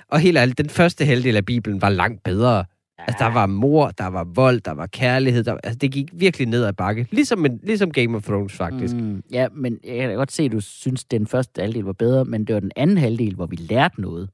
Og 0.09 0.21
helt 0.21 0.39
ærligt, 0.39 0.59
den 0.59 0.69
første 0.71 1.05
halvdel 1.05 1.37
af 1.37 1.45
Bibelen 1.45 1.83
var 1.83 1.89
langt 1.89 2.23
bedre. 2.23 2.65
Altså, 2.99 3.25
der 3.25 3.33
var 3.33 3.47
mor, 3.47 3.89
der 3.91 4.07
var 4.07 4.25
vold, 4.35 4.61
der 4.61 4.71
var 4.73 4.87
kærlighed. 4.87 5.45
Der, 5.45 5.57
altså, 5.65 5.79
det 5.79 5.93
gik 5.93 6.09
virkelig 6.12 6.49
ned 6.49 6.65
ad 6.65 6.73
bakke. 6.73 7.07
Ligesom, 7.11 7.47
en, 7.47 7.61
ligesom 7.62 7.93
Game 7.93 8.17
of 8.17 8.23
Thrones, 8.23 8.53
faktisk. 8.53 8.95
Mm. 8.95 9.01
Mm, 9.03 9.23
ja, 9.33 9.49
men 9.53 9.79
jeg 9.85 10.09
kan 10.09 10.17
godt 10.17 10.33
se, 10.33 10.43
at 10.43 10.53
du 10.53 10.61
synes, 10.61 11.05
at 11.05 11.11
den 11.11 11.27
første 11.27 11.62
halvdel 11.62 11.85
var 11.85 11.93
bedre, 11.93 12.25
men 12.25 12.45
det 12.45 12.55
var 12.55 12.61
den 12.61 12.71
anden 12.77 12.99
halvdel, 12.99 13.35
hvor 13.35 13.47
vi 13.47 13.57
lærte 13.57 14.01
noget. 14.01 14.31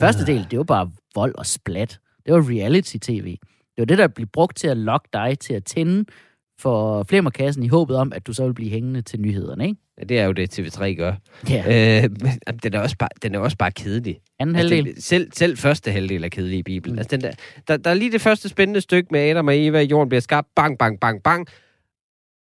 Første 0.00 0.22
Ah. 0.22 0.26
del, 0.26 0.46
det 0.50 0.58
var 0.58 0.64
bare 0.64 0.90
vold 1.14 1.34
og 1.38 1.46
splat. 1.46 1.98
Det 2.26 2.34
var 2.34 2.40
reality-tv. 2.50 3.36
Det 3.76 3.78
var 3.78 3.84
det, 3.84 3.98
der 3.98 4.08
blev 4.08 4.26
brugt 4.26 4.56
til 4.56 4.68
at 4.68 4.76
lokke 4.76 5.08
dig 5.12 5.38
til 5.38 5.54
at 5.54 5.64
tænde 5.64 6.04
for 6.60 7.02
flimmerkassen 7.02 7.62
i 7.62 7.68
håbet 7.68 7.96
om, 7.96 8.12
at 8.12 8.26
du 8.26 8.32
så 8.32 8.42
ville 8.42 8.54
blive 8.54 8.70
hængende 8.70 9.02
til 9.02 9.20
nyhederne, 9.20 9.64
ikke? 9.64 9.76
Ja, 9.98 10.04
det 10.04 10.18
er 10.18 10.24
jo 10.24 10.32
det, 10.32 10.58
TV3 10.58 10.84
gør. 10.84 11.12
Ja, 11.50 12.02
Øh, 12.04 12.10
men 12.20 12.58
den, 12.62 12.74
er 12.74 12.80
også 12.80 12.96
bare, 12.98 13.08
den 13.22 13.34
er 13.34 13.38
også 13.38 13.56
bare 13.56 13.70
kedelig. 13.72 14.18
anden 14.38 14.56
Altså, 14.56 14.74
halvdel. 14.74 14.94
den, 14.94 15.02
selv, 15.02 15.32
selv 15.32 15.56
første 15.58 15.90
halvdel 15.90 16.24
er 16.24 16.28
kedelig 16.28 16.58
i 16.58 16.62
Bibelen. 16.62 16.94
Mm. 16.94 16.98
Altså, 16.98 17.16
den 17.16 17.20
der, 17.20 17.32
der, 17.68 17.76
der 17.76 17.90
er 17.90 17.94
lige 17.94 18.12
det 18.12 18.20
første 18.20 18.48
spændende 18.48 18.80
stykke 18.80 19.08
med 19.10 19.20
Adam 19.20 19.46
og 19.48 19.58
Eva, 19.66 19.80
jorden 19.82 20.08
bliver 20.08 20.20
skabt, 20.20 20.48
bang, 20.56 20.78
bang, 20.78 21.00
bang, 21.00 21.22
bang. 21.22 21.46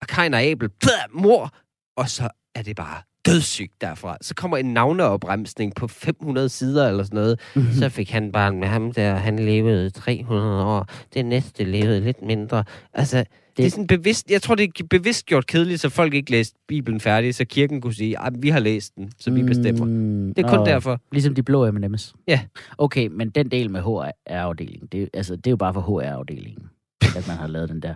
Og 0.02 0.06
Kain 0.08 0.34
og 0.34 0.42
Abel, 0.42 0.68
plah, 0.68 1.22
mor. 1.22 1.50
Og 1.96 2.08
så 2.10 2.28
er 2.54 2.62
det 2.62 2.76
bare 2.76 3.02
dødssygt 3.26 3.80
derfra. 3.80 4.16
Så 4.20 4.34
kommer 4.34 4.56
en 4.56 4.72
navneopremsning 4.74 5.74
på 5.74 5.88
500 5.88 6.48
sider 6.48 6.88
eller 6.88 7.04
sådan 7.04 7.16
noget. 7.16 7.40
Mhm. 7.56 7.72
Så 7.72 7.88
fik 7.88 8.10
han 8.10 8.32
bare 8.32 8.52
med 8.52 8.68
ham 8.68 8.92
der, 8.92 9.14
han 9.14 9.38
levede 9.38 9.90
300 9.90 10.64
år. 10.64 10.86
Det 11.14 11.24
næste 11.26 11.64
levede 11.64 12.00
lidt 12.00 12.22
mindre. 12.22 12.64
Altså, 12.94 13.24
det, 13.56 13.62
det 13.62 13.66
er 13.66 13.70
sådan 13.70 13.86
bevidst, 13.86 14.30
jeg 14.30 14.42
tror, 14.42 14.54
det 14.54 14.80
er 14.80 14.84
bevidst 14.90 15.26
gjort 15.26 15.46
kedeligt, 15.46 15.80
så 15.80 15.88
folk 15.88 16.14
ikke 16.14 16.30
læste 16.30 16.58
Bibelen 16.68 17.00
færdig, 17.00 17.34
så 17.34 17.44
kirken 17.44 17.80
kunne 17.80 17.94
sige, 17.94 18.22
at 18.22 18.32
vi 18.38 18.48
har 18.48 18.60
læst 18.60 18.96
den, 18.96 19.12
så 19.18 19.30
vi 19.30 19.42
bestemmer. 19.42 19.84
Mm, 19.84 20.34
Det 20.34 20.44
er 20.44 20.48
kun 20.48 20.58
og 20.58 20.66
derfor. 20.66 21.00
Ligesom 21.12 21.34
de 21.34 21.42
blå 21.42 21.70
M&M's. 21.70 22.12
Ja. 22.28 22.40
Okay, 22.78 23.08
men 23.12 23.30
den 23.30 23.50
del 23.50 23.70
med 23.70 23.80
HR-afdelingen, 23.80 24.88
det, 24.92 25.08
altså, 25.14 25.36
det 25.36 25.46
er 25.46 25.50
jo 25.50 25.56
bare 25.56 25.74
for 25.74 25.80
HR-afdelingen, 25.80 26.68
at 27.16 27.28
man 27.28 27.36
har 27.36 27.46
lavet 27.46 27.68
den 27.68 27.82
der. 27.82 27.94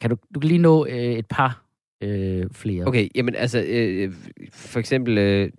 Kan 0.00 0.10
du, 0.10 0.16
du 0.34 0.40
kan 0.40 0.48
lige 0.48 0.58
nå 0.58 0.86
øh, 0.86 0.94
et 0.94 1.26
par 1.26 1.63
øh, 2.04 2.46
flere. 2.52 2.84
Okay, 2.86 3.08
jamen 3.14 3.34
altså, 3.34 3.62
øh, 3.66 4.12
for 4.52 4.78
eksempel 4.78 5.18
øh, 5.18 5.50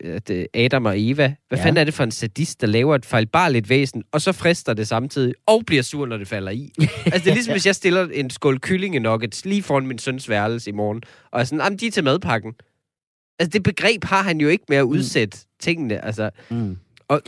at, 0.00 0.30
øh, 0.30 0.44
Adam 0.54 0.86
og 0.86 0.94
Eva. 0.96 1.12
Hvad 1.26 1.36
Ja. 1.50 1.56
ja. 1.56 1.64
fanden 1.64 1.80
er 1.80 1.84
det 1.84 1.94
for 1.94 2.04
en 2.04 2.10
sadist, 2.10 2.60
der 2.60 2.66
laver 2.66 2.94
et 2.94 3.06
fejlbarligt 3.06 3.68
væsen, 3.68 4.02
og 4.12 4.20
så 4.20 4.32
frister 4.32 4.74
det 4.74 4.88
samtidig, 4.88 5.34
og 5.46 5.62
bliver 5.66 5.82
sur, 5.82 6.06
når 6.06 6.16
det 6.16 6.28
falder 6.28 6.50
i? 6.50 6.72
altså, 7.04 7.20
det 7.24 7.26
er 7.30 7.34
ligesom, 7.34 7.52
hvis 7.54 7.66
jeg 7.66 7.74
stiller 7.74 8.08
en 8.12 8.30
skål 8.30 8.58
kyllingenuggets 8.60 9.44
lige 9.44 9.62
foran 9.62 9.86
min 9.86 9.98
søns 9.98 10.28
værelse 10.28 10.70
i 10.70 10.72
morgen, 10.72 11.02
og 11.30 11.40
er 11.40 11.44
sådan, 11.44 11.60
jamen, 11.64 11.78
de 11.78 11.86
er 11.86 11.90
til 11.90 12.04
madpakken. 12.04 12.52
Altså, 13.38 13.50
det 13.50 13.62
begreb 13.62 14.04
har 14.04 14.22
han 14.22 14.40
jo 14.40 14.48
ikke 14.48 14.64
med 14.68 14.76
at 14.76 14.82
udsætte 14.82 15.38
mm. 15.40 15.48
tingene. 15.60 16.04
Altså, 16.04 16.30
Mm. 16.50 16.76
og, 17.08 17.20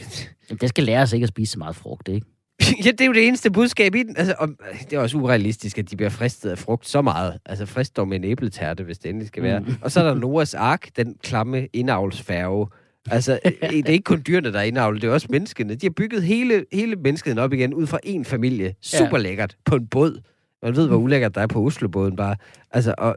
Jamen, 0.50 0.58
det 0.60 0.68
skal 0.68 0.84
lære 0.84 1.02
os 1.02 1.12
ikke 1.12 1.24
at 1.24 1.28
spise 1.28 1.52
så 1.52 1.58
meget 1.58 1.76
frugt, 1.76 2.08
ikke? 2.08 2.26
ja, 2.84 2.90
det 2.90 3.00
er 3.00 3.06
jo 3.06 3.12
det 3.12 3.26
eneste 3.26 3.50
budskab 3.50 3.94
i 3.94 4.02
den. 4.02 4.16
Altså, 4.16 4.34
og, 4.38 4.48
det 4.90 4.92
er 4.92 5.00
også 5.00 5.16
urealistisk, 5.16 5.78
at 5.78 5.90
de 5.90 5.96
bliver 5.96 6.10
fristet 6.10 6.50
af 6.50 6.58
frugt 6.58 6.88
så 6.88 7.02
meget. 7.02 7.38
Altså, 7.46 7.66
frist 7.66 7.96
dog 7.96 8.08
med 8.08 8.16
en 8.16 8.24
æbletærte, 8.24 8.84
hvis 8.84 8.98
det 8.98 9.08
endelig 9.08 9.28
skal 9.28 9.42
være. 9.42 9.60
Mm. 9.60 9.66
Mm. 9.66 9.74
Og 9.82 9.90
så 9.90 10.00
er 10.00 10.04
der 10.04 10.14
Noahs 10.14 10.54
ark, 10.54 10.88
den 10.96 11.16
klamme 11.22 11.68
indavlsfærge. 11.72 12.66
Altså, 13.10 13.38
det 13.62 13.88
er 13.88 13.92
ikke 13.92 14.04
kun 14.04 14.22
dyrene, 14.26 14.52
der 14.52 14.58
er 14.58 14.62
indavlet, 14.62 15.02
det 15.02 15.08
er 15.08 15.12
også 15.12 15.26
menneskene. 15.30 15.74
De 15.74 15.86
har 15.86 15.90
bygget 15.90 16.22
hele, 16.22 16.64
hele 16.72 16.96
mennesket 16.96 17.38
op 17.38 17.52
igen 17.52 17.74
ud 17.74 17.86
fra 17.86 17.98
en 18.02 18.24
familie. 18.24 18.74
Super 18.80 19.18
lækkert. 19.18 19.56
På 19.64 19.74
en 19.74 19.86
båd. 19.86 20.20
Man 20.62 20.76
ved, 20.76 20.88
hvor 20.88 20.96
ulækkert 20.96 21.34
der 21.34 21.40
er 21.40 21.46
på 21.46 21.66
Oslobåden 21.66 22.16
bare. 22.16 22.36
Altså, 22.70 22.94
og, 22.98 23.16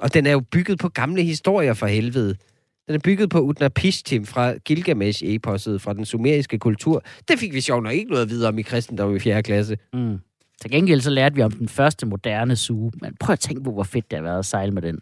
og 0.00 0.14
den 0.14 0.26
er 0.26 0.32
jo 0.32 0.40
bygget 0.40 0.78
på 0.78 0.88
gamle 0.88 1.22
historier 1.22 1.74
for 1.74 1.86
helvede. 1.86 2.36
Den 2.86 2.94
er 2.94 2.98
bygget 2.98 3.30
på 3.30 3.40
Utnapishtim 3.40 4.26
fra 4.26 4.54
Gilgamesh-eposset 4.54 5.80
fra 5.80 5.92
den 5.92 6.04
sumeriske 6.04 6.58
kultur. 6.58 7.02
Det 7.28 7.38
fik 7.38 7.54
vi 7.54 7.60
sjovt 7.60 7.82
nok 7.82 7.92
ikke 7.92 8.10
noget 8.10 8.30
videre 8.30 8.48
om 8.48 8.58
i 8.58 8.62
kristendom 8.62 9.16
i 9.16 9.18
4. 9.18 9.42
klasse. 9.42 9.76
Mm. 9.92 10.18
Til 10.60 10.70
gengæld 10.70 11.00
så 11.00 11.10
lærte 11.10 11.34
vi 11.34 11.42
om 11.42 11.50
den 11.50 11.68
første 11.68 12.06
moderne 12.06 12.56
suge. 12.56 12.92
Men 13.02 13.16
prøv 13.20 13.32
at 13.32 13.40
tænke 13.40 13.62
på, 13.62 13.72
hvor 13.72 13.82
fedt 13.82 14.10
det 14.10 14.18
har 14.18 14.22
været 14.22 14.38
at 14.38 14.46
sejle 14.46 14.72
med 14.72 14.82
den. 14.82 14.98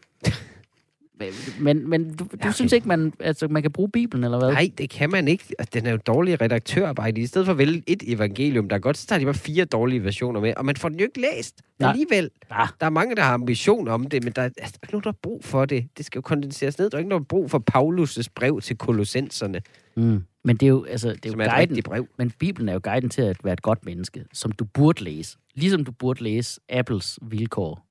Men, 1.60 1.90
men 1.90 2.14
du, 2.16 2.24
du 2.24 2.28
Ja, 2.44 2.52
synes 2.52 2.72
okay. 2.72 2.76
ikke, 2.76 2.88
man, 2.88 3.12
altså, 3.20 3.48
man 3.48 3.62
kan 3.62 3.72
bruge 3.72 3.88
Bibelen, 3.90 4.24
eller 4.24 4.38
hvad? 4.38 4.52
Nej, 4.52 4.70
det 4.78 4.90
kan 4.90 5.10
man 5.10 5.28
ikke. 5.28 5.44
Altså, 5.58 5.70
Den 5.74 5.86
er 5.86 5.90
jo 5.90 5.96
dårlig 6.06 6.40
redaktørarbejde. 6.40 7.20
I 7.20 7.26
stedet 7.26 7.46
for 7.46 7.52
at 7.52 7.58
vælge 7.58 7.82
et 7.86 8.02
evangelium, 8.06 8.68
der 8.68 8.76
er 8.76 8.80
godt, 8.80 8.96
så 8.98 9.06
tager 9.06 9.18
de 9.18 9.24
bare 9.24 9.34
fire 9.34 9.64
dårlige 9.64 10.04
versioner 10.04 10.40
med, 10.40 10.54
og 10.56 10.64
man 10.64 10.76
får 10.76 10.88
den 10.88 10.98
jo 10.98 11.04
ikke 11.04 11.20
læst 11.20 11.62
Nej. 11.80 11.90
alligevel. 11.90 12.30
Ah. 12.50 12.68
Der 12.80 12.86
er 12.86 12.90
mange, 12.90 13.16
der 13.16 13.22
har 13.22 13.34
ambition 13.34 13.88
om 13.88 14.06
det, 14.06 14.24
men 14.24 14.32
der 14.36 14.42
er, 14.42 14.46
altså, 14.46 14.72
der 14.72 14.78
er 14.82 14.86
ikke 14.86 14.92
nogen, 14.92 15.04
der 15.04 15.08
har 15.10 15.18
brug 15.22 15.44
for 15.44 15.64
det. 15.64 15.88
Det 15.98 16.06
skal 16.06 16.18
jo 16.18 16.22
kondenseres 16.22 16.78
ned. 16.78 16.90
Der 16.90 16.96
er 16.96 16.98
ikke 16.98 17.08
nogen, 17.08 17.20
der 17.20 17.36
har 17.36 17.38
brug 17.40 17.50
for 17.50 17.62
Paulus' 17.76 18.26
brev 18.34 18.60
til 18.60 18.76
kolossenserne, 18.76 19.60
Mm. 19.96 20.22
Men 20.44 20.56
det 20.56 20.66
er 20.66 20.70
jo, 20.70 20.84
altså, 20.84 21.08
det 21.08 21.14
er 21.14 21.18
jo 21.26 21.30
som 21.30 21.40
er 21.40 21.44
et 21.44 21.68
guiden. 21.68 21.82
brev. 21.82 22.06
Men 22.18 22.30
Bibelen 22.38 22.68
er 22.68 22.72
jo 22.72 22.80
guiden 22.82 23.08
til 23.10 23.22
at 23.22 23.36
være 23.44 23.52
et 23.52 23.62
godt 23.62 23.84
menneske, 23.86 24.24
som 24.32 24.52
du 24.52 24.64
burde 24.64 25.04
læse. 25.04 25.36
Ligesom 25.54 25.84
du 25.84 25.92
burde 25.92 26.22
læse 26.24 26.60
Apples 26.70 27.18
vilkår. 27.22 27.86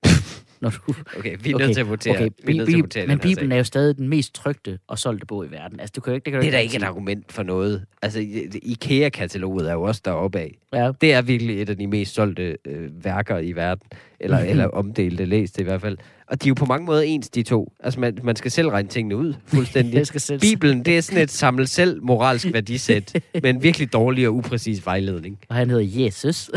Når 0.65 0.69
du, 0.87 0.93
Okay, 1.17 1.37
vi 1.43 1.51
er 1.51 1.57
nødt 1.57 1.73
til 1.73 1.81
at 1.81 1.89
votere. 1.89 2.15
okay, 2.15 2.29
vi 2.45 2.51
er 2.53 2.57
nødt 2.57 2.69
til 2.69 2.75
at 2.77 2.81
votere 2.83 3.07
men 3.07 3.19
Bibelen 3.19 3.51
er 3.51 3.57
jo 3.57 3.63
stadig 3.63 3.97
den 3.97 4.07
mest 4.09 4.33
trygte 4.35 4.79
og 4.87 4.99
solgte 4.99 5.25
bog 5.25 5.45
i 5.45 5.51
verden. 5.51 5.79
Altså, 5.79 5.93
du 5.95 6.01
kan 6.01 6.11
jo 6.11 6.15
ikke, 6.15 6.25
det 6.25 6.31
kan 6.33 6.41
Det 6.41 6.47
er 6.47 6.51
da 6.51 6.57
ikke 6.59 6.77
et 6.77 6.83
argument 6.83 7.31
for 7.31 7.43
noget. 7.43 7.85
Altså, 8.01 8.19
i- 8.19 8.47
IKEA-kataloget 8.63 9.69
er 9.69 9.73
jo 9.73 9.81
også 9.81 10.01
deroppe 10.05 10.39
af. 10.39 10.57
Ja. 10.73 10.91
Det 11.01 11.13
er 11.13 11.21
virkelig 11.21 11.61
et 11.61 11.69
af 11.69 11.77
de 11.77 11.87
mest 11.87 12.13
solgte 12.15 12.57
øh, 12.65 13.03
værker 13.05 13.37
i 13.37 13.51
verden. 13.51 13.87
Eller, 14.19 14.37
eller 14.51 14.65
omdelte, 14.67 15.25
læste 15.25 15.61
i 15.61 15.63
hvert 15.63 15.81
fald. 15.81 15.97
Og 16.27 16.43
de 16.43 16.47
er 16.47 16.49
jo 16.49 16.53
på 16.53 16.65
mange 16.65 16.85
måder 16.85 17.01
ens, 17.01 17.29
de 17.29 17.43
to. 17.43 17.73
Altså, 17.79 17.99
man, 17.99 18.17
man 18.23 18.35
skal 18.35 18.51
selv 18.51 18.67
regne 18.67 18.89
tingene 18.89 19.15
ud 19.15 19.33
fuldstændig. 19.45 20.07
Skal 20.07 20.21
selv 20.21 20.39
Bibelen, 20.39 20.85
det 20.85 20.97
er 20.97 21.01
sådan 21.01 21.23
et 21.23 21.31
samle 21.31 21.67
selv 21.67 22.03
moralsk 22.03 22.47
værdisæt, 22.53 23.13
med 23.33 23.49
en 23.49 23.63
virkelig 23.63 23.93
dårlig 23.93 24.27
og 24.27 24.35
upræcis 24.35 24.85
vejledning. 24.85 25.39
Og 25.49 25.55
han 25.55 25.69
hedder 25.69 26.03
Jesus. 26.05 26.49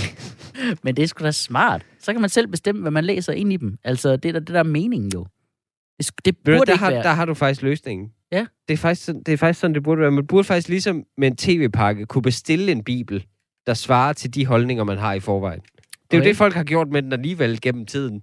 Men 0.84 0.96
det 0.96 1.02
er 1.02 1.06
sgu 1.06 1.24
da 1.24 1.30
smart. 1.30 1.86
Så 2.00 2.12
kan 2.12 2.20
man 2.20 2.30
selv 2.30 2.46
bestemme, 2.46 2.80
hvad 2.80 2.90
man 2.90 3.04
læser 3.04 3.32
ind 3.32 3.52
i 3.52 3.56
dem. 3.56 3.78
Altså, 3.84 4.16
det 4.16 4.28
er 4.28 4.32
da 4.32 4.38
det 4.38 4.48
der 4.48 4.58
er 4.58 4.62
meningen 4.62 5.10
jo. 5.14 5.26
Det, 5.98 6.10
det 6.24 6.36
burde 6.44 6.58
du, 6.58 6.64
der, 6.64 6.72
ikke 6.72 6.84
har, 6.84 6.90
være... 6.90 7.02
der 7.02 7.10
har 7.12 7.24
du 7.24 7.34
faktisk 7.34 7.62
løsningen. 7.62 8.08
Ja. 8.32 8.46
Det 8.68 8.74
er 8.74 8.78
faktisk, 8.78 9.04
sådan, 9.04 9.22
det 9.22 9.32
er 9.32 9.36
faktisk 9.36 9.60
sådan, 9.60 9.74
det 9.74 9.82
burde 9.82 10.00
være. 10.00 10.10
Man 10.10 10.26
burde 10.26 10.44
faktisk 10.44 10.68
ligesom 10.68 11.04
med 11.18 11.28
en 11.28 11.36
tv-pakke 11.36 12.06
kunne 12.06 12.22
bestille 12.22 12.72
en 12.72 12.84
bibel, 12.84 13.26
der 13.66 13.74
svarer 13.74 14.12
til 14.12 14.34
de 14.34 14.46
holdninger, 14.46 14.84
man 14.84 14.98
har 14.98 15.12
i 15.12 15.20
forvejen. 15.20 15.60
Det 15.60 15.68
er 16.10 16.16
jo 16.16 16.20
Okay. 16.20 16.28
det, 16.28 16.36
folk 16.36 16.54
har 16.54 16.64
gjort 16.64 16.88
med 16.88 17.02
den 17.02 17.12
alligevel 17.12 17.60
gennem 17.60 17.86
tiden. 17.86 18.22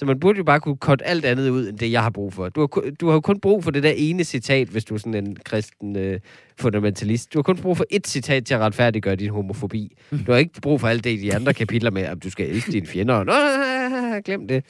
Mm. 0.00 0.06
Så 0.06 0.06
man 0.06 0.20
burde 0.20 0.38
jo 0.38 0.44
bare 0.44 0.60
kunne 0.60 0.76
korte 0.76 1.04
alt 1.04 1.24
andet 1.24 1.50
ud, 1.50 1.68
end 1.68 1.78
det, 1.78 1.92
jeg 1.92 2.02
har 2.02 2.10
brug 2.10 2.32
for. 2.32 2.48
Du 2.48 2.60
har, 2.60 2.90
du 3.00 3.06
har 3.06 3.12
jo 3.14 3.20
kun 3.20 3.40
brug 3.40 3.64
for 3.64 3.70
det 3.70 3.82
der 3.82 3.92
ene 3.96 4.24
citat, 4.24 4.68
hvis 4.68 4.84
du 4.84 4.94
er 4.94 4.98
sådan 4.98 5.14
en 5.14 5.36
kristen 5.36 5.96
øh, 5.96 6.20
fundamentalist. 6.60 7.32
Du 7.34 7.38
har 7.38 7.42
kun 7.42 7.56
brug 7.56 7.76
for 7.76 7.84
et 7.90 8.06
citat 8.06 8.46
til 8.46 8.54
at 8.54 8.60
retfærdiggøre 8.60 9.16
din 9.16 9.30
homofobi. 9.30 9.96
Du 10.10 10.32
har 10.32 10.36
ikke 10.36 10.60
brug 10.60 10.80
for 10.80 10.88
alt 10.88 11.04
det 11.04 11.10
i 11.10 11.16
de 11.16 11.34
andre 11.34 11.54
kapitler 11.54 11.90
med, 11.90 12.02
at 12.02 12.24
du 12.24 12.30
skal 12.30 12.48
elske 12.48 12.72
dine 12.72 12.86
fjender. 12.86 13.24
Nå, 13.24 14.20
glem 14.20 14.48
det. 14.48 14.64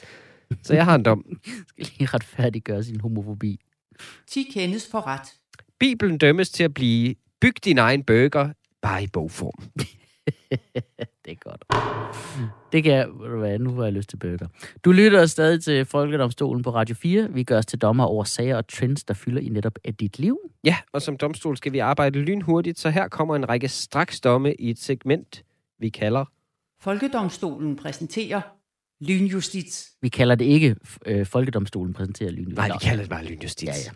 Så 0.63 0.73
jeg 0.73 0.85
har 0.85 0.95
en 0.95 1.03
dom. 1.03 1.25
Skal 1.67 1.87
lige 1.97 2.07
retfærdiggøre 2.07 2.83
sin 2.83 2.99
homofobi. 2.99 3.59
10 4.27 4.43
kendes 4.53 4.87
for 4.91 5.07
ret. 5.07 5.27
Bibelen 5.79 6.17
dømmes 6.17 6.49
til 6.49 6.63
at 6.63 6.73
blive 6.73 7.15
byg 7.41 7.65
din 7.65 7.77
egen 7.77 8.03
burger, 8.03 8.49
bare 8.81 9.03
i 9.03 9.07
bogform. 9.07 9.63
Det 11.25 11.31
er 11.31 11.49
godt. 11.49 11.63
Det 12.71 12.83
kan 12.83 12.93
jeg, 12.93 13.05
hvad, 13.05 13.59
nu 13.59 13.75
har 13.75 13.83
jeg 13.83 13.93
lyst 13.93 14.09
til 14.09 14.17
bøger. 14.17 14.47
Du 14.85 14.91
lytter 14.91 15.25
stadig 15.25 15.63
til 15.63 15.85
Folkedomstolen 15.85 16.63
på 16.63 16.69
Radio 16.69 16.95
4. 16.95 17.27
Vi 17.31 17.43
gør 17.43 17.57
os 17.57 17.65
til 17.65 17.79
dommer 17.79 18.03
over 18.03 18.23
sager 18.23 18.57
og 18.57 18.67
trends, 18.67 19.03
der 19.03 19.13
fylder 19.13 19.41
i 19.41 19.49
netop 19.49 19.79
af 19.83 19.95
dit 19.95 20.19
liv. 20.19 20.37
Ja, 20.63 20.77
og 20.93 21.01
som 21.01 21.17
domstol 21.17 21.57
skal 21.57 21.73
vi 21.73 21.79
arbejde 21.79 22.19
lynhurtigt, 22.19 22.79
så 22.79 22.89
her 22.89 23.07
kommer 23.07 23.35
en 23.35 23.49
række 23.49 23.67
straksdomme 23.67 24.53
i 24.53 24.69
et 24.69 24.79
segment, 24.79 25.43
vi 25.79 25.89
kalder 25.89 26.25
Folkedomstolen 26.81 27.75
præsenterer 27.75 28.41
lynjustits. 29.01 29.91
Vi 30.01 30.09
kalder 30.09 30.35
det 30.35 30.45
ikke 30.45 30.75
øh, 31.05 31.25
Folkedomstolen 31.25 31.93
præsenterer 31.93 32.31
lyn. 32.31 32.53
Nej, 32.53 32.67
vi 32.67 32.73
kalder 32.81 33.03
det 33.03 33.09
bare 33.09 33.25
lynjustits. 33.25 33.63
Ja, 33.63 33.73
ja. 33.85 33.91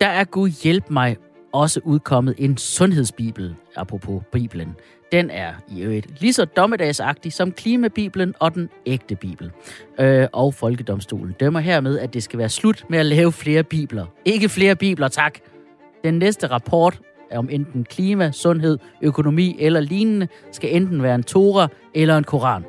Der 0.00 0.06
er 0.08 0.24
Gud 0.24 0.48
hjælp 0.48 0.90
mig 0.90 1.16
også 1.52 1.80
udkommet 1.84 2.34
en 2.38 2.56
sundhedsbibel, 2.56 3.54
apropos 3.76 4.22
Bibelen. 4.32 4.76
Den 5.12 5.30
er 5.30 5.52
i 5.68 5.80
øvrigt 5.80 6.20
lige 6.20 6.32
så 6.32 6.44
dommedagsagtig 6.44 7.32
som 7.32 7.52
klimabibelen 7.52 8.34
og 8.40 8.54
den 8.54 8.68
ægte 8.86 9.16
bibel. 9.16 9.50
Øh, 10.00 10.26
og 10.32 10.54
Folkedomstolen 10.54 11.34
dømmer 11.40 11.60
hermed, 11.60 11.98
at 11.98 12.14
det 12.14 12.22
skal 12.22 12.38
være 12.38 12.48
slut 12.48 12.84
med 12.88 12.98
at 12.98 13.06
lave 13.06 13.32
flere 13.32 13.62
bibler. 13.62 14.06
Ikke 14.24 14.48
flere 14.48 14.76
bibler, 14.76 15.08
tak. 15.08 15.38
Den 16.04 16.14
næste 16.14 16.46
rapport 16.46 17.00
om 17.32 17.48
enten 17.50 17.84
klima, 17.84 18.30
sundhed, 18.32 18.78
økonomi 19.02 19.56
eller 19.58 19.80
lignende, 19.80 20.28
skal 20.52 20.76
enten 20.76 21.02
være 21.02 21.14
en 21.14 21.22
Torah 21.22 21.68
eller 21.94 22.18
en 22.18 22.24
Koran. 22.24 22.64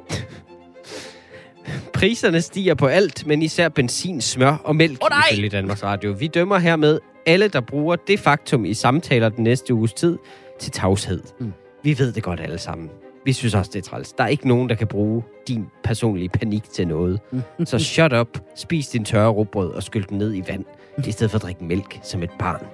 Priserne 1.93 2.41
stiger 2.41 2.73
på 2.73 2.87
alt, 2.87 3.27
men 3.27 3.41
især 3.41 3.69
benzin, 3.69 4.21
smør 4.21 4.61
og 4.63 4.75
mælk, 4.75 5.03
Åh, 5.03 5.09
nej! 5.09 5.19
ifølge 5.31 5.49
Danmarks 5.49 5.83
Radio. 5.83 6.11
Vi 6.11 6.27
dømmer 6.27 6.57
hermed 6.57 6.99
alle, 7.25 7.47
der 7.47 7.61
bruger 7.61 7.95
det 7.95 8.19
faktum 8.19 8.65
i 8.65 8.73
samtaler 8.73 9.29
den 9.29 9.43
næste 9.43 9.73
uges 9.73 9.93
tid, 9.93 10.17
til 10.59 10.71
tavshed. 10.71 11.21
Mm. 11.39 11.45
Mm. 11.45 11.53
Vi 11.83 11.99
ved 11.99 12.11
det 12.11 12.23
godt 12.23 12.39
alle 12.39 12.57
sammen. 12.57 12.89
Vi 13.25 13.33
synes 13.33 13.55
også, 13.55 13.71
det 13.73 13.79
er 13.79 13.89
træls. 13.89 14.13
Der 14.13 14.23
er 14.23 14.27
ikke 14.27 14.47
nogen, 14.47 14.69
der 14.69 14.75
kan 14.75 14.87
bruge 14.87 15.23
din 15.47 15.65
personlige 15.83 16.29
panik 16.29 16.63
til 16.63 16.87
noget. 16.87 17.19
Så 17.65 17.79
shut 17.79 18.13
up, 18.13 18.27
spis 18.55 18.87
din 18.87 19.05
tørre 19.05 19.29
råbrød 19.29 19.71
og 19.71 19.83
skyld 19.83 20.05
den 20.09 20.17
ned 20.17 20.35
i 20.35 20.43
vand, 20.47 20.65
i 21.07 21.11
stedet 21.11 21.31
for 21.31 21.37
at 21.37 21.43
drikke 21.43 21.63
mælk 21.63 21.99
som 22.03 22.23
et 22.23 22.31
barn. 22.39 22.65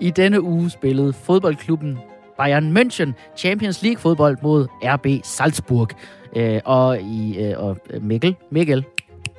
I 0.00 0.10
denne 0.10 0.42
uge 0.42 0.70
spillede 0.70 1.12
fodboldklubben 1.12 1.98
Bayern 2.38 2.76
München 2.76 3.12
Champions 3.36 3.82
League 3.82 3.98
fodbold 3.98 4.36
mod 4.42 4.66
RB 4.82 5.06
Salzburg. 5.24 5.88
Øh, 6.36 6.60
og 6.64 7.00
i 7.00 7.38
øh, 7.38 7.54
og 7.58 7.78
øh, 7.90 8.02
Mikkel, 8.02 8.36
Mikkel, 8.50 8.84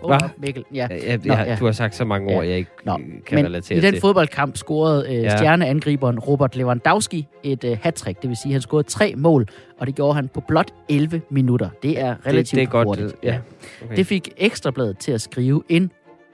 Hvad? 0.07 0.23
oh, 0.23 0.29
Mikkel, 0.37 0.63
ja. 0.73 0.87
Jeg, 0.89 1.01
jeg, 1.05 1.19
Nå, 1.25 1.33
ja. 1.33 1.55
Du 1.55 1.65
har 1.65 1.71
sagt 1.71 1.95
så 1.95 2.05
mange 2.05 2.31
Ja. 2.31 2.37
ord, 2.37 2.45
jeg 2.45 2.57
ikke 2.57 2.71
Nå, 2.85 2.97
kan 3.25 3.35
Men 3.35 3.45
relatere 3.45 3.77
i 3.77 3.81
den 3.81 3.93
til. 3.93 4.01
fodboldkamp 4.01 4.57
scorede 4.57 5.05
øh, 5.09 5.15
Ja. 5.23 5.37
stjerneangriberen 5.37 6.19
Robert 6.19 6.55
Lewandowski 6.55 7.27
et 7.43 7.63
øh, 7.63 7.77
hat-trick. 7.81 8.21
Det 8.21 8.29
vil 8.29 8.37
sige, 8.37 8.49
at 8.51 8.53
han 8.53 8.61
scorede 8.61 8.87
tre 8.87 9.13
mål, 9.17 9.47
og 9.79 9.87
det 9.87 9.95
gjorde 9.95 10.13
han 10.13 10.27
på 10.27 10.41
blot 10.47 10.71
11 10.89 11.21
minutter. 11.29 11.69
Det 11.83 11.99
er 11.99 12.15
relativt 12.27 12.51
det, 12.51 12.55
det 12.59 12.61
er 12.61 12.65
godt. 12.71 12.87
hurtigt. 12.87 13.15
Ja. 13.23 13.37
Okay. 13.85 13.95
Det 13.95 14.07
fik 14.07 14.29
Ekstrabladet 14.37 14.97
til 14.97 15.11
at 15.11 15.21
skrive 15.21 15.63
en 15.69 15.91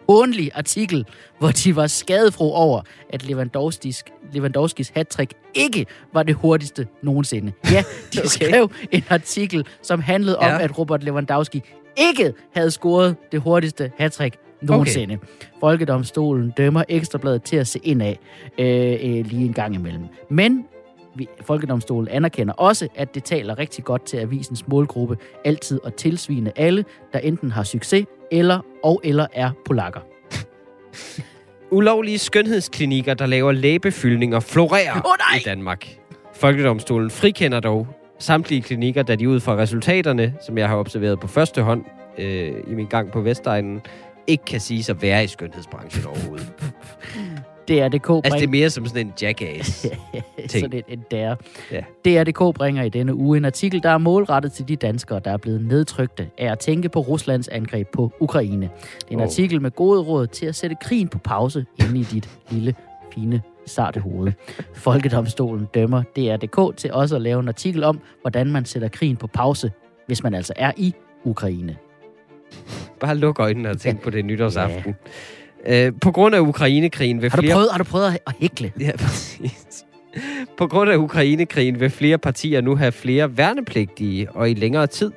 hånlig 0.09 0.51
artikel, 0.55 1.05
hvor 1.39 1.47
de 1.51 1.75
var 1.75 1.87
skadefro 1.87 2.53
over, 2.53 2.81
at 3.13 3.25
Lewandowskis, 3.27 4.03
Lewandowskis 4.33 4.91
hattrick 4.95 5.33
ikke 5.53 5.85
var 6.13 6.23
det 6.23 6.35
hurtigste 6.35 6.87
nogensinde. 7.03 7.51
Ja, 7.71 7.83
de 8.13 8.19
okay. 8.19 8.27
skrev 8.27 8.71
en 8.91 9.03
artikel, 9.09 9.65
som 9.81 10.01
handlede 10.01 10.37
om, 10.39 10.45
Ja. 10.45 10.59
at 10.63 10.77
Robert 10.79 11.03
Lewandowski 11.03 11.61
ikke 11.97 12.33
havde 12.53 12.71
scoret 12.71 13.15
det 13.31 13.41
hurtigste 13.41 13.91
hattrick 13.97 14.35
nogensinde. 14.61 15.13
Okay. 15.15 15.47
Folkedomstolen 15.59 16.53
dømmer 16.57 16.83
Ekstrabladet 16.89 17.43
til 17.43 17.57
at 17.57 17.67
se 17.67 17.79
ind 17.83 18.01
af 18.01 18.19
øh, 18.59 18.91
øh, 18.91 19.25
lige 19.25 19.45
en 19.45 19.53
gang 19.53 19.75
imellem. 19.75 20.03
Men 20.29 20.65
vi, 21.15 21.27
Folkedomstolen 21.41 22.07
anerkender 22.07 22.53
også, 22.53 22.87
at 22.95 23.15
det 23.15 23.23
taler 23.23 23.59
rigtig 23.59 23.83
godt 23.83 24.05
til 24.05 24.17
avisens 24.17 24.67
målgruppe 24.67 25.17
altid 25.45 25.79
at 25.85 25.93
tilsvine 25.93 26.59
alle, 26.59 26.85
der 27.13 27.19
enten 27.19 27.51
har 27.51 27.63
succes 27.63 28.05
eller 28.31 28.59
og 28.83 29.01
eller 29.03 29.27
er 29.33 29.51
polakker. 29.65 29.99
Ulovlige 31.71 32.19
skønhedsklinikker, 32.19 33.13
der 33.13 33.25
laver 33.25 33.51
læbefyldninger, 33.51 34.39
florerer 34.39 34.93
nej! 34.93 35.39
i 35.39 35.43
Danmark. 35.45 35.87
Folkedomstolen 36.33 37.09
frikender 37.09 37.59
dog 37.59 37.87
samtlige 38.19 38.61
klinikker, 38.61 39.03
da 39.03 39.15
de 39.15 39.29
ud 39.29 39.39
fra 39.39 39.55
resultaterne, 39.57 40.33
som 40.45 40.57
jeg 40.57 40.69
har 40.69 40.77
observeret 40.77 41.19
på 41.19 41.27
første 41.27 41.61
hånd 41.61 41.85
øh, 42.17 42.51
i 42.67 42.73
min 42.73 42.85
gang 42.85 43.11
på 43.11 43.21
Vestegnen, 43.21 43.81
ikke 44.27 44.45
kan 44.45 44.59
sige 44.59 44.85
at 44.89 45.01
være 45.01 45.23
i 45.23 45.27
skønhedsbranchen 45.27 46.05
overhovedet. 46.05 46.51
DRDK 47.67 47.75
altså, 48.09 48.21
det 48.23 48.25
er 48.25 48.29
bringer, 48.29 48.47
mere 48.47 48.69
som 48.69 48.85
sådan 48.85 49.07
en 49.07 49.13
jackass. 49.21 49.81
ting. 50.37 50.49
sådan 50.49 50.83
et 50.87 51.11
der. 51.11 51.35
Ja. 51.71 51.81
DRDK 52.05 52.55
bringer 52.55 52.83
i 52.83 52.89
denne 52.89 53.15
uge 53.15 53.37
en 53.37 53.45
artikel, 53.45 53.83
der 53.83 53.89
er 53.89 53.97
målrettet 53.97 54.51
til 54.51 54.67
de 54.67 54.75
danskere, 54.75 55.19
der 55.25 55.31
er 55.31 55.37
blevet 55.37 55.61
nedtrykte 55.65 56.29
af 56.37 56.51
at 56.51 56.59
tænke 56.59 56.89
på 56.89 56.99
Ruslands 56.99 57.47
angreb 57.47 57.87
på 57.93 58.11
Ukraine. 58.19 58.69
Det 58.99 59.07
er 59.07 59.11
en 59.11 59.17
Oh. 59.19 59.23
artikel 59.23 59.61
med 59.61 59.71
gode 59.71 60.01
råd 60.01 60.27
til 60.27 60.45
at 60.45 60.55
sætte 60.55 60.75
krigen 60.81 61.07
på 61.07 61.17
pause 61.17 61.65
inde 61.79 61.99
i 61.99 62.03
dit 62.03 62.29
lille, 62.49 62.75
fine, 63.15 63.41
sarte 63.65 63.99
hoved. 63.99 64.31
Folkedomstolen 64.73 65.67
dømmer 65.73 66.03
DRDK 66.15 66.77
til 66.77 66.93
også 66.93 67.15
at 67.15 67.21
lave 67.21 67.39
en 67.39 67.47
artikel 67.47 67.83
om, 67.83 67.99
hvordan 68.21 68.51
man 68.51 68.65
sætter 68.65 68.87
krigen 68.87 69.15
på 69.15 69.27
pause, 69.27 69.71
hvis 70.07 70.23
man 70.23 70.33
altså 70.33 70.53
er 70.55 70.71
i 70.77 70.93
Ukraine. 71.23 71.75
Bare 72.99 73.15
luk 73.15 73.39
øjnene 73.39 73.69
og 73.69 73.79
tænk 73.79 74.01
på 74.01 74.09
det 74.09 74.25
nytårsaften. 74.25 74.95
Øh, 75.67 75.91
på 76.01 76.11
grund 76.11 76.35
af 76.35 76.39
Ukrainekrigen 76.39 77.21
vil 77.21 77.29
Har 77.31 77.37
du 77.37 77.41
flere... 77.41 77.53
prøvet, 77.53 77.71
har 77.71 77.77
du 77.77 77.83
prøvet 77.83 78.07
at- 78.07 78.19
at 78.27 78.33
hækle? 78.39 78.71
Ja, 78.79 78.91
præcis. 78.97 79.85
På 80.57 80.67
grund 80.67 80.89
af 80.91 80.97
Ukrainekrigen 80.97 81.79
vil 81.79 81.89
flere 81.89 82.17
partier 82.17 82.61
nu 82.61 82.75
have 82.75 82.91
flere 82.91 83.37
værnepligtige 83.37 84.31
og 84.31 84.49
i 84.49 84.53
længere 84.53 84.87
tid. 84.87 85.11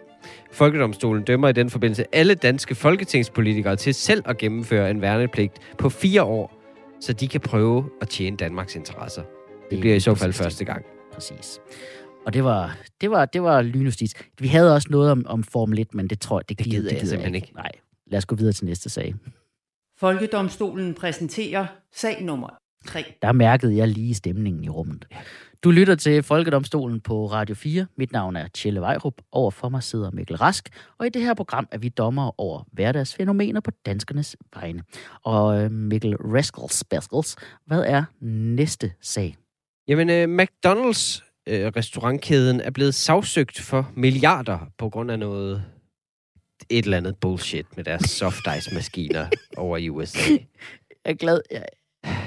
Folkedomstolen 0.53 1.23
dømmer 1.25 1.49
i 1.49 1.53
den 1.53 1.71
forbindelse 1.71 2.05
alle 2.13 2.35
danske 2.35 2.75
folketingspolitikere 2.75 3.77
til 3.77 3.95
selv 3.95 4.23
at 4.27 4.39
gennemføre 4.39 4.91
en 4.91 5.01
værnepligt 5.01 5.53
på 5.79 5.89
fire 5.89 6.23
år, 6.23 6.62
så 7.03 7.13
de 7.13 7.29
kan 7.29 7.41
prøve 7.41 7.91
at 8.01 8.09
tjene 8.09 8.37
Danmarks 8.37 8.77
interesser. 8.77 9.23
Det 9.71 9.81
bliver 9.81 9.97
i 9.97 10.01
så 10.01 10.15
fald 10.15 10.29
præcis 10.29 10.39
det. 10.39 10.45
første 10.45 10.65
gang. 10.65 10.85
Præcis. 11.13 11.61
Og 12.27 12.35
det 12.35 12.45
var, 12.45 12.79
det 13.01 13.11
var, 13.11 13.25
det 13.25 13.43
var 13.43 13.63
lynjustis. 13.63 14.15
Vi 14.39 14.49
havde 14.49 14.75
også 14.75 14.89
noget 14.91 15.11
om, 15.11 15.27
om 15.27 15.43
Formel 15.43 15.79
1, 15.79 15.95
men 15.95 16.09
det 16.09 16.21
tror 16.21 16.39
jeg, 16.39 16.49
det, 16.49 16.59
Det 16.59 16.67
gider 16.67 16.91
jeg 16.91 17.09
simpelthen 17.09 17.35
ikke. 17.35 17.53
Nej, 17.55 17.71
lad 18.07 18.19
os 18.19 18.27
gå 18.27 18.37
videre 18.37 18.53
til 18.53 18.65
næste 18.65 18.91
sag. 18.91 19.15
Folkedomstolen 19.99 20.95
præsenterer 20.95 21.67
sag 21.95 22.23
nummer 22.23 22.49
3. 22.87 23.05
Der 23.23 23.33
mærkede 23.33 23.77
jeg 23.77 23.89
lige 23.89 24.15
stemningen 24.15 24.65
i 24.65 24.69
rummet. 24.69 25.07
Du 25.65 25.71
lytter 25.71 25.95
til 25.95 26.23
Folkedomstolen 26.23 27.01
på 27.01 27.27
Radio 27.27 27.55
4. 27.55 27.87
Mit 27.97 28.13
navn 28.13 28.37
er 28.37 28.49
Tjelle 28.49 28.81
Vejrup. 28.81 29.15
Over 29.33 29.51
for 29.51 29.69
mig 29.69 29.83
sidder 29.83 30.11
Mikkel 30.11 30.37
Rask. 30.37 30.69
Og 30.99 31.07
i 31.07 31.09
det 31.09 31.23
her 31.23 31.35
program 31.35 31.69
er 31.71 31.79
vi 31.79 31.89
dommer 31.89 32.41
over 32.41 32.63
hverdagsfænomener 32.73 33.61
på 33.61 33.71
danskernes 33.87 34.37
vegne. 34.55 34.83
Og 35.25 35.63
øh, 35.63 35.71
Mikkel 35.71 36.17
Raskels 36.17 36.85
Baskels, 36.85 37.37
hvad 37.67 37.85
er 37.87 38.05
næste 38.21 38.93
sag? 39.01 39.37
Jamen, 39.89 40.11
øh, 40.11 40.43
McDonald's 40.43 41.23
øh, 41.47 41.73
restaurantkæden 41.77 42.61
er 42.61 42.71
blevet 42.71 42.95
sagsøgt 42.95 43.61
for 43.61 43.91
milliarder 43.97 44.59
på 44.79 44.89
grund 44.89 45.11
af 45.11 45.19
noget 45.19 45.65
et 46.71 46.85
eller 46.85 46.97
andet 46.97 47.17
bullshit 47.17 47.77
med 47.77 47.85
deres 47.85 48.11
soft 48.11 48.47
ice 48.59 48.75
maskiner 48.75 49.27
over 49.57 49.77
i 49.77 49.89
USA. 49.89 50.31
Jeg 50.31 50.41
er 51.05 51.15
glad... 51.15 51.41
Jeg, 51.51 51.67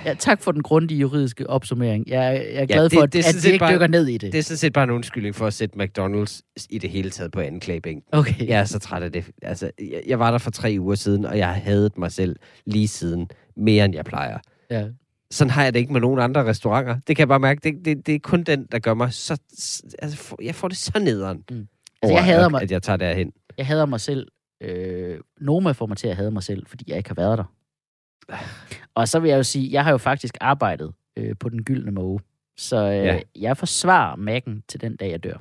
ja, 0.06 0.14
tak 0.14 0.42
for 0.42 0.52
den 0.52 0.64
grundige 0.64 1.00
juridiske 1.00 1.50
opsummering. 1.50 2.10
Jeg, 2.10 2.28
er- 2.28 2.32
jeg 2.32 2.62
er 2.62 2.66
glad 2.66 2.84
det- 2.84 2.94
for, 2.94 3.02
at, 3.04 3.14
det 3.14 3.20
at 3.28 3.36
vi 3.44 3.48
ikke 3.48 3.60
bare- 3.60 3.74
dykker 3.74 3.88
ned 3.88 4.08
i 4.08 4.18
det. 4.18 4.32
Det 4.34 4.38
er 4.40 4.44
sådan 4.44 4.58
set 4.58 4.74
bare 4.74 4.84
en 4.84 4.90
undskyldning 4.90 5.36
for 5.36 5.48
at 5.48 5.54
sætte 5.54 5.76
McDonald's 5.82 6.42
i 6.70 6.78
det 6.78 6.90
hele 6.90 7.10
taget 7.10 7.32
på 7.32 7.40
anklagebænken. 7.40 8.04
Okay. 8.12 8.48
Jeg 8.48 8.60
er 8.60 8.66
så 8.66 8.80
træt 8.80 9.04
af 9.04 9.12
det. 9.12 9.26
Altså, 9.42 9.72
jeg, 9.80 10.02
jeg 10.08 10.20
var 10.20 10.32
der 10.32 10.38
for 10.38 10.52
tre 10.52 10.78
uger 10.80 10.96
siden, 10.96 11.26
og 11.26 11.38
jeg 11.38 11.48
har 11.48 11.54
hadet 11.54 11.98
mig 11.98 12.12
selv 12.12 12.36
lige 12.66 12.88
siden 12.88 13.30
mere, 13.58 13.86
end 13.86 13.96
jeg 13.96 14.06
plejer. 14.06 14.38
ja. 14.72 14.86
Sådan 15.32 15.52
har 15.52 15.64
jeg 15.64 15.74
det 15.74 15.80
ikke 15.80 15.94
med 15.94 16.02
nogen 16.02 16.20
andre 16.20 16.46
restauranter. 16.46 16.94
Det 17.08 17.16
kan 17.16 17.20
jeg 17.22 17.28
bare 17.28 17.40
mærke. 17.40 17.62
Det, 17.64 17.86
det, 17.86 18.08
det 18.08 18.16
er 18.16 18.20
kun 18.20 18.44
den, 18.44 18.68
der 18.72 18.80
gør 18.80 18.94
mig 18.94 19.14
så... 19.14 19.38
Altså, 20.00 20.36
jeg 20.44 20.56
får 20.56 20.68
det 20.68 20.78
så 20.78 21.00
nederen. 21.00 21.38
Mm. 21.52 21.68
Altså, 22.02 22.16
jeg 22.16 22.24
hader 22.26 22.50
mig, 22.50 22.62
At 22.62 22.72
jeg 22.72 22.84
tager 22.84 22.98
derhen. 22.98 23.32
jeg 23.58 23.66
hader 23.68 23.86
mig 23.86 24.02
selv. 24.02 24.28
Øh, 24.62 25.18
Noma 25.42 25.72
får 25.72 25.86
mig 25.86 25.98
til 25.98 26.08
at 26.08 26.16
hade 26.16 26.32
mig 26.32 26.44
selv, 26.44 26.66
fordi 26.68 26.84
jeg 26.88 26.98
ikke 26.98 27.10
har 27.10 27.16
været 27.16 27.38
der. 27.38 27.44
Og 28.96 29.08
så 29.08 29.20
vil 29.20 29.30
jeg 29.30 29.38
jo 29.38 29.44
sige, 29.44 29.72
jeg 29.72 29.84
har 29.84 29.92
jo 29.92 29.98
faktisk 29.98 30.38
arbejdet 30.42 30.92
øh, 31.18 31.36
på 31.40 31.50
den 31.50 31.64
gyldne 31.64 31.92
måge. 31.92 32.20
Så 32.58 32.78
øh, 32.78 33.06
ja. 33.06 33.20
Jeg 33.36 33.58
forsvarer 33.58 34.16
Mac'en 34.16 34.66
til 34.68 34.82
den 34.82 34.96
dag, 34.96 35.12
jeg 35.12 35.24
dør. 35.24 35.38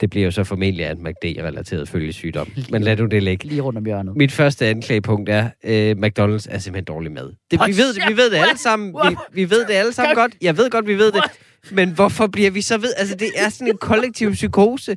Det 0.00 0.10
bliver 0.10 0.24
jo 0.24 0.30
så 0.30 0.44
formentlig 0.44 0.86
af 0.86 0.92
en 0.92 1.06
McD-relateret 1.06 1.88
følgesygdom. 1.88 2.48
Men 2.70 2.82
lad 2.82 2.96
du 2.96 3.06
det 3.06 3.22
ligge. 3.22 3.48
Lige 3.48 3.60
rundt 3.60 3.78
om 3.78 3.84
hjørnet. 3.84 4.16
Mit 4.16 4.32
første 4.32 4.66
anklagepunkt 4.66 5.28
er, 5.28 5.50
øh, 5.64 5.96
McDonald's 5.96 6.46
er 6.50 6.58
simpelthen 6.58 6.84
dårlig 6.84 7.12
mad. 7.12 7.32
Det, 7.50 7.60
vi, 7.66 7.76
ved 7.76 7.94
det, 7.94 8.02
vi 8.08 8.16
ved 8.16 8.30
det 8.30 8.36
alle 8.36 8.58
sammen. 8.58 8.94
Vi, 8.94 9.16
vi 9.32 9.50
ved 9.50 9.66
det 9.66 9.74
alle 9.74 9.92
sammen 9.92 10.14
godt. 10.14 10.36
Jeg 10.42 10.56
ved 10.56 10.70
godt, 10.70 10.86
vi 10.86 10.94
ved 10.98 11.12
det. 11.12 11.22
Men 11.70 11.90
hvorfor 11.90 12.26
bliver 12.26 12.50
vi 12.50 12.60
så 12.60 12.78
ved? 12.78 12.92
Altså, 12.96 13.14
det 13.14 13.28
er 13.36 13.48
sådan 13.48 13.68
en 13.68 13.78
kollektiv 13.78 14.32
psykose. 14.32 14.96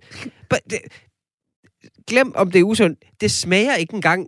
But 0.50 0.60
det, 0.70 0.80
glem, 2.08 2.36
om 2.36 2.52
det 2.52 2.60
er 2.60 2.64
usundt. 2.64 3.00
Det 3.22 3.32
smager 3.32 3.76
ikke 3.76 3.94
engang 3.94 4.28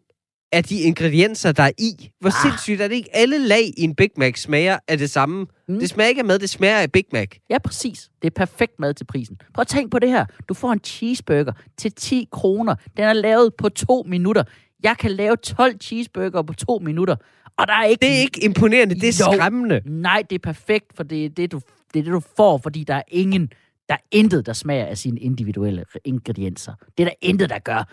af 0.54 0.64
de 0.64 0.82
ingredienser, 0.82 1.52
der 1.52 1.64
er 1.64 1.72
i. 1.78 2.12
Hvor 2.20 2.30
ah. 2.30 2.34
sindssygt 2.42 2.82
er 2.82 2.88
det 2.88 2.96
ikke? 2.96 3.10
Alle 3.16 3.38
lag 3.48 3.62
i 3.78 3.84
en 3.84 3.96
Big 3.96 4.10
Mac 4.18 4.40
smager 4.40 4.80
af 4.88 4.98
det 4.98 5.10
samme. 5.10 5.46
Mm. 5.68 5.80
Det 5.80 5.90
smager 5.90 6.10
ikke 6.10 6.20
af 6.20 6.26
mad, 6.26 6.40
det 6.40 6.50
smager 6.50 6.78
af 6.78 6.92
Big 6.92 7.06
Mac. 7.14 7.28
Ja, 7.50 7.58
præcis. 7.58 8.10
Det 8.22 8.28
er 8.28 8.46
perfekt 8.46 8.80
mad 8.80 8.94
til 8.94 9.06
prisen. 9.06 9.38
Prøv 9.54 9.62
at 9.62 9.68
tænk 9.68 9.92
på 9.92 10.00
det 10.00 10.10
her. 10.10 10.26
Du 10.50 10.54
får 10.54 10.72
en 10.72 10.80
cheeseburger 10.84 11.52
til 11.78 11.92
10 11.92 12.28
kroner. 12.32 12.76
Den 12.98 13.06
er 13.06 13.14
lavet 13.14 13.54
på 13.58 13.70
to 13.70 14.04
minutter. 14.08 14.44
Jeg 14.84 14.96
kan 15.00 15.12
lave 15.12 15.36
12 15.36 15.78
cheeseburger 15.82 16.42
på 16.42 16.54
to 16.54 16.80
minutter. 16.82 17.16
Og 17.58 17.68
der 17.68 17.74
er 17.74 17.86
ikke... 17.86 18.02
Det 18.02 18.10
er 18.16 18.20
ikke 18.22 18.44
imponerende, 18.46 18.96
det 18.96 19.04
er 19.04 19.26
Jo. 19.28 19.38
skræmmende. 19.38 19.82
Nej, 19.86 20.24
det 20.30 20.36
er 20.36 20.40
perfekt, 20.40 20.86
for 20.96 21.04
det 21.04 21.26
er 21.26 21.30
det, 21.30 21.52
du, 21.52 21.62
det 21.94 22.00
er 22.00 22.04
det, 22.04 22.14
du 22.14 22.22
får, 22.38 22.58
fordi 22.58 22.84
der 22.84 22.96
er 22.96 23.02
ingen, 23.08 23.50
der 23.90 23.94
er 23.94 24.04
intet, 24.12 24.46
der 24.46 24.54
smager 24.54 24.86
af 24.86 24.98
sine 24.98 25.20
individuelle 25.20 25.86
ingredienser. 26.06 26.74
Det 26.98 27.04
er 27.04 27.08
der 27.08 27.16
intet, 27.22 27.50
der 27.50 27.60
gør. 27.60 27.84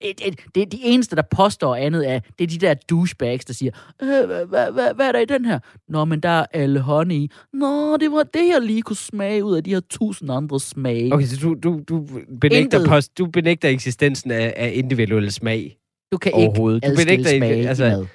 Et, 0.00 0.20
et, 0.26 0.40
det 0.54 0.62
er 0.62 0.66
de 0.66 0.78
eneste, 0.82 1.16
der 1.16 1.22
påstår 1.36 1.74
andet 1.76 2.02
af, 2.02 2.22
det 2.38 2.44
er 2.44 2.48
de 2.48 2.58
der 2.58 2.74
douchebags, 2.74 3.44
der 3.44 3.54
siger, 3.54 3.72
øh, 4.02 4.08
hvad, 4.26 4.46
hvad, 4.46 4.72
hvad, 4.72 4.94
hvad 4.94 5.08
er 5.08 5.12
der 5.12 5.18
i 5.18 5.24
den 5.24 5.44
her? 5.44 5.58
Nå, 5.88 6.04
men 6.04 6.20
der 6.20 6.28
er 6.28 6.46
alle 6.52 6.80
honey 6.80 7.14
i. 7.14 7.30
Nå, 7.52 7.96
det 7.96 8.12
var 8.12 8.22
det, 8.22 8.48
jeg 8.48 8.62
lige 8.62 8.82
kunne 8.82 8.96
smage 8.96 9.44
ud 9.44 9.56
af 9.56 9.64
de 9.64 9.70
her 9.70 9.80
tusind 9.90 10.30
andre 10.32 10.60
smage. 10.60 11.14
Okay, 11.14 11.26
så 11.26 11.40
du, 11.40 11.54
du, 11.54 11.80
du, 11.88 12.06
benægter, 12.40 12.78
Intet. 12.78 12.88
post, 12.88 13.18
du 13.18 13.26
benægter 13.26 13.68
eksistensen 13.68 14.30
af, 14.30 14.54
af 14.56 14.70
individuel 14.74 15.32
smag. 15.32 15.76
Du 16.12 16.18
kan 16.18 16.32
ikke. 16.36 16.54
Du 16.56 16.80
benægter 16.80 17.10
ikke- 17.12 17.24
smage 17.38 17.68
altså- 17.68 17.84
altså. 17.84 18.06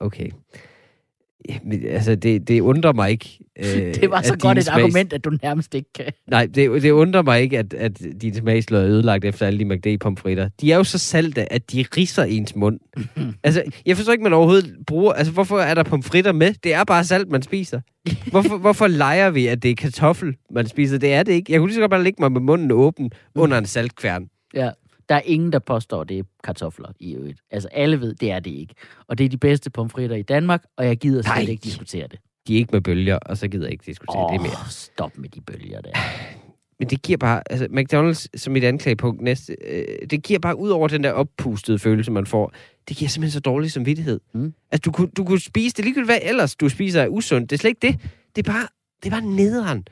Okay. 0.00 0.30
Ja, 1.48 1.54
men, 1.64 1.86
altså, 1.86 2.14
det, 2.14 2.48
det 2.48 2.60
undrer 2.60 2.92
mig 2.92 3.10
ikke. 3.10 3.38
Øh, 3.58 3.94
Det 3.94 4.10
var 4.10 4.22
så 4.22 4.36
godt 4.38 4.58
et 4.58 4.64
smags- 4.64 4.78
argument, 4.82 5.12
at 5.12 5.24
du 5.24 5.30
nærmest 5.42 5.74
ikke 5.74 5.92
kan. 5.92 6.04
Nej, 6.30 6.46
det, 6.46 6.82
det 6.82 6.90
undrer 6.90 7.22
mig 7.22 7.40
ikke, 7.40 7.58
at, 7.58 7.74
at 7.74 8.00
din 8.22 8.34
smagsløg 8.34 8.80
er 8.82 8.88
ødelagt 8.88 9.24
efter 9.24 9.46
alle 9.46 9.58
de 9.58 9.64
McD-pomfritter. 9.64 10.48
De 10.60 10.72
er 10.72 10.76
jo 10.76 10.84
så 10.84 10.98
salte, 10.98 11.52
at 11.52 11.72
de 11.72 11.84
risser 11.96 12.22
ens 12.24 12.56
mund. 12.56 12.80
altså, 13.44 13.62
jeg 13.86 13.96
forstår 13.96 14.12
ikke, 14.12 14.22
man 14.22 14.32
overhovedet 14.32 14.74
bruger... 14.86 15.12
Altså, 15.12 15.32
hvorfor 15.32 15.58
er 15.58 15.74
der 15.74 15.82
pomfritter 15.82 16.32
med? 16.32 16.54
Det 16.64 16.74
er 16.74 16.84
bare 16.84 17.04
salt, 17.04 17.28
man 17.30 17.42
spiser. 17.42 17.80
Hvorfor, 18.30 18.56
hvorfor 18.56 18.86
leger 18.86 19.30
vi, 19.30 19.46
at 19.46 19.62
det 19.62 19.70
er 19.70 19.74
kartoffel, 19.74 20.34
man 20.54 20.66
spiser? 20.66 20.98
Det 20.98 21.12
er 21.12 21.22
det 21.22 21.32
ikke. 21.32 21.52
Jeg 21.52 21.58
kunne 21.60 21.68
lige 21.68 21.74
så 21.74 21.80
godt 21.80 21.90
bare 21.90 22.04
ligge 22.04 22.22
mig 22.22 22.32
med 22.32 22.40
munden 22.40 22.70
åben 22.70 23.10
under 23.34 23.58
en 23.58 23.66
saltkværn. 23.66 24.26
Ja. 24.54 24.70
Der 25.12 25.18
er 25.18 25.22
ingen, 25.24 25.52
der 25.52 25.58
påstår, 25.58 26.04
det 26.04 26.18
er 26.18 26.22
kartofler 26.44 26.88
i 27.00 27.14
øvrigt. 27.14 27.40
Altså, 27.50 27.68
alle 27.72 28.00
ved, 28.00 28.14
det 28.14 28.30
er 28.30 28.40
det 28.40 28.50
ikke. 28.50 28.74
Og 29.06 29.18
det 29.18 29.24
er 29.24 29.28
de 29.28 29.36
bedste 29.36 29.70
pomfritter 29.70 30.16
i 30.16 30.22
Danmark, 30.22 30.64
og 30.76 30.86
jeg 30.86 30.96
gider 30.96 31.22
slet 31.22 31.34
Nej. 31.34 31.50
ikke 31.50 31.64
diskutere 31.64 32.06
det. 32.08 32.18
De 32.48 32.54
er 32.54 32.58
ikke 32.58 32.70
med 32.72 32.80
bølger, 32.80 33.16
og 33.16 33.36
så 33.36 33.48
gider 33.48 33.64
jeg 33.64 33.72
ikke 33.72 33.84
diskutere 33.86 34.24
Åh, 34.24 34.32
det 34.32 34.40
mere. 34.40 34.70
stop 34.70 35.18
med 35.18 35.28
de 35.28 35.40
bølger 35.40 35.80
der. 35.80 35.90
Men 36.78 36.90
det 36.90 37.02
giver 37.02 37.16
bare, 37.16 37.42
altså 37.50 37.66
McDonald's 37.66 38.38
som 38.38 38.56
et 38.56 38.64
anklagepunkt 38.64 39.20
næste, 39.22 39.56
øh, 39.64 40.08
det 40.10 40.22
giver 40.22 40.38
bare 40.38 40.58
ud 40.58 40.70
over 40.70 40.88
den 40.88 41.04
der 41.04 41.12
oppustede 41.12 41.78
følelse, 41.78 42.10
man 42.10 42.26
får, 42.26 42.52
det 42.88 42.96
giver 42.96 43.08
simpelthen 43.08 43.32
så 43.32 43.40
dårlig 43.40 43.72
samvittighed. 43.72 44.20
Mm. 44.34 44.54
Altså 44.70 44.82
du 44.84 44.92
kunne, 44.92 45.08
du 45.16 45.24
kunne 45.24 45.40
spise, 45.40 45.76
det 45.76 45.84
ligegyldigt 45.84 46.08
hvad 46.08 46.18
ellers 46.22 46.56
du 46.56 46.68
spiser 46.68 47.02
er 47.02 47.08
usundt, 47.08 47.50
det 47.50 47.56
er 47.56 47.60
slet 47.60 47.70
ikke 47.70 47.86
det. 47.86 48.10
Det 48.36 48.48
er 48.48 48.52
bare, 48.52 48.68
det 49.02 49.12
er 49.12 49.20
bare 49.20 49.30
nederen. 49.30 49.84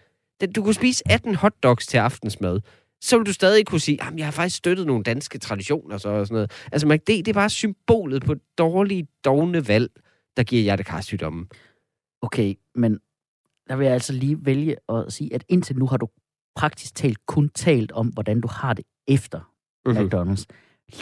Du 0.56 0.62
kunne 0.62 0.74
spise 0.74 1.02
18 1.10 1.34
hotdogs 1.34 1.86
til 1.86 1.98
aftensmad, 1.98 2.60
så 3.00 3.16
vil 3.18 3.26
du 3.26 3.32
stadig 3.32 3.66
kunne 3.66 3.80
sige, 3.80 4.02
at 4.02 4.12
jeg 4.16 4.26
har 4.26 4.30
faktisk 4.32 4.56
støttet 4.56 4.86
nogle 4.86 5.02
danske 5.02 5.38
traditioner 5.38 5.98
så 5.98 6.08
og 6.08 6.26
sådan 6.26 6.34
noget. 6.34 6.50
Altså 6.72 6.86
McD, 6.88 7.06
det 7.06 7.28
er 7.28 7.32
bare 7.32 7.50
symbolet 7.50 8.24
på 8.24 8.34
dårlige, 8.58 9.06
dogne 9.24 9.68
valg, 9.68 9.90
der 10.36 10.42
giver 10.42 10.62
hjertekarsygdomme. 10.62 11.46
Okay, 12.22 12.54
men 12.74 12.98
der 13.68 13.76
vil 13.76 13.84
jeg 13.84 13.94
altså 13.94 14.12
lige 14.12 14.46
vælge 14.46 14.76
at 14.88 15.12
sige, 15.12 15.34
at 15.34 15.44
indtil 15.48 15.76
nu 15.78 15.86
har 15.86 15.96
du 15.96 16.08
praktisk 16.56 16.94
talt 16.94 17.26
kun 17.26 17.48
talt 17.48 17.92
om, 17.92 18.06
hvordan 18.06 18.40
du 18.40 18.48
har 18.48 18.74
det 18.74 18.84
efter 19.08 19.40
Mhm. 19.86 19.96
McDonald's. 19.98 20.44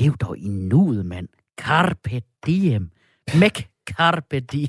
Lev 0.01 0.17
dog 0.17 0.39
i 0.39 0.49
nuet, 0.49 1.07
mand. 1.07 1.29
Carpe 1.61 2.23
diem. 2.47 2.91
Mac 3.41 3.63
carpe 3.91 4.41
diem. 4.41 4.69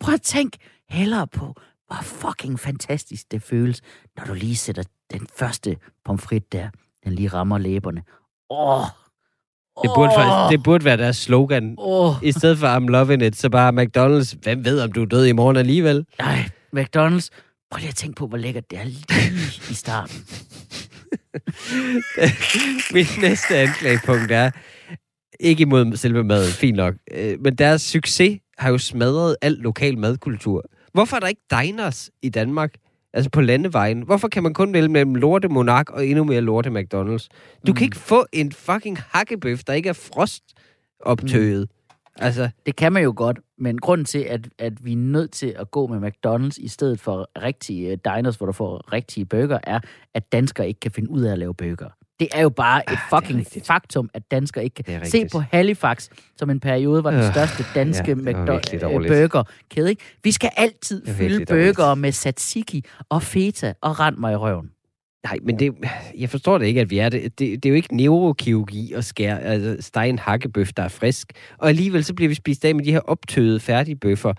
Prøv 0.00 0.14
at 0.14 0.22
tænk 0.22 0.56
hellere 0.88 1.26
på, 1.26 1.54
hvor 1.86 2.02
fucking 2.02 2.60
fantastisk 2.60 3.30
det 3.32 3.42
føles, 3.42 3.82
når 4.16 4.24
du 4.24 4.34
lige 4.34 4.56
sætter 4.56 4.82
den 5.12 5.26
første 5.36 5.76
pomfrit 6.04 6.52
der, 6.52 6.68
den 7.04 7.12
lige 7.12 7.28
rammer 7.28 7.58
læberne. 7.58 8.02
Åh! 8.50 8.84
Det 9.82 9.90
burde, 9.94 10.12
faktisk, 10.16 10.58
det 10.58 10.62
burde 10.64 10.84
være 10.84 10.96
deres 10.96 11.16
slogan. 11.16 11.74
Åh! 11.78 12.14
I 12.22 12.32
stedet 12.32 12.58
for 12.58 12.66
I'm 12.66 12.86
loving 12.86 13.22
it, 13.22 13.36
så 13.36 13.50
bare 13.50 13.72
McDonald's. 13.72 14.36
Hvem 14.42 14.64
ved, 14.64 14.80
om 14.80 14.92
du 14.92 15.02
er 15.02 15.06
død 15.06 15.26
i 15.26 15.32
morgen 15.32 15.56
alligevel? 15.56 16.06
Nej, 16.18 16.38
McDonald's. 16.76 17.28
Prøv 17.70 17.78
lige 17.78 17.88
at 17.88 17.94
tænke 17.94 18.16
på, 18.16 18.26
hvor 18.26 18.38
lækkert 18.38 18.70
det 18.70 18.78
er 18.78 18.84
lige 18.84 19.04
i 19.70 19.74
starten. 19.74 20.14
Mit 22.94 23.18
næste 23.20 23.56
anklagepunkt 23.56 24.32
er, 24.32 24.50
ikke 25.40 25.62
imod 25.62 25.96
selve 25.96 26.24
maden, 26.24 26.52
fint 26.52 26.76
nok, 26.76 26.94
øh, 27.12 27.40
men 27.40 27.54
deres 27.54 27.82
succes 27.82 28.38
har 28.58 28.70
jo 28.70 28.78
smadret 28.78 29.36
al 29.42 29.52
lokal 29.52 29.98
madkultur. 29.98 30.64
Hvorfor 30.92 31.16
er 31.16 31.20
der 31.20 31.26
ikke 31.26 31.42
diners 31.50 32.10
i 32.22 32.28
Danmark? 32.28 32.74
Altså 33.16 33.30
på 33.30 33.40
landevejen. 33.40 34.02
Hvorfor 34.02 34.28
kan 34.28 34.42
man 34.42 34.54
kun 34.54 34.72
vælge 34.72 34.88
mellem 34.88 35.14
lorte 35.14 35.48
Monark 35.48 35.90
og 35.90 36.06
endnu 36.06 36.24
mere 36.24 36.40
lorte 36.40 36.70
McDonald's? 36.70 37.28
Du 37.66 37.72
kan 37.72 37.82
Mm. 37.82 37.84
ikke 37.84 37.96
få 37.96 38.26
en 38.32 38.52
fucking 38.52 38.98
hakkebøf, 38.98 39.58
der 39.66 39.72
ikke 39.72 39.88
er 39.88 39.92
frostoptøjet. 39.92 41.68
Mm. 41.70 42.24
Altså, 42.24 42.48
Det 42.66 42.76
kan 42.76 42.92
man 42.92 43.02
jo 43.02 43.12
godt, 43.16 43.38
men 43.58 43.78
grunden 43.78 44.04
til, 44.04 44.18
at, 44.18 44.48
at 44.58 44.84
vi 44.84 44.92
er 44.92 44.96
nødt 44.96 45.30
til 45.32 45.54
at 45.58 45.70
gå 45.70 45.86
med 45.86 46.10
McDonald's 46.12 46.64
i 46.64 46.68
stedet 46.68 47.00
for 47.00 47.30
rigtige 47.42 47.90
øh, 47.90 47.98
diners, 48.04 48.36
hvor 48.36 48.46
du 48.46 48.52
får 48.52 48.92
rigtige 48.92 49.24
burger, 49.24 49.58
er, 49.62 49.80
at 50.14 50.32
danskere 50.32 50.68
ikke 50.68 50.80
kan 50.80 50.90
finde 50.90 51.10
ud 51.10 51.22
af 51.22 51.32
at 51.32 51.38
lave 51.38 51.54
burger. 51.54 51.88
Det 52.20 52.28
er 52.32 52.42
jo 52.42 52.48
bare 52.48 52.82
et 52.92 52.98
Ah, 53.12 53.22
fucking 53.22 53.46
faktum, 53.66 54.10
at 54.14 54.30
danskere 54.30 54.64
ikke 54.64 54.82
kan... 54.82 55.06
Se 55.06 55.26
på 55.32 55.38
Halifax, 55.52 56.08
som 56.36 56.50
en 56.50 56.60
periode 56.60 57.04
var 57.04 57.10
den 57.10 57.20
Øh, 57.20 57.32
største 57.32 57.64
danske 57.74 58.16
ja, 58.26 58.30
ja, 58.30 58.44
dårligt. 58.78 59.12
burgerkæde. 59.12 59.90
Ikke? 59.90 60.02
Vi 60.24 60.30
skal 60.32 60.50
altid 60.56 61.06
fylde 61.06 61.46
burger 61.46 61.94
med 61.94 62.12
tzatziki 62.12 62.84
og 63.08 63.22
feta 63.22 63.72
og 63.82 64.00
rend 64.00 64.16
mig 64.16 64.32
i 64.32 64.36
røven. 64.36 64.70
Nej, 65.24 65.38
men 65.42 65.58
det, 65.58 65.74
jeg 66.18 66.30
forstår 66.30 66.58
det 66.58 66.66
ikke, 66.66 66.80
at 66.80 66.90
vi 66.90 66.98
er 66.98 67.08
det. 67.08 67.22
Det, 67.22 67.38
det 67.38 67.66
er 67.66 67.68
jo 67.70 67.74
ikke 67.76 67.96
neurokirurgi 67.96 68.92
at 68.92 69.04
skære, 69.04 69.40
altså 69.42 69.76
stege 69.80 70.08
en 70.08 70.18
hakkebøf, 70.18 70.68
der 70.76 70.82
er 70.82 70.88
frisk. 70.88 71.32
Og 71.58 71.68
alligevel 71.68 72.04
så 72.04 72.14
bliver 72.14 72.28
vi 72.28 72.34
spist 72.34 72.64
af 72.64 72.74
med 72.74 72.84
de 72.84 72.92
her 72.92 73.00
optøede 73.00 73.60
færdigbøffer. 73.60 74.32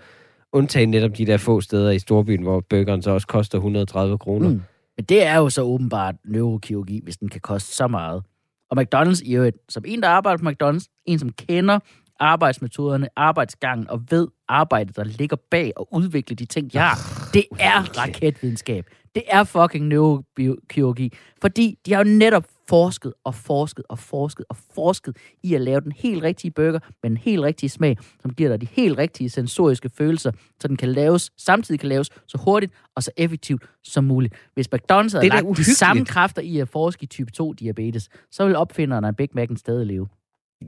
Undtagen 0.52 0.90
netop 0.90 1.18
de 1.18 1.26
der 1.26 1.36
få 1.36 1.60
steder 1.60 1.90
i 1.90 1.98
Storbyen, 1.98 2.42
hvor 2.42 2.60
burgeren 2.70 3.02
så 3.02 3.10
også 3.10 3.26
koster 3.26 3.58
130 3.58 4.18
kroner. 4.18 4.48
Mm. 4.48 4.62
Men 4.98 5.04
det 5.04 5.26
er 5.26 5.36
jo 5.36 5.50
så 5.50 5.62
åbenbart 5.62 6.14
neurokirurgi, 6.24 7.00
hvis 7.04 7.16
den 7.16 7.28
kan 7.28 7.40
koste 7.40 7.74
så 7.74 7.88
meget. 7.88 8.22
Og 8.70 8.78
McDonald's 8.80 9.22
i 9.24 9.36
øvrigt, 9.36 9.56
som 9.68 9.84
en, 9.86 10.02
der 10.02 10.08
arbejder 10.08 10.42
på 10.42 10.50
McDonald's, 10.50 11.02
en, 11.06 11.18
som 11.18 11.30
kender 11.32 11.78
arbejdsmetoderne, 12.20 13.08
arbejdsgangen 13.16 13.90
og 13.90 14.02
ved 14.10 14.28
arbejdet, 14.48 14.96
der 14.96 15.04
ligger 15.04 15.36
bag 15.50 15.72
at 15.80 15.84
udvikle 15.92 16.36
de 16.36 16.44
ting, 16.44 16.70
har. 16.74 16.98
Det 17.34 17.44
er 17.60 17.98
raketvidenskab. 17.98 18.86
Det 19.14 19.22
er 19.28 19.44
fucking 19.44 19.86
neurokirurgi. 19.86 21.12
Fordi 21.40 21.78
de 21.86 21.92
har 21.92 22.04
jo 22.04 22.10
netop 22.10 22.44
forsket 22.68 23.12
og 23.24 23.34
forsket 23.34 23.84
og 23.88 23.98
forsket 23.98 24.44
og 24.48 24.56
forsket 24.74 25.16
i 25.42 25.54
at 25.54 25.60
lave 25.60 25.80
den 25.80 25.92
helt 25.92 26.22
rigtige 26.22 26.50
burger 26.50 26.78
med 27.02 27.10
den 27.10 27.16
helt 27.16 27.42
rigtige 27.42 27.70
smag, 27.70 27.96
som 28.22 28.34
giver 28.34 28.50
dig 28.50 28.60
de 28.60 28.66
helt 28.66 28.98
rigtige 28.98 29.30
sensoriske 29.30 29.88
følelser, 29.88 30.32
så 30.60 30.68
den 30.68 30.76
kan 30.76 30.92
laves, 30.92 31.30
samtidig 31.36 31.80
kan 31.80 31.88
laves 31.88 32.10
så 32.26 32.38
hurtigt 32.44 32.72
og 32.94 33.02
så 33.02 33.10
effektivt 33.16 33.62
som 33.84 34.04
muligt. 34.04 34.34
Hvis 34.54 34.68
McDonald's 34.74 35.16
havde 35.16 35.28
lagt 35.28 35.56
de 35.56 35.64
samme 35.64 36.04
kræfter 36.04 36.42
i 36.42 36.58
at 36.58 36.68
forske 36.68 37.02
i 37.02 37.06
type 37.06 37.30
2-diabetes, 37.42 38.08
så 38.30 38.46
vil 38.46 38.56
opfinderen 38.56 39.04
af 39.04 39.16
Big 39.16 39.28
Mac'en 39.38 39.56
stadig 39.56 39.86
leve. 39.86 40.08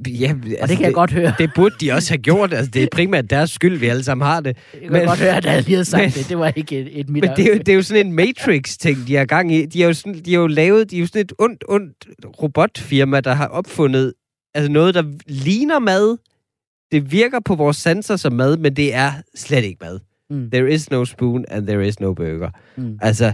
Ja, 0.09 0.33
altså, 0.45 0.57
Og 0.63 0.69
det 0.69 0.77
kan 0.77 0.87
jeg 0.87 0.95
godt 0.95 1.11
høre. 1.13 1.35
Det 1.39 1.51
burde 1.55 1.75
de 1.81 1.93
også 1.93 2.11
have 2.11 2.19
gjort. 2.19 2.53
Altså, 2.53 2.71
det 2.71 2.83
er 2.83 2.87
primært 2.93 3.31
deres 3.31 3.51
skyld, 3.51 3.79
vi 3.79 3.87
alle 3.87 4.03
sammen 4.05 4.27
har 4.27 4.41
det. 4.41 4.57
Jeg 4.83 4.91
kan 4.91 5.05
godt 5.07 5.19
høre, 5.19 5.37
at 5.37 5.45
jeg 5.45 5.63
lige 5.63 5.75
havde 5.75 5.85
sagt 5.85 6.03
men- 6.03 6.11
det. 6.11 6.29
Det 6.29 6.39
var 6.39 6.53
ikke 6.57 6.79
et, 6.81 7.01
et 7.01 7.09
mit... 7.09 7.23
Men 7.25 7.31
det 7.37 7.47
er, 7.47 7.53
jo, 7.53 7.59
det 7.59 7.69
er 7.69 7.75
jo 7.75 7.83
sådan 7.83 8.07
en 8.07 8.13
Matrix-ting, 8.13 9.07
de 9.07 9.15
har 9.15 9.25
gang 9.25 9.53
i. 9.55 9.67
De 9.67 9.81
har 9.81 9.89
jo, 9.89 9.95
sådan, 9.95 10.15
de 10.25 10.35
har 10.35 10.41
jo 10.41 10.47
lavet, 10.47 10.91
de 10.91 10.97
er 10.97 11.01
jo 11.01 11.07
sådan 11.07 11.21
et 11.21 11.33
ondt, 11.39 11.65
ondt 11.69 12.07
robotfirma, 12.43 13.21
der 13.21 13.35
har 13.35 13.47
opfundet 13.47 14.13
altså 14.55 14.73
noget, 14.73 14.95
der 14.95 15.03
ligner 15.27 15.79
mad. 15.79 16.17
Det 16.93 17.13
virker 17.13 17.41
på 17.45 17.55
vores 17.55 17.77
sanser 17.77 18.17
som 18.17 18.33
mad, 18.33 18.57
men 18.57 18.77
det 18.77 18.95
er 18.95 19.13
slet 19.35 19.65
ikke 19.65 19.79
mad. 19.81 19.99
Mm. 20.31 20.51
There 20.51 20.71
is 20.73 20.91
no 20.91 21.05
spoon, 21.05 21.45
and 21.49 21.67
there 21.67 21.89
is 21.89 22.01
no 22.01 22.15
burger. 22.15 22.51
Mm. 22.77 22.99
Altså, 23.03 23.33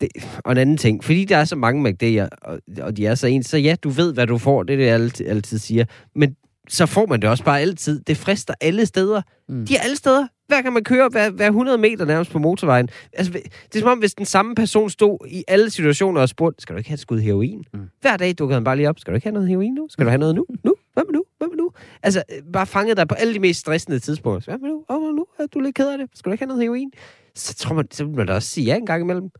det, 0.00 0.08
og 0.44 0.52
en 0.52 0.58
anden 0.58 0.76
ting, 0.76 1.04
fordi 1.04 1.24
der 1.24 1.36
er 1.36 1.44
så 1.44 1.56
mange 1.56 1.90
McD'er, 1.90 2.28
og, 2.42 2.60
og 2.82 2.96
de 2.96 3.06
er 3.06 3.14
så 3.14 3.26
ens, 3.26 3.46
så 3.46 3.58
ja, 3.58 3.76
du 3.82 3.88
ved, 3.88 4.14
hvad 4.14 4.26
du 4.26 4.38
får, 4.38 4.62
det 4.62 4.72
er 4.72 4.76
det, 4.76 4.86
jeg 4.86 4.94
altid, 4.94 5.26
altid 5.26 5.58
siger. 5.58 5.84
Men 6.14 6.36
så 6.68 6.86
får 6.86 7.06
man 7.06 7.22
det 7.22 7.30
også 7.30 7.44
bare 7.44 7.60
altid. 7.60 8.00
Det 8.00 8.16
frister 8.16 8.54
alle 8.60 8.86
steder. 8.86 9.22
Mm. 9.48 9.66
De 9.66 9.76
er 9.76 9.80
alle 9.80 9.96
steder. 9.96 10.26
Hver 10.46 10.62
gang 10.62 10.74
man 10.74 10.84
kører 10.84 11.08
hver, 11.08 11.30
hver 11.30 11.46
100 11.46 11.78
meter 11.78 12.04
nærmest 12.04 12.30
på 12.30 12.38
motorvejen. 12.38 12.88
Altså, 13.12 13.32
det 13.32 13.76
er 13.76 13.80
som 13.80 13.88
om, 13.88 13.98
hvis 13.98 14.14
den 14.14 14.26
samme 14.26 14.54
person 14.54 14.90
stod 14.90 15.18
i 15.28 15.44
alle 15.48 15.70
situationer 15.70 16.20
og 16.20 16.28
spurgte, 16.28 16.62
skal 16.62 16.72
du 16.72 16.78
ikke 16.78 16.90
have 16.90 16.94
et 16.94 17.00
skud 17.00 17.20
heroin? 17.20 17.64
Mm. 17.74 17.80
Hver 18.00 18.16
dag 18.16 18.34
dukkede 18.38 18.56
han 18.56 18.64
bare 18.64 18.76
lige 18.76 18.88
op. 18.88 18.98
Skal 18.98 19.12
du 19.12 19.14
ikke 19.14 19.26
have 19.26 19.34
noget 19.34 19.48
heroin 19.48 19.74
nu? 19.74 19.86
Skal 19.90 20.04
du 20.04 20.10
have 20.10 20.18
noget 20.18 20.34
nu? 20.34 20.46
Nu? 20.64 20.74
Hvad 20.94 21.04
med 21.06 21.12
nu? 21.14 21.24
Hvad 21.38 21.48
med 21.48 21.56
nu? 21.56 21.70
Altså, 22.02 22.22
bare 22.52 22.66
fanget 22.66 22.96
dig 22.96 23.08
på 23.08 23.14
alle 23.14 23.34
de 23.34 23.38
mest 23.38 23.60
stressende 23.60 23.98
tidspunkter. 23.98 24.52
Hvad 24.52 24.58
med 24.58 24.68
nu? 24.68 24.84
Åh, 24.90 25.14
nu 25.14 25.26
er 25.38 25.46
du 25.46 25.60
lidt 25.60 25.74
ked 25.74 25.88
af 25.88 25.98
det. 25.98 26.08
Skal 26.14 26.30
du 26.30 26.32
ikke 26.32 26.42
have 26.42 26.48
noget 26.48 26.62
heroin? 26.62 26.90
Så 27.34 27.54
tror 27.54 27.74
man, 27.74 27.86
så 27.90 28.04
vil 28.04 28.16
man 28.16 28.26
da 28.26 28.32
også 28.32 28.48
sige 28.48 28.64
ja 28.64 28.76
en 28.76 28.86
gang 28.86 29.02
imellem. 29.02 29.30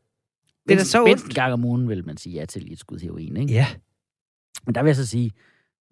Det 0.68 0.74
er 0.74 0.78
da 0.78 0.84
så 0.84 1.04
ondt. 1.04 1.24
en 1.24 1.30
gang 1.30 1.52
om 1.52 1.64
ugen 1.64 1.88
vil 1.88 2.06
man 2.06 2.16
sige 2.16 2.34
ja 2.34 2.44
til 2.44 2.72
et 2.72 2.78
skud 2.78 2.98
heroin, 2.98 3.36
ikke? 3.36 3.52
Ja. 3.52 3.66
Men 4.66 4.74
der 4.74 4.82
vil 4.82 4.88
jeg 4.88 4.96
så 4.96 5.06
sige, 5.06 5.32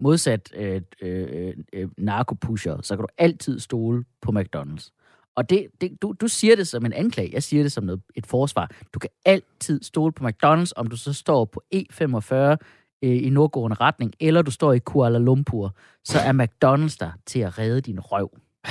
modsat 0.01 0.53
øh, 0.57 0.81
øh, 1.03 1.55
øh, 1.72 1.89
narkopusher, 1.99 2.83
så 2.83 2.97
kan 2.97 3.03
du 3.03 3.09
altid 3.18 3.61
stole 3.61 4.05
på 4.22 4.33
McDonald's. 4.33 4.91
Og 5.37 5.51
det, 5.51 5.66
det, 5.81 6.03
du, 6.03 6.14
du 6.20 6.29
siger 6.29 6.57
det 6.57 6.68
som 6.68 6.87
en 6.87 6.93
anklage, 6.93 7.31
jeg 7.33 7.43
siger 7.43 7.62
det 7.62 7.72
som 7.72 7.85
noget, 7.85 8.01
et 8.14 8.27
forsvar. 8.27 8.70
Du 8.95 8.99
kan 8.99 9.11
altid 9.25 9.83
stole 9.83 10.12
på 10.12 10.29
McDonald's, 10.29 10.70
om 10.77 10.87
du 10.87 10.97
så 10.97 11.12
står 11.12 11.45
på 11.45 11.62
E45 11.75 12.35
øh, 12.35 12.57
i 13.03 13.31
nordgående 13.31 13.77
retning, 13.81 14.12
eller 14.20 14.43
du 14.43 14.51
står 14.51 14.72
i 14.72 14.79
Kuala 14.79 15.18
Lumpur, 15.18 15.77
så 16.05 16.18
er 16.18 16.33
McDonald's 16.33 16.97
der 17.01 17.11
til 17.27 17.41
at 17.41 17.59
redde 17.59 17.81
din 17.81 18.01
røv. 18.01 18.31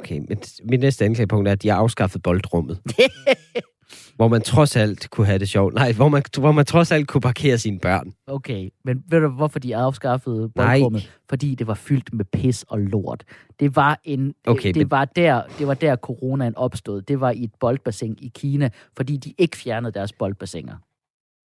Okay, 0.00 0.18
men 0.28 0.38
mit 0.64 0.80
næste 0.80 1.04
anklagepunkt 1.04 1.48
er, 1.48 1.52
at 1.52 1.62
de 1.62 1.68
har 1.68 1.76
afskaffet 1.76 2.22
boldrummet. 2.22 2.80
hvor 4.16 4.28
man 4.28 4.40
trods 4.42 4.76
alt 4.76 5.10
kunne 5.10 5.26
have 5.26 5.38
det 5.38 5.48
sjovt. 5.48 5.74
Nej, 5.74 5.92
hvor 5.92 6.08
man, 6.08 6.22
hvor 6.38 6.52
man 6.52 6.64
trods 6.66 6.92
alt 6.92 7.08
kunne 7.08 7.20
parkere 7.20 7.58
sine 7.58 7.78
børn. 7.78 8.12
Okay, 8.26 8.68
men 8.84 9.02
ved 9.08 9.20
du, 9.20 9.28
hvorfor 9.28 9.58
de 9.58 9.76
afskaffede 9.76 10.48
boldrummet? 10.54 11.10
Fordi 11.28 11.54
det 11.54 11.66
var 11.66 11.74
fyldt 11.74 12.12
med 12.12 12.24
pis 12.24 12.64
og 12.68 12.78
lort. 12.78 13.24
Det 13.60 13.76
var, 13.76 14.00
en, 14.04 14.34
Okay, 14.46 14.68
det, 14.68 14.76
men- 14.76 14.90
var 14.90 15.04
der, 15.04 15.42
det 15.58 15.66
var 15.66 15.74
der 15.74 15.96
coronaen 15.96 16.56
opstod. 16.56 17.02
Det 17.02 17.20
var 17.20 17.30
i 17.30 17.44
et 17.44 17.50
boldbassin 17.60 18.16
i 18.20 18.30
Kina, 18.34 18.70
fordi 18.96 19.16
de 19.16 19.34
ikke 19.38 19.56
fjernede 19.56 19.92
deres 19.92 20.12
boldbassiner. 20.12 20.74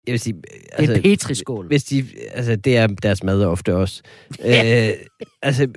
Jeg 0.07 0.13
vil 0.13 0.21
sige, 0.21 0.35
Det 0.35 0.45
er 0.73 0.77
altså, 0.79 1.03
petriskål. 1.03 1.67
hvis 1.67 1.85
de, 1.85 2.05
altså, 2.33 2.57
det 2.57 2.77
er 2.77 2.87
deres 2.87 3.23
mad 3.23 3.45
ofte 3.45 3.77
også. 3.77 4.03
Ja. 4.39 4.89
øh, 4.89 4.95
altså, 5.43 5.69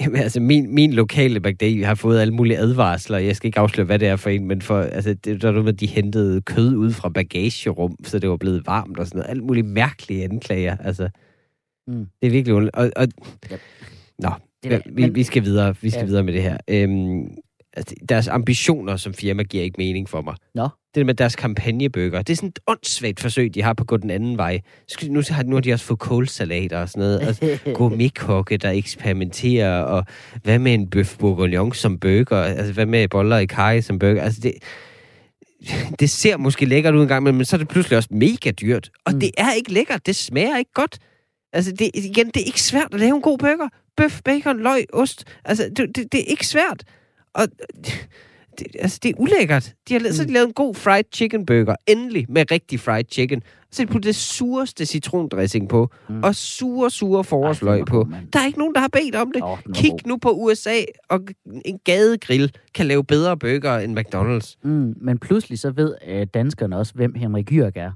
jamen, 0.00 0.16
altså, 0.22 0.40
min, 0.40 0.74
min 0.74 0.92
lokale 0.92 1.40
bagdage 1.40 1.84
har 1.84 1.94
fået 1.94 2.20
alle 2.20 2.34
mulige 2.34 2.58
advarsler. 2.58 3.18
Jeg 3.18 3.36
skal 3.36 3.46
ikke 3.48 3.58
afsløre, 3.58 3.84
hvad 3.86 3.98
det 3.98 4.08
er 4.08 4.16
for 4.16 4.30
en, 4.30 4.46
men 4.48 4.62
for, 4.62 4.80
altså, 4.80 5.14
det, 5.14 5.44
er 5.44 5.50
noget 5.52 5.64
med, 5.64 5.72
de 5.72 5.86
hentede 5.86 6.40
kød 6.42 6.76
ud 6.76 6.92
fra 6.92 7.08
bagagerum, 7.08 7.96
så 8.04 8.18
det 8.18 8.30
var 8.30 8.36
blevet 8.36 8.66
varmt 8.66 8.98
og 8.98 9.06
sådan 9.06 9.18
noget. 9.18 9.30
Alle 9.30 9.42
mulige 9.44 9.64
mærkelige 9.64 10.24
anklager. 10.24 10.76
Altså, 10.76 11.08
Mm. 11.86 12.06
Det 12.22 12.26
er 12.26 12.30
virkelig 12.30 12.54
ondt. 12.56 12.70
Og, 12.74 12.90
og, 12.96 13.08
Ja. 13.50 13.56
Nå, 14.18 14.30
Det 14.62 14.82
vi, 14.92 15.08
vi 15.08 15.22
skal 15.22 15.44
videre. 15.44 15.74
Vi 15.82 15.90
skal 15.90 16.00
Ja. 16.00 16.06
videre 16.06 16.22
med 16.22 16.32
det 16.32 16.42
her. 16.42 16.56
Øhm, 16.68 17.28
altså, 17.72 17.94
deres 18.08 18.28
ambitioner 18.28 18.96
som 18.96 19.14
firma 19.14 19.42
giver 19.42 19.64
ikke 19.64 19.74
mening 19.78 20.08
for 20.08 20.22
mig. 20.22 20.34
Nå. 20.54 20.68
Det 20.94 21.06
med 21.06 21.14
deres 21.14 21.36
kampagnebøger. 21.36 22.22
Det 22.22 22.32
er 22.32 22.36
sådan 22.36 22.48
et 22.48 22.58
åndssvagt 22.66 23.20
forsøg, 23.20 23.54
de 23.54 23.62
har 23.62 23.72
på 23.72 23.82
at 23.82 23.86
gå 23.86 23.96
den 23.96 24.10
anden 24.10 24.36
vej. 24.36 24.60
Nu 25.08 25.22
har, 25.30 25.42
nu 25.42 25.56
har 25.56 25.60
de 25.60 25.72
også 25.72 25.84
fået 25.84 26.00
kålsalater 26.00 26.78
og 26.78 26.88
sådan 26.88 27.00
noget. 27.00 27.20
Altså, 27.20 27.58
gourmetkokke, 27.76 28.56
der 28.56 28.70
eksperimenterer, 28.70 29.82
og 29.82 30.04
hvad 30.42 30.58
med 30.58 30.74
en 30.74 30.90
bøf 30.90 31.16
bourguignon 31.18 31.72
som 31.72 31.98
burger? 31.98 32.36
Altså, 32.36 32.72
hvad 32.72 32.86
med 32.86 33.08
boller 33.08 33.38
i 33.38 33.46
kaj 33.46 33.80
som 33.80 33.98
burger? 33.98 34.22
Altså, 34.22 34.40
det, 34.40 34.52
det 36.00 36.10
ser 36.10 36.36
måske 36.36 36.66
lækkert 36.66 36.94
ud 36.94 37.02
en 37.02 37.08
gang, 37.08 37.22
men 37.22 37.44
så 37.44 37.56
er 37.56 37.58
det 37.58 37.68
pludselig 37.68 37.96
også 37.96 38.08
mega 38.12 38.50
dyrt. 38.50 38.90
Og 39.04 39.12
mm. 39.12 39.20
det 39.20 39.30
er 39.38 39.52
ikke 39.52 39.72
lækkert. 39.72 40.06
Det 40.06 40.16
smager 40.16 40.58
ikke 40.58 40.72
godt. 40.74 40.98
Altså, 41.52 41.72
det, 41.72 41.90
igen, 41.94 42.26
det 42.26 42.36
er 42.36 42.46
ikke 42.46 42.62
svært 42.62 42.88
at 42.94 43.00
lave 43.00 43.16
en 43.16 43.22
god 43.22 43.38
burger. 43.38 43.68
Bøf, 43.96 44.20
bacon, 44.24 44.62
løg, 44.62 44.84
ost. 44.92 45.24
Altså, 45.44 45.70
det, 45.76 45.96
det, 45.96 46.12
det 46.12 46.20
er 46.20 46.24
ikke 46.24 46.46
svært. 46.46 46.84
Og 47.34 47.46
det, 48.58 48.66
altså, 48.78 48.98
det 49.02 49.08
er 49.08 49.14
ulækkert. 49.18 49.74
De 49.88 49.94
har, 49.94 50.00
lavet, 50.00 50.14
så 50.14 50.22
har 50.22 50.26
de 50.26 50.32
lavet 50.32 50.46
en 50.46 50.52
god 50.52 50.74
fried 50.74 51.04
chicken 51.12 51.46
burger. 51.46 51.74
Endelig 51.86 52.26
med 52.28 52.50
rigtig 52.50 52.80
fried 52.80 53.04
chicken. 53.10 53.42
Så 53.72 53.82
de 53.82 53.86
puttet 53.86 54.04
det 54.04 54.16
sureste 54.16 54.86
citrondressing 54.86 55.68
på. 55.68 55.90
Mm. 56.08 56.14
Mm. 56.14 56.22
Og 56.22 56.34
sure, 56.34 56.90
sure 56.90 57.24
forårsløg 57.24 57.84
på. 57.86 57.96
god. 58.04 58.14
Der 58.32 58.40
er 58.40 58.46
ikke 58.46 58.58
nogen, 58.58 58.74
der 58.74 58.80
har 58.80 58.88
bedt 58.88 59.14
om 59.14 59.32
det. 59.32 59.42
Var 59.42 59.62
Kig 59.74 59.90
god. 59.90 59.98
nu 60.06 60.16
på 60.16 60.30
USA, 60.30 60.76
og 61.10 61.20
en 61.64 61.78
gadegrill 61.84 62.52
kan 62.74 62.86
lave 62.86 63.04
bedre 63.04 63.36
burger 63.36 63.78
end 63.78 63.98
McDonald's. 63.98 64.68
Mm, 64.68 64.94
men 65.00 65.18
pludselig 65.18 65.58
så 65.58 65.70
ved 65.70 65.94
øh, 66.08 66.26
danskerne 66.34 66.76
også, 66.76 66.94
hvem 66.94 67.14
Henrik 67.14 67.52
Jørg 67.52 67.72
er. 67.74 67.92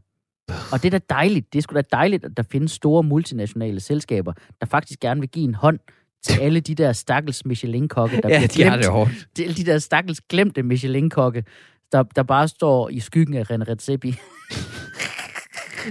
Og 0.73 0.83
det 0.83 0.95
er 0.95 0.99
da 0.99 1.15
dejligt. 1.15 1.53
Det 1.53 1.59
er 1.59 1.63
sgu 1.63 1.75
da 1.75 1.83
dejligt, 1.93 2.25
at 2.25 2.37
der 2.37 2.43
findes 2.43 2.73
store 2.73 3.03
multinationale 3.03 3.81
selskaber, 3.81 4.33
der 4.61 4.67
faktisk 4.67 5.01
gerne 5.01 5.21
vil 5.21 5.29
give 5.31 5.45
en 5.45 5.55
hånd 5.55 5.79
til 6.25 6.41
alle 6.41 6.61
de 6.61 6.75
der 6.75 6.93
stakkels 6.93 7.45
Michelin-kokke, 7.47 8.21
der 8.23 8.29
Ja, 8.29 8.39
bliver 8.39 8.49
de 8.49 8.63
har 8.63 8.71
glemt. 8.71 8.83
det 8.85 8.93
hårdt. 8.93 9.11
Til 9.37 9.43
alle 9.43 9.55
de 9.55 9.65
der 9.65 9.79
stakkels 9.79 10.21
glemte 10.21 10.63
Michelin-kokke, 10.63 11.45
der, 11.93 12.03
der 12.03 12.23
bare 12.23 12.49
står 12.49 12.89
i 12.89 13.01
skyggen 13.01 13.37
af 13.37 13.51
René 13.51 13.65
Redzepi. 13.71 14.15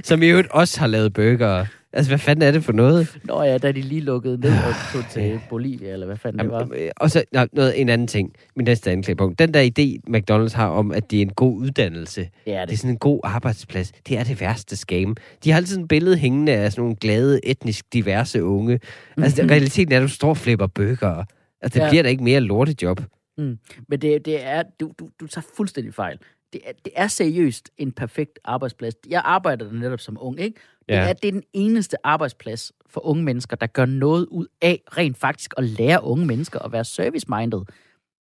Som 0.03 0.23
i 0.23 0.27
øvrigt 0.27 0.47
også 0.51 0.79
har 0.79 0.87
lavet 0.87 1.13
burger. 1.13 1.65
Altså, 1.93 2.09
hvad 2.09 2.17
fanden 2.19 2.47
er 2.47 2.51
det 2.51 2.63
for 2.63 2.71
noget? 2.71 3.17
Nå 3.23 3.43
ja, 3.43 3.57
da 3.57 3.71
de 3.71 3.81
lige 3.81 4.01
lukkede 4.01 4.37
ned 4.37 4.49
og 4.51 4.73
tog 4.93 5.03
til 5.11 5.39
Bolivia, 5.49 5.93
eller 5.93 6.05
hvad 6.05 6.17
fanden 6.17 6.39
det 6.39 6.49
var. 6.51 6.59
Jamen, 6.59 6.79
øh, 6.79 6.91
og 6.97 7.11
så 7.11 7.23
nå, 7.31 7.45
noget, 7.53 7.81
en 7.81 7.89
anden 7.89 8.07
ting. 8.07 8.33
Min 8.55 8.65
næste 8.65 8.91
anklagepunkt. 8.91 9.39
Den 9.39 9.53
der 9.53 9.63
idé, 9.79 10.15
McDonald's 10.15 10.55
har 10.55 10.67
om, 10.67 10.91
at 10.91 11.11
det 11.11 11.17
er 11.17 11.21
en 11.21 11.33
god 11.33 11.57
uddannelse. 11.57 12.21
Det 12.21 12.29
er 12.29 12.41
Det 12.45 12.55
er 12.61 12.65
det. 12.65 12.79
sådan 12.79 12.91
en 12.91 12.97
god 12.97 13.19
arbejdsplads. 13.23 13.91
Det 14.07 14.17
er 14.17 14.23
det 14.23 14.41
værste 14.41 14.75
scam. 14.77 15.15
De 15.43 15.49
har 15.51 15.57
altid 15.57 15.73
sådan 15.73 15.83
et 15.83 15.87
billede 15.87 16.17
hængende 16.17 16.51
af 16.51 16.71
sådan 16.71 16.81
nogle 16.81 16.95
glade, 16.95 17.39
etnisk 17.45 17.85
diverse 17.93 18.43
unge. 18.43 18.73
Altså, 18.73 18.81
Mhm. 19.17 19.25
mm-hmm. 19.37 19.49
realiteten 19.49 19.93
er, 19.93 19.97
at 19.97 20.03
du 20.03 20.07
står 20.07 20.29
og 20.29 20.37
flipper 20.37 20.67
burger. 20.67 21.23
Altså, 21.61 21.79
det 21.79 21.85
Ja. 21.85 21.89
bliver 21.89 22.03
da 22.03 22.09
ikke 22.09 22.23
mere 22.23 22.39
lortejob. 22.39 23.01
Men 23.37 23.59
det, 24.01 24.25
det 24.25 24.45
er, 24.45 24.63
du, 24.79 24.91
du, 24.99 25.09
du 25.19 25.27
tager 25.27 25.45
fuldstændig 25.57 25.93
fejl. 25.93 26.17
Det 26.53 26.61
er, 26.65 26.71
det 26.85 26.93
er 26.95 27.07
seriøst 27.07 27.69
en 27.77 27.91
perfekt 27.91 28.39
arbejdsplads. 28.45 28.93
Jeg 29.09 29.21
arbejder 29.25 29.65
der 29.69 29.73
netop 29.79 29.99
som 29.99 30.17
ung, 30.21 30.39
ikke? 30.39 30.59
Det, 30.89 30.95
Ja. 30.95 31.09
er, 31.09 31.13
det 31.13 31.27
er 31.27 31.31
den 31.31 31.43
eneste 31.53 31.97
arbejdsplads 32.03 32.71
for 32.89 33.05
unge 33.05 33.23
mennesker, 33.23 33.55
der 33.55 33.67
gør 33.67 33.85
noget 33.85 34.25
ud 34.25 34.45
af 34.61 34.81
rent 34.97 35.17
faktisk 35.17 35.53
at 35.57 35.63
lære 35.63 36.03
unge 36.03 36.25
mennesker 36.25 36.59
at 36.59 36.71
være 36.71 36.85
service-minded. 36.85 37.61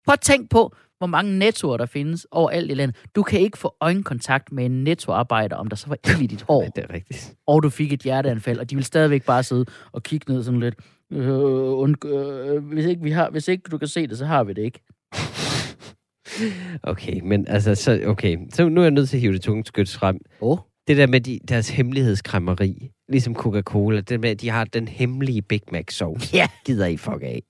Prøv 0.05 0.13
at 0.13 0.19
tænk 0.21 0.49
på, 0.49 0.75
hvor 0.97 1.07
mange 1.07 1.39
nettoer 1.39 1.77
der 1.77 1.85
findes 1.85 2.27
overalt 2.31 2.71
i 2.71 2.73
landet. 2.73 2.95
Du 3.15 3.23
kan 3.23 3.39
ikke 3.39 3.57
få 3.57 3.75
øjenkontakt 3.81 4.51
med 4.51 4.65
en 4.65 4.83
nettoarbejder, 4.83 5.55
om 5.55 5.67
der 5.67 5.75
så 5.75 5.87
var 5.87 5.97
ild 6.09 6.21
i 6.21 6.27
dit 6.27 6.41
hår, 6.49 6.63
Det 6.63 6.83
er 6.89 6.93
rigtigt. 6.93 7.33
og 7.47 7.63
du 7.63 7.69
fik 7.69 7.93
et 7.93 8.01
hjerteanfald, 8.01 8.59
og 8.59 8.69
de 8.69 8.75
vil 8.75 8.85
stadigvæk 8.85 9.25
bare 9.25 9.43
sidde 9.43 9.65
og 9.91 10.03
kigge 10.03 10.33
ned 10.33 10.43
sådan 10.43 10.59
lidt. 10.59 10.75
Øh, 11.11 11.29
und, 11.73 12.05
øh, 12.05 12.63
hvis, 12.65 12.85
ikke 12.85 13.01
vi 13.03 13.11
har, 13.11 13.29
hvis 13.29 13.47
ikke 13.47 13.63
du 13.71 13.77
kan 13.77 13.87
se 13.87 14.07
det, 14.07 14.17
så 14.17 14.25
har 14.25 14.43
vi 14.43 14.53
det 14.53 14.61
ikke. 14.61 14.79
Okay, 16.83 17.19
men 17.23 17.47
altså, 17.47 17.75
så, 17.75 18.01
okay. 18.07 18.37
Så 18.53 18.69
nu 18.69 18.81
er 18.81 18.85
jeg 18.85 18.91
nødt 18.91 19.09
til 19.09 19.17
at 19.17 19.21
hive 19.21 19.33
det 19.33 19.41
tunge 19.41 19.65
skyts 19.65 19.97
frem. 19.97 20.19
Åh, 20.41 20.51
oh, 20.51 20.57
Det 20.87 20.97
der 20.97 21.07
med 21.07 21.21
de, 21.21 21.39
deres 21.47 21.69
hemmelighedskræmmeri, 21.69 22.91
ligesom 23.09 23.35
Coca-Cola, 23.35 24.01
det 24.01 24.19
med, 24.19 24.29
at 24.29 24.41
de 24.41 24.49
har 24.49 24.63
den 24.65 24.87
hemmelige 24.87 25.41
Big 25.41 25.61
Mac 25.71 25.83
sauce, 25.89 26.35
Ja. 26.35 26.47
gider 26.65 26.85
I 26.85 26.97
fuck 26.97 27.21
af. 27.21 27.43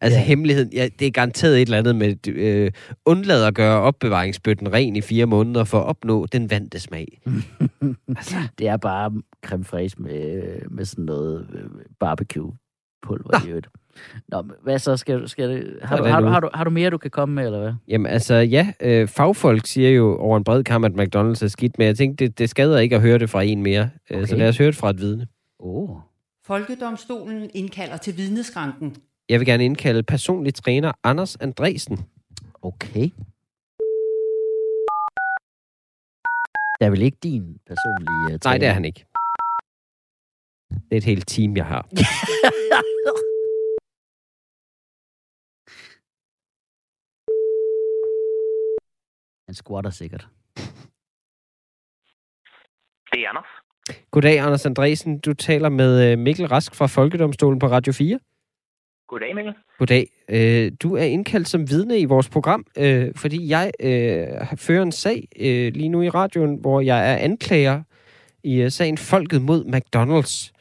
Altså 0.00 0.18
ja. 0.18 0.24
hemmeligheden, 0.24 0.72
ja, 0.72 0.88
det 0.98 1.06
er 1.06 1.10
garanteret 1.10 1.54
et 1.56 1.62
eller 1.62 1.78
andet 1.78 1.96
med, 1.96 2.28
øh, 2.28 2.72
undlad 3.06 3.44
at 3.44 3.54
gøre 3.54 3.80
opbevaringsbøtten 3.80 4.72
ren 4.72 4.96
i 4.96 5.00
fire 5.00 5.26
måneder 5.26 5.64
for 5.64 5.78
at 5.80 5.84
opnå 5.86 6.26
den 6.26 6.50
vante 6.50 6.78
smag. 6.80 7.20
altså, 8.16 8.36
Det 8.58 8.68
er 8.68 8.76
bare 8.76 9.12
creme 9.46 9.64
fraiche 9.64 10.02
med, 10.02 10.42
med 10.70 10.84
sådan 10.84 11.04
noget 11.04 11.46
øh, 11.54 11.70
barbecue-pulver 12.00 13.46
i 13.46 13.48
øvrigt. 13.48 13.68
Nå, 14.28 14.42
hvad 14.62 14.78
så? 14.78 14.96
Skal, 14.96 15.28
skal 15.28 15.48
det, 15.48 15.78
har, 15.82 15.96
du, 15.96 16.04
har, 16.04 16.20
du, 16.20 16.26
har, 16.26 16.40
du, 16.40 16.48
har 16.54 16.64
du 16.64 16.70
mere, 16.70 16.90
du 16.90 16.98
kan 16.98 17.10
komme 17.10 17.34
med, 17.34 17.46
eller 17.46 17.60
hvad? 17.60 17.72
jamen 17.88 18.06
altså, 18.06 18.34
ja, 18.34 18.72
øh, 18.80 19.08
fagfolk 19.08 19.66
siger 19.66 19.90
jo 19.90 20.18
over 20.18 20.36
en 20.36 20.44
bred 20.44 20.64
kamp, 20.64 20.84
at 20.84 20.92
McDonald's 20.92 21.44
er 21.44 21.48
skidt, 21.48 21.78
men 21.78 21.86
jeg 21.86 21.96
tænkte, 21.96 22.24
det, 22.24 22.38
det 22.38 22.50
skader 22.50 22.78
ikke 22.78 22.96
at 22.96 23.02
høre 23.02 23.18
det 23.18 23.30
fra 23.30 23.42
en 23.42 23.62
mere. 23.62 23.90
Okay. 24.10 24.16
Okay. 24.16 24.26
Så 24.26 24.36
lad 24.36 24.48
os 24.48 24.58
høre 24.58 24.66
det 24.66 24.76
fra 24.76 24.90
et 24.90 25.00
vidne. 25.00 25.26
Oh. 25.58 25.98
Folkedomstolen 26.46 27.50
indkalder 27.54 27.96
til 27.96 28.16
vidneskranken. 28.16 28.96
Jeg 29.28 29.40
vil 29.40 29.46
gerne 29.46 29.64
indkalde 29.64 30.02
personlig 30.02 30.54
træner 30.54 30.92
Anders 31.04 31.36
Andresen. 31.36 31.98
Okay. 32.62 33.10
Det 36.80 36.86
er 36.86 36.90
vel 36.90 37.02
ikke 37.02 37.18
din 37.22 37.56
personlige 37.66 38.34
uh, 38.34 38.38
Nej, 38.44 38.58
det 38.58 38.68
er 38.68 38.72
han 38.72 38.84
ikke. 38.84 39.04
Det 40.70 40.92
er 40.92 40.96
et 40.96 41.04
helt 41.04 41.28
team, 41.28 41.56
jeg 41.56 41.66
har. 41.66 41.88
Han 49.54 49.56
squatter 49.56 49.90
sikkert. 49.90 50.26
Det 53.12 53.20
er 53.20 53.28
Anders. 53.28 53.46
Goddag, 54.10 54.38
Anders 54.38 54.66
Andresen. 54.66 55.18
Du 55.18 55.34
taler 55.34 55.68
med 55.68 56.12
øh, 56.12 56.18
Mikkel 56.18 56.46
Rask 56.46 56.74
fra 56.74 56.86
Folkedomstolen 56.86 57.58
på 57.58 57.66
Radio 57.66 57.92
4. 57.92 58.18
Goddag, 59.08 59.34
Mikkel. 59.34 59.54
Goddag. 59.78 60.06
Øh, 60.28 60.72
Du 60.82 60.96
er 60.96 61.02
indkaldt 61.02 61.48
som 61.48 61.70
vidne 61.70 61.98
i 61.98 62.04
vores 62.04 62.28
program, 62.28 62.64
øh, 62.78 63.14
fordi 63.16 63.48
jeg 63.48 63.72
fører 64.56 64.82
en 64.82 64.92
sag 64.92 65.28
lige 65.74 65.88
nu 65.88 66.02
i 66.02 66.08
radioen, 66.08 66.58
hvor 66.60 66.80
jeg 66.80 67.12
er 67.12 67.16
anklager 67.16 67.82
i 68.44 68.70
sagen 68.70 68.98
Folket 68.98 69.42
mod 69.42 69.64
McDonald's. 69.64 70.54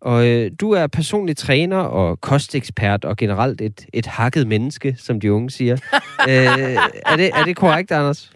Og 0.00 0.26
øh, 0.28 0.50
du 0.60 0.70
er 0.72 0.86
personlig 0.86 1.36
træner 1.36 1.76
og 1.76 2.20
kostekspert 2.20 3.04
og 3.04 3.16
generelt 3.16 3.60
et, 3.60 3.86
et 3.92 4.06
hakket 4.06 4.46
menneske, 4.46 4.94
som 4.98 5.20
de 5.20 5.32
unge 5.32 5.50
siger. 5.50 5.74
øh, 6.28 6.34
er, 7.06 7.16
det, 7.16 7.30
er 7.34 7.44
det 7.44 7.56
korrekt, 7.56 7.92
Anders? 7.92 8.32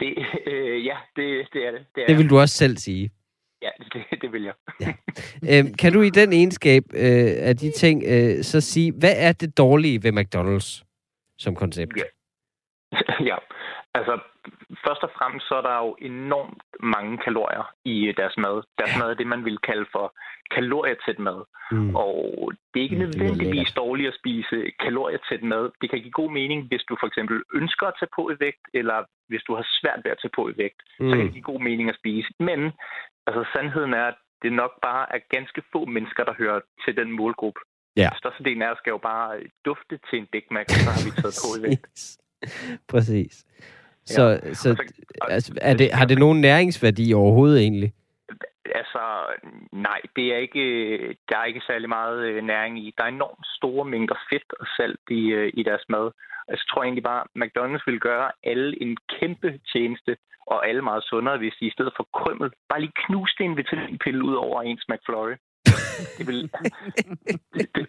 Det, 0.00 0.26
øh, 0.52 0.86
ja, 0.86 0.96
det, 1.16 1.48
det 1.52 1.66
er 1.66 1.70
det. 1.70 1.86
Det, 1.94 2.02
er 2.02 2.06
Det 2.06 2.18
vil 2.18 2.30
du 2.30 2.38
også 2.38 2.54
selv 2.54 2.76
sige. 2.76 3.10
Ja, 3.62 3.70
det, 3.92 4.22
det 4.22 4.32
vil 4.32 4.42
jeg. 4.42 4.54
Øh, 5.50 5.64
kan 5.78 5.92
du 5.92 6.02
i 6.02 6.10
den 6.10 6.32
egenskab 6.32 6.82
øh, 6.94 7.32
af 7.48 7.56
de 7.56 7.72
ting 7.72 8.02
øh, 8.06 8.42
så 8.42 8.60
sige, 8.60 8.92
hvad 8.92 9.14
er 9.16 9.32
det 9.32 9.58
dårlige 9.58 10.02
ved 10.02 10.12
McDonald's 10.12 10.84
som 11.38 11.54
koncept? 11.54 11.92
Ja. 11.96 12.02
ja, 13.30 13.36
altså 13.94 14.20
først 14.86 15.02
og 15.06 15.10
fremmest 15.18 15.48
så 15.48 15.54
er 15.54 15.64
der 15.68 15.76
jo 15.84 15.96
enormt 16.00 16.62
mange 16.80 17.18
kalorier 17.18 17.64
i 17.84 18.06
øh, 18.08 18.16
deres 18.16 18.36
mad. 18.44 18.56
Deres 18.78 18.94
mad 19.00 19.08
er 19.10 19.14
det, 19.14 19.26
man 19.26 19.44
vil 19.44 19.58
kalde 19.58 19.86
for 19.92 20.06
kalorietæt 20.56 21.18
mad. 21.18 21.40
Mm. 21.72 21.96
Og 21.96 22.16
det 22.70 22.78
er 22.80 22.84
ikke 22.84 22.96
Mm, 22.96 23.00
det 23.06 23.16
nødvendigvis 23.20 23.72
dårligt 23.72 24.08
at 24.08 24.18
spise 24.20 24.56
kalorietæt 24.84 25.42
mad. 25.42 25.64
Det 25.80 25.90
kan 25.90 26.00
give 26.04 26.18
god 26.22 26.30
mening, 26.30 26.60
hvis 26.68 26.82
du 26.88 26.96
for 27.00 27.06
eksempel 27.06 27.36
ønsker 27.54 27.86
at 27.86 27.94
tage 28.00 28.12
på 28.16 28.22
i 28.30 28.34
vægt, 28.44 28.64
eller 28.74 28.98
hvis 29.28 29.42
du 29.46 29.52
har 29.54 29.66
svært 29.80 30.00
ved 30.04 30.10
at 30.10 30.18
tage 30.22 30.34
på 30.38 30.42
i 30.48 30.54
vægt. 30.62 30.80
så 30.96 31.02
kan 31.10 31.18
det 31.18 31.26
Mm. 31.26 31.32
give 31.36 31.48
god 31.52 31.60
mening 31.68 31.88
at 31.88 31.96
spise. 32.02 32.28
Men 32.48 32.60
altså, 33.26 33.42
sandheden 33.54 33.92
er, 33.94 34.06
at 34.12 34.18
det 34.42 34.52
nok 34.52 34.72
bare 34.82 35.04
er 35.14 35.20
ganske 35.36 35.62
få 35.72 35.84
mennesker, 35.84 36.24
der 36.24 36.34
hører 36.42 36.60
til 36.84 36.96
den 36.96 37.10
målgruppe. 37.12 37.60
Ja. 37.96 38.08
Størstedelen 38.16 38.62
af 38.62 38.70
os 38.72 38.78
skal 38.78 38.90
jo 38.90 38.98
bare 38.98 39.40
dufte 39.64 39.98
til 40.10 40.18
en 40.18 40.26
Big 40.32 40.42
Mac, 40.50 40.66
og 40.74 40.78
så 40.84 40.90
har 40.96 41.02
vi 41.06 41.10
taget 41.22 41.36
på 41.44 41.48
i 41.58 41.62
vægt. 41.68 41.96
Præcis. 42.92 43.44
Så, 44.16 44.24
ja. 44.28 44.54
så 44.54 44.62
så- 44.62 44.92
altså, 45.28 45.52
er 45.60 45.74
det, 45.74 45.92
har 45.92 46.04
det 46.06 46.18
nogen 46.18 46.40
næringsværdi 46.40 47.12
overhovedet 47.14 47.60
egentlig? 47.60 47.92
Altså, 48.74 49.02
nej, 49.72 50.00
det 50.16 50.26
er 50.34 50.38
ikke, 50.46 50.64
der 51.28 51.36
er 51.38 51.44
ikke 51.44 51.62
særlig 51.66 51.88
meget 51.88 52.18
øh, 52.28 52.44
næring 52.44 52.78
i. 52.84 52.94
Der 52.98 53.04
er 53.04 53.08
enormt 53.08 53.46
store 53.56 53.84
mængder 53.84 54.14
fedt 54.30 54.48
og 54.60 54.66
salt 54.76 55.04
i, 55.10 55.22
øh, 55.38 55.50
i 55.54 55.62
deres 55.62 55.84
mad. 55.88 56.06
Altså, 56.48 56.62
jeg 56.64 56.70
tror 56.70 56.82
egentlig 56.82 57.02
bare, 57.12 57.22
at 57.24 57.28
McDonald's 57.42 57.82
vil 57.86 58.00
gøre 58.00 58.28
alle 58.44 58.82
en 58.82 58.96
kæmpe 59.20 59.48
tjeneste, 59.72 60.16
og 60.46 60.68
alle 60.68 60.82
meget 60.82 61.04
sundere, 61.04 61.38
hvis 61.38 61.54
de 61.60 61.66
i 61.66 61.70
stedet 61.76 61.92
for 61.96 62.08
krymmel 62.18 62.50
bare 62.68 62.80
lige 62.80 62.92
knuste 63.06 63.44
en 63.44 63.56
vitaminpille 63.56 64.24
ud 64.24 64.34
over 64.34 64.62
ens 64.62 64.84
McFlurry. 64.88 65.34
Det 66.18 66.26
vil, 66.28 66.40
det, 67.54 67.66
det, 67.74 67.86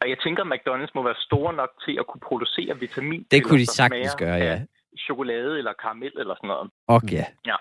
og 0.00 0.08
jeg 0.12 0.18
tænker, 0.24 0.42
at 0.44 0.50
McDonald's 0.54 0.92
må 0.94 1.02
være 1.02 1.14
store 1.28 1.52
nok 1.54 1.70
til 1.84 1.96
at 2.00 2.06
kunne 2.06 2.20
producere 2.30 2.78
vitamin. 2.80 3.26
Det 3.30 3.44
kunne 3.44 3.58
de 3.58 3.66
sagtens 3.66 4.14
gøre, 4.18 4.34
ja. 4.50 4.60
Chokolade 5.06 5.58
eller 5.58 5.72
karamel 5.82 6.12
eller 6.22 6.34
sådan 6.34 6.48
noget. 6.54 6.70
Og 6.88 7.00
ja. 7.12 7.24
Ja, 7.50 7.56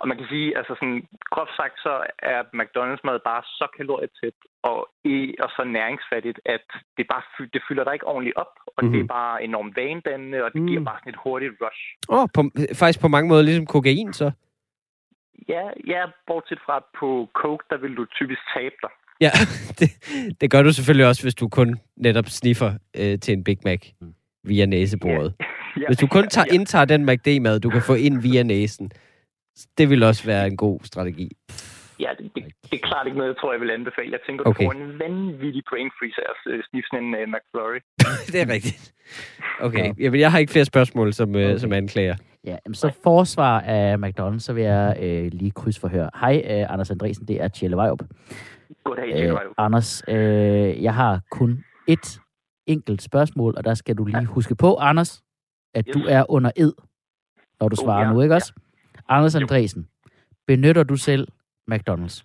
og 0.00 0.08
man 0.08 0.16
kan 0.18 0.26
sige, 0.32 0.56
altså 0.58 0.72
sådan, 0.80 1.00
groft 1.34 1.54
sagt, 1.60 1.76
så 1.86 1.92
er 2.32 2.38
McDonald's 2.60 3.04
mad 3.08 3.18
bare 3.30 3.42
så 3.42 3.66
kalorietæt 3.76 4.36
og, 4.70 4.78
og 5.44 5.48
så 5.56 5.62
næringsfattigt, 5.78 6.38
at 6.54 6.66
det 6.96 7.04
bare 7.12 7.22
fy, 7.34 7.42
det 7.54 7.62
fylder 7.68 7.84
dig 7.84 7.92
ikke 7.94 8.06
ordentligt 8.06 8.36
op, 8.36 8.52
og 8.66 8.80
mm-hmm. 8.84 8.92
det 8.92 8.98
er 8.98 9.02
Mhm. 9.08 9.14
bare 9.18 9.44
enormt 9.48 9.76
vanedannende, 9.76 10.38
og 10.44 10.50
det 10.52 10.60
Mm. 10.62 10.66
giver 10.68 10.84
bare 10.84 10.98
sådan 11.00 11.12
et 11.14 11.20
hurtigt 11.24 11.52
rush. 11.64 11.82
Åh, 12.08 12.18
oh, 12.22 12.28
på, 12.34 12.40
faktisk 12.80 13.00
på 13.00 13.08
mange 13.08 13.28
måder 13.28 13.42
ligesom 13.42 13.66
kokain, 13.66 14.12
så. 14.12 14.30
Ja, 15.48 15.64
ja, 15.86 16.02
bortset 16.26 16.58
fra 16.66 16.84
på 16.98 17.28
Coke, 17.32 17.64
der 17.70 17.76
vil 17.76 17.94
du 17.96 18.04
typisk 18.18 18.40
tabe 18.56 18.74
dig. 18.82 18.90
Ja, 19.20 19.30
det, 19.80 19.88
det 20.40 20.50
gør 20.50 20.62
du 20.62 20.72
selvfølgelig 20.72 21.06
også, 21.08 21.22
hvis 21.22 21.34
du 21.34 21.48
kun 21.48 21.80
netop 21.96 22.24
sniffer 22.26 22.70
øh, 23.00 23.18
til 23.20 23.32
en 23.34 23.44
Big 23.44 23.58
Mac 23.64 23.80
via 24.44 24.66
næsebordet. 24.66 25.34
Ja, 25.40 25.44
Hvis 25.88 25.98
du 25.98 26.06
kun 26.06 26.28
tager, 26.28 26.44
ja, 26.50 26.54
indtager 26.54 26.84
den 26.84 27.04
McD-mad, 27.06 27.60
du 27.60 27.70
kan 27.70 27.82
få 27.82 27.94
ind 27.94 28.22
via 28.22 28.42
næsen, 28.42 28.90
det 29.78 29.90
vil 29.90 30.02
også 30.02 30.24
være 30.26 30.46
en 30.46 30.56
god 30.56 30.80
strategi. 30.84 31.28
ja 32.00 32.08
det, 32.18 32.30
det, 32.34 32.44
det, 32.70 32.72
er 32.82 32.86
klart 32.88 33.06
ikke 33.06 33.18
noget, 33.18 33.30
jeg 33.32 33.36
tror, 33.40 33.52
jeg 33.52 33.60
vil 33.60 33.70
anbefale. 33.70 34.12
Jeg 34.12 34.20
tænker, 34.26 34.44
Okay. 34.46 34.64
du 34.64 34.70
får 34.70 34.72
en 34.80 34.98
vanvittig 34.98 35.62
brain 35.70 35.90
freeze 35.98 36.20
af 36.26 36.30
at 36.30 36.64
sniffe 36.70 36.86
sådan 36.90 37.04
en 37.04 37.14
uh, 37.14 37.28
McFlurry. 37.34 37.80
det 38.32 38.40
er 38.40 38.48
rigtigt. 38.54 38.92
Okay, 39.60 39.92
Jamen, 39.98 40.20
jeg 40.20 40.30
har 40.32 40.38
ikke 40.38 40.52
flere 40.52 40.64
spørgsmål 40.64 41.12
som, 41.12 41.36
øh, 41.36 41.58
som 41.60 41.72
anklager. 41.72 42.16
Ja, 42.44 42.56
jamen, 42.66 42.74
så 42.74 42.92
forsvar 43.02 43.60
af 43.60 43.96
McDonald's, 43.96 44.38
så 44.38 44.52
vil 44.52 44.62
jeg 44.64 44.96
øh, 45.02 45.28
lige 45.32 45.50
krydsforhøre. 45.50 46.10
Hej, 46.20 46.42
øh, 46.50 46.72
Anders 46.72 46.90
Andresen, 46.90 47.28
det 47.28 47.42
er 47.42 47.48
Tjelle 47.48 47.76
Vejrup. 47.76 48.02
Goddag, 48.84 49.12
Øh, 49.14 49.30
øh, 49.32 49.38
Anders, 49.58 50.02
øh, 50.08 50.82
jeg 50.82 50.94
har 50.94 51.20
kun 51.30 51.64
et 51.88 52.20
enkelt 52.66 53.02
spørgsmål, 53.02 53.54
og 53.56 53.64
der 53.64 53.74
skal 53.74 53.94
du 53.96 54.04
lige 54.04 54.24
huske 54.24 54.54
på, 54.54 54.76
Anders, 54.76 55.22
at 55.78 55.84
du 55.94 55.98
Yes. 55.98 56.08
er 56.08 56.22
under 56.30 56.50
ed, 56.56 56.72
når 57.60 57.68
du 57.68 57.76
Oh, 57.80 57.84
svarer 57.84 58.06
ja, 58.06 58.12
nu, 58.12 58.20
ikke 58.22 58.32
ja. 58.34 58.36
også? 58.40 58.52
Anders 59.08 59.34
Jo. 59.34 59.40
Andresen, 59.40 59.88
benytter 60.46 60.82
du 60.82 60.96
selv 60.96 61.28
McDonald's? 61.72 62.18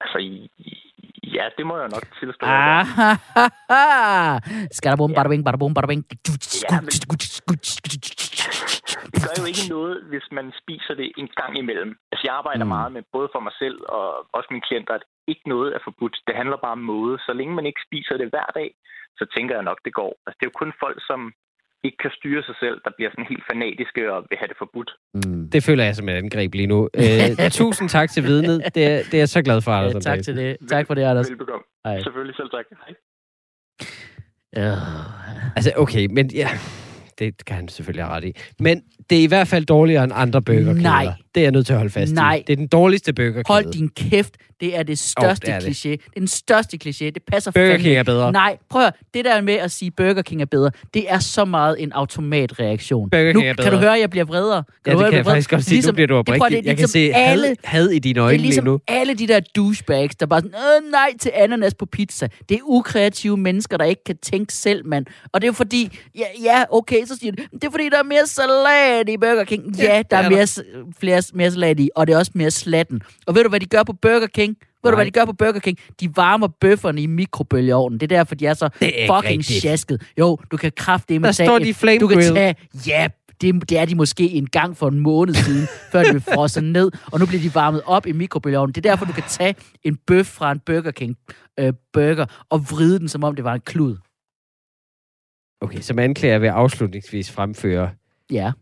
Altså, 0.00 0.18
ja, 1.36 1.44
det 1.58 1.64
må 1.66 1.74
jeg 1.82 1.88
nok 1.88 2.04
tilstå. 2.20 2.46
Ah, 2.46 2.86
skal 4.76 4.90
der 4.90 4.96
bum, 4.96 5.12
bada 5.14 5.28
bing, 5.28 5.44
bada 5.44 5.56
bum, 5.56 5.74
bada 5.74 5.86
bing. 5.86 6.02
Ja, 6.70 6.80
men- 6.80 6.90
Det 9.14 9.20
gør 9.24 9.34
jo 9.42 9.46
ikke 9.52 9.66
noget, 9.76 9.94
hvis 10.10 10.26
man 10.38 10.46
spiser 10.62 10.94
det 11.00 11.08
en 11.20 11.28
gang 11.40 11.52
imellem. 11.62 11.92
Altså, 12.12 12.22
jeg 12.28 12.34
arbejder 12.40 12.64
mm. 12.64 12.68
meget 12.76 12.92
med 12.96 13.02
både 13.16 13.28
for 13.34 13.40
mig 13.46 13.54
selv 13.62 13.78
og 13.96 14.04
også 14.36 14.48
mine 14.50 14.66
klienter, 14.68 14.94
at 14.94 15.04
ikke 15.32 15.46
noget 15.54 15.68
er 15.76 15.80
forbudt. 15.88 16.16
Det 16.26 16.34
handler 16.40 16.56
bare 16.64 16.76
om 16.80 16.84
måde. 16.94 17.14
Så 17.26 17.32
længe 17.38 17.54
man 17.54 17.66
ikke 17.70 17.82
spiser 17.88 18.16
det 18.20 18.28
hver 18.34 18.48
dag, 18.58 18.68
så 19.18 19.24
tænker 19.36 19.54
jeg 19.54 19.64
nok, 19.70 19.78
det 19.84 19.94
går. 20.00 20.12
Altså, 20.26 20.36
det 20.38 20.44
er 20.46 20.50
jo 20.52 20.60
kun 20.62 20.72
folk, 20.84 20.98
som 21.10 21.20
ikke 21.86 21.98
kan 22.04 22.12
styre 22.18 22.42
sig 22.48 22.56
selv, 22.62 22.76
der 22.84 22.90
bliver 22.96 23.10
sådan 23.14 23.26
helt 23.32 23.44
fanatiske 23.50 24.02
og 24.12 24.18
vil 24.30 24.38
have 24.40 24.48
det 24.52 24.58
forbudt. 24.62 24.90
Mm. 25.14 25.50
Det 25.54 25.60
føler 25.68 25.84
jeg 25.84 25.94
som 25.96 26.08
et 26.08 26.12
angreb 26.22 26.50
lige 26.54 26.70
nu. 26.74 26.78
Øh, 27.02 27.50
tusind 27.62 27.88
tak 27.88 28.08
til 28.14 28.22
vidnet. 28.30 28.56
Det 28.74 28.84
er, 28.92 28.96
det 29.10 29.14
er 29.14 29.18
jeg 29.18 29.28
så 29.28 29.42
glad 29.42 29.58
for, 29.66 29.72
Anders. 29.72 29.94
Ja, 29.94 30.10
tak 30.10 30.22
til 30.26 30.36
det. 30.36 30.56
Tak 30.68 30.86
for 30.86 30.94
det, 30.94 31.02
Anders. 31.02 31.30
Velbekomme. 31.30 31.64
Hej. 31.86 32.00
Selvfølgelig 32.06 32.36
selv 32.36 32.50
tak. 32.56 32.64
Hej. 32.86 32.92
Øh, 34.56 34.76
Altså, 35.56 35.72
okay, 35.76 36.06
men 36.10 36.30
ja, 36.34 36.48
det 37.18 37.44
kan 37.44 37.56
han 37.56 37.68
selvfølgelig 37.68 38.04
have 38.04 38.16
ret 38.16 38.24
i. 38.24 38.32
Men 38.60 38.82
det 39.10 39.18
er 39.18 39.22
i 39.22 39.26
hvert 39.26 39.48
fald 39.48 39.64
dårligere 39.66 40.04
end 40.04 40.12
andre 40.14 40.42
burgerkæder. 40.42 40.74
Nej. 40.82 41.06
Det 41.34 41.40
er 41.40 41.44
jeg 41.44 41.52
nødt 41.52 41.66
til 41.66 41.72
at 41.72 41.78
holde 41.78 41.92
fast 41.92 42.14
Nej. 42.14 42.34
i. 42.34 42.42
Det 42.46 42.52
er 42.52 42.56
den 42.56 42.66
dårligste 42.68 43.12
burgerkæde. 43.12 43.44
Hold 43.48 43.72
din 43.72 43.88
kæft. 43.88 44.36
Det 44.60 44.76
er 44.78 44.82
det 44.82 44.98
største 44.98 45.46
det 45.46 45.54
er 45.54 45.58
det. 45.60 45.66
kliché. 45.68 45.88
Det 45.88 46.00
er 46.16 46.18
den 46.20 46.28
største 46.28 46.78
kliché. 46.84 47.04
Det 47.04 47.22
passer 47.32 47.50
Burger 47.50 47.66
fandme 47.70 47.82
King 47.84 47.96
er 47.96 48.02
bedre. 48.02 48.32
Nej, 48.32 48.56
prøv 48.70 48.82
at 48.82 48.84
høre. 48.86 48.92
Det 49.14 49.24
der 49.24 49.40
med 49.40 49.54
at 49.54 49.70
sige 49.70 49.90
Burger 49.90 50.22
King 50.22 50.42
er 50.42 50.46
bedre, 50.46 50.70
det 50.94 51.04
er 51.08 51.18
så 51.18 51.44
meget 51.44 51.82
en 51.82 51.92
automatreaktion. 51.92 53.10
Burger 53.10 53.32
nu 53.32 53.40
King 53.40 53.50
er 53.50 53.54
kan 53.54 53.64
du 53.64 53.70
bedre. 53.70 53.80
høre, 53.80 53.94
at 53.94 54.00
jeg 54.00 54.10
bliver 54.10 54.24
vredere. 54.24 54.62
Ja, 54.86 54.92
du 54.92 54.98
høre, 54.98 55.06
det 55.06 55.12
kan 55.12 55.16
jeg 55.16 55.22
bliver 55.22 55.22
vred? 55.22 55.32
faktisk 55.32 55.50
godt 55.50 55.64
sige. 55.64 55.86
Nu 55.86 55.92
bliver 55.92 56.06
du 56.06 56.16
det, 56.16 56.26
prøv, 56.26 56.34
oprigtig. 56.36 56.50
det 56.64 56.66
er 56.66 56.70
Jeg 56.70 56.76
kan 56.76 56.82
ligesom 56.82 57.00
se 57.00 57.12
alle, 57.14 57.46
had, 57.46 57.56
had 57.64 57.90
i 57.90 57.98
dine 57.98 58.14
det 58.14 58.20
er 58.20 58.24
øjne 58.24 58.38
ligesom 58.38 58.64
lige 58.64 58.72
nu. 58.72 58.80
alle 58.88 59.14
de 59.14 59.26
der 59.28 59.40
douchebags, 59.56 60.16
der 60.16 60.26
bare 60.26 60.40
sådan, 60.40 60.82
nej 60.90 61.10
til 61.20 61.32
ananas 61.34 61.74
på 61.74 61.86
pizza. 61.86 62.28
Det 62.48 62.54
er 62.54 62.60
ukreative 62.64 63.36
mennesker, 63.36 63.76
der 63.76 63.84
ikke 63.84 64.04
kan 64.04 64.16
tænke 64.22 64.52
selv, 64.54 64.86
mand. 64.86 65.06
Og 65.32 65.40
det 65.40 65.46
er 65.46 65.48
jo 65.48 65.52
fordi, 65.52 65.98
ja, 66.18 66.24
ja 66.42 66.64
okay, 66.70 67.04
så 67.06 67.16
siger 67.20 67.32
de, 67.32 67.42
det 67.52 67.64
er 67.64 67.70
fordi, 67.70 67.88
der 67.88 67.98
er 67.98 68.02
mere 68.02 68.26
salat 68.26 69.08
i 69.08 69.16
Burger 69.16 69.44
King. 69.44 69.76
Ja, 69.78 69.84
Ja, 69.96 70.02
der 70.10 70.16
er 70.16 70.22
er 70.22 70.30
mere, 70.30 70.46
flere, 71.00 71.22
mere 71.34 71.50
salat 71.50 71.80
i, 71.80 71.90
og 71.96 72.06
det 72.06 72.12
er 72.14 72.18
også 72.18 72.32
mere 72.34 72.50
slatten. 72.50 73.00
Og 73.26 73.34
ved 73.34 73.42
du, 73.42 73.48
hvad 73.48 73.60
de 73.60 73.66
gør 73.66 73.82
på 73.82 73.92
Burger 73.92 74.26
King? 74.26 74.45
Ved 74.86 74.92
du, 74.92 74.96
hvad 74.96 75.06
de 75.06 75.10
gør 75.10 75.24
på 75.24 75.32
Burger 75.32 75.60
King? 75.60 75.78
De 76.00 76.16
varmer 76.16 76.48
bøfferne 76.60 77.02
i 77.02 77.06
mikrobølgeovnen. 77.06 78.00
Det 78.00 78.12
er 78.12 78.16
derfor, 78.16 78.34
de 78.34 78.46
er 78.46 78.54
så 78.54 78.68
Det 78.80 79.02
er 79.04 79.06
fucking 79.16 79.38
rigtigt. 79.38 79.60
sjasket. 79.62 80.02
Jo, 80.18 80.38
du 80.50 80.56
kan 80.56 80.72
kraftedeme 80.76 81.26
Der 81.26 81.32
tage 81.32 81.46
står 81.46 81.56
et- 81.56 81.62
de 81.66 81.74
flame 81.74 81.98
Du 82.00 82.06
kan 82.08 82.16
grill. 82.16 82.34
tage, 82.34 82.54
ja, 82.86 83.08
det, 83.40 83.70
det 83.70 83.78
er 83.78 83.84
de 83.84 83.94
måske 83.94 84.30
en 84.30 84.46
gang 84.46 84.76
for 84.76 84.88
en 84.88 85.00
måned 85.00 85.34
siden, 85.34 85.66
før 85.92 86.02
de 86.02 86.10
blev 86.10 86.20
frosset 86.20 86.64
ned, 86.64 86.90
og 87.12 87.20
nu 87.20 87.26
bliver 87.26 87.42
de 87.42 87.54
varmet 87.54 87.82
op 87.86 88.06
i 88.06 88.12
mikrobølgeovnen. 88.12 88.74
Det 88.74 88.86
er 88.86 88.90
derfor, 88.90 89.04
du 89.04 89.12
kan 89.12 89.22
tage 89.28 89.54
en 89.82 89.96
bøf 90.06 90.26
fra 90.26 90.52
en 90.52 90.60
Burger 90.60 90.90
King 90.90 91.16
øh, 91.60 91.72
burger 91.92 92.26
og 92.50 92.60
vride 92.70 92.98
den, 92.98 93.08
som 93.08 93.24
om 93.24 93.34
det 93.36 93.44
var 93.44 93.54
en 93.54 93.60
klud. 93.60 93.96
Okay, 95.60 95.80
som 95.80 95.98
anklager 95.98 96.38
vil 96.38 96.46
jeg 96.46 96.54
afslutningsvis 96.54 97.30
fremføre, 97.30 97.90
Ja, 98.30 98.52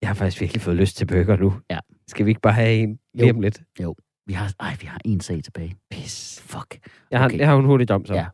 jeg 0.00 0.08
har 0.08 0.14
faktisk 0.14 0.40
virkelig 0.40 0.62
fået 0.62 0.76
lyst 0.76 0.96
til 0.96 1.06
burger 1.06 1.36
nu. 1.36 1.54
Ja. 1.70 1.78
Skal 2.08 2.26
vi 2.26 2.30
ikke 2.30 2.40
bare 2.40 2.52
have 2.52 2.74
en 2.74 2.98
lige 3.14 3.28
Jo. 3.28 3.34
om 3.34 3.40
lidt? 3.40 3.60
Vi 4.28 4.32
har, 4.32 4.52
ej, 4.60 4.76
vi 4.80 4.86
har 4.86 5.00
en 5.04 5.20
sag 5.20 5.44
tilbage. 5.44 5.76
Pis. 5.90 6.42
Fuck. 6.46 6.78
Jeg 7.10 7.20
har, 7.20 7.30
jeg 7.34 7.46
har 7.48 7.56
en 7.56 7.64
hurtig 7.64 7.88
dom 7.88 8.06
så. 8.06 8.14
Ja. 8.14 8.26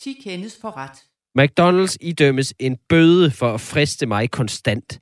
10 0.00 0.12
kendes 0.24 0.58
for 0.60 0.76
ret. 0.76 1.04
McDonald's 1.38 1.96
idømmes 2.00 2.54
en 2.58 2.76
bøde 2.88 3.30
for 3.30 3.54
at 3.54 3.60
friste 3.60 4.06
mig 4.06 4.30
konstant. 4.30 5.00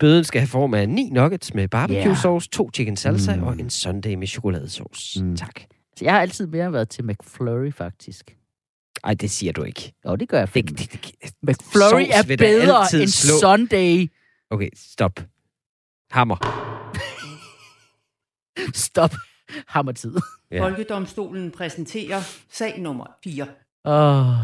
Bøden 0.00 0.24
skal 0.24 0.40
have 0.40 0.48
form 0.48 0.74
af 0.74 0.88
9 0.88 1.10
nuggets 1.10 1.54
med 1.54 1.68
barbecue 1.68 2.06
Yeah. 2.06 2.16
sauce, 2.16 2.48
to 2.48 2.70
chicken 2.74 2.96
salsa 2.96 3.36
Mm. 3.36 3.42
og 3.42 3.52
en 3.60 3.70
sundae 3.70 4.16
med 4.16 4.26
chokoladesauce. 4.26 5.24
Mm. 5.24 5.36
Tak. 5.36 5.60
Så 5.96 6.04
jeg 6.04 6.12
har 6.14 6.20
altid 6.20 6.46
mere 6.46 6.72
været 6.72 6.88
til 6.88 7.04
McFlurry, 7.04 7.72
faktisk. 7.72 8.36
Ej, 9.04 9.14
det 9.14 9.30
siger 9.30 9.52
du 9.52 9.62
ikke. 9.62 9.92
Jo, 10.06 10.16
det 10.16 10.28
gør 10.28 10.38
jeg 10.38 10.54
Det, 10.54 10.68
det, 10.68 10.78
det, 10.78 10.92
det. 11.22 11.32
McFlurry 11.42 12.06
er 12.12 12.36
bedre 12.38 13.00
end 13.02 13.08
slå. 13.08 13.38
Sunday. 13.40 14.10
Okay, 14.50 14.68
stop. 14.74 15.20
Hammer. 16.10 16.36
Stop. 18.74 19.14
Hammertid. 19.66 20.14
Ja. 20.50 20.62
Folkedomstolen 20.64 21.50
præsenterer 21.50 22.20
sag 22.52 22.80
nummer 22.80 23.04
4. 23.24 23.46
Åh, 23.84 24.34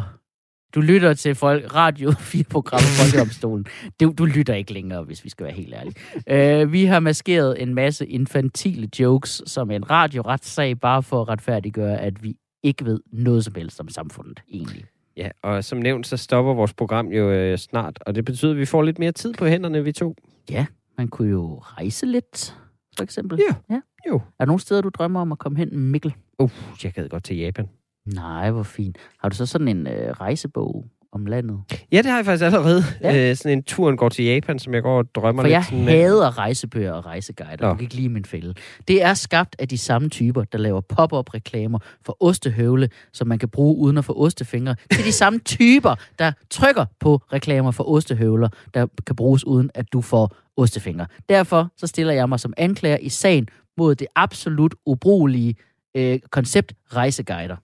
Du 0.75 0.81
lytter 0.81 1.15
til 1.15 1.35
folk, 1.35 1.75
Radio 1.75 2.11
4-programmet 2.33 2.89
Folkedomstolen. 2.89 3.67
Du, 4.01 4.15
du 4.19 4.25
lytter 4.25 4.55
ikke 4.55 4.73
længere, 4.73 5.03
hvis 5.03 5.25
vi 5.25 5.29
skal 5.31 5.45
være 5.47 5.55
helt 5.55 5.75
ærlige. 5.75 6.63
Uh, 6.65 6.73
vi 6.73 6.85
har 6.85 7.01
maskeret 7.01 7.63
en 7.63 7.75
masse 7.75 8.07
infantile 8.07 8.89
jokes 9.01 9.43
som 9.47 9.71
en 9.71 9.91
radioretssag, 9.91 10.81
bare 10.81 11.03
for 11.03 11.23
at 11.23 11.29
retfærdiggøre, 11.29 12.01
at 12.01 12.23
vi 12.23 12.37
ikke 12.63 12.85
ved 12.85 13.01
noget 13.13 13.45
som 13.45 13.55
helst 13.55 13.81
om 13.81 13.89
samfundet, 13.89 14.41
egentlig. 14.53 14.85
Ja, 15.17 15.29
og 15.43 15.65
som 15.65 15.79
nævnt, 15.79 16.07
så 16.07 16.17
stopper 16.17 16.55
vores 16.55 16.75
program 16.75 17.07
jo 17.07 17.31
øh, 17.31 17.59
snart, 17.59 17.99
og 18.07 18.15
det 18.15 18.25
betyder, 18.25 18.51
at 18.53 18.59
vi 18.59 18.67
får 18.67 18.83
lidt 18.83 18.99
mere 18.99 19.13
tid 19.13 19.35
på 19.35 19.47
hænderne, 19.47 19.85
vi 19.85 19.93
to. 19.93 20.15
Ja, 20.51 20.67
man 20.99 21.09
kunne 21.09 21.31
jo 21.31 21.59
rejse 21.63 22.07
lidt, 22.07 22.57
for 22.97 23.03
eksempel. 23.05 23.38
Ja. 23.51 23.74
ja. 23.74 23.80
Jo. 24.09 24.16
Er 24.16 24.20
der 24.38 24.47
nogle 24.47 24.61
steder, 24.61 24.80
du 24.80 24.88
drømmer 24.88 25.20
om 25.20 25.32
at 25.32 25.38
komme 25.38 25.59
hen, 25.59 25.78
Mikkel? 25.78 26.14
Uh, 26.38 26.51
jeg 26.84 26.92
gad 26.92 27.09
godt 27.09 27.24
til 27.24 27.36
Japan. 27.36 27.68
Nej, 28.07 28.51
hvor 28.51 28.62
fint. 28.62 28.97
Har 29.18 29.28
du 29.28 29.36
så 29.36 29.47
sådan 29.47 29.68
en 29.68 29.86
øh, 29.86 30.11
rejsebog 30.11 30.84
om 31.12 31.26
landet? 31.26 31.61
Ja, 31.92 31.97
det 31.97 32.07
har 32.07 32.16
jeg 32.16 32.24
faktisk 32.24 32.45
allerede. 32.45 32.82
Ja. 33.01 33.30
Øh, 33.30 33.36
sådan 33.36 33.59
en 33.59 33.62
turen 33.62 33.97
går 33.97 34.09
til 34.09 34.24
Japan, 34.24 34.59
som 34.59 34.74
jeg 34.74 34.82
går 34.82 34.99
og 34.99 35.14
drømmer 35.14 35.42
For 35.42 35.47
lidt. 35.47 35.53
jeg 35.53 35.64
sådan, 35.64 35.84
hader 35.84 36.38
rejsebøger 36.38 36.92
og 36.92 37.07
rejseguider. 37.07 37.57
Nå. 37.61 37.68
Du 37.68 37.74
kan 37.74 37.82
ikke 37.82 37.95
lide 37.95 38.09
min 38.09 38.24
fælde. 38.24 38.55
Det 38.88 39.03
er 39.03 39.14
skabt 39.14 39.57
af 39.59 39.68
de 39.68 39.78
samme 39.78 40.09
typer, 40.09 40.45
der 40.45 40.59
laver 40.59 40.80
pop-up 40.80 41.34
reklamer 41.34 41.78
for 42.07 42.16
ostehøvle, 42.20 42.88
som 43.12 43.28
man 43.28 43.38
kan 43.38 43.49
bruge 43.49 43.76
uden 43.76 43.99
at 43.99 44.05
få 44.05 44.12
ostefingre. 44.20 44.76
Det 44.90 44.99
er 44.99 45.05
de 45.05 45.12
samme 45.12 45.38
typer, 45.38 45.95
der 46.18 46.32
trykker 46.51 46.84
på 47.01 47.20
reklamer 47.32 47.70
for 47.70 47.88
ostehøvler, 47.88 48.49
der 48.74 48.86
kan 49.07 49.16
bruges 49.16 49.47
uden 49.47 49.70
at 49.74 49.92
du 49.92 50.01
får 50.01 50.36
ostefingre. 50.57 51.07
Derfor 51.29 51.73
så 51.77 51.87
stiller 51.87 52.13
jeg 52.13 52.29
mig 52.29 52.41
som 52.41 52.53
anklager 52.57 52.99
i 52.99 53.09
sagen 53.09 53.49
mod 53.77 53.95
det 53.95 54.07
absolut 54.17 54.75
ubrugelige 54.87 55.55
øh, 55.97 56.19
koncept 56.31 56.73
rejseguider. 56.93 57.57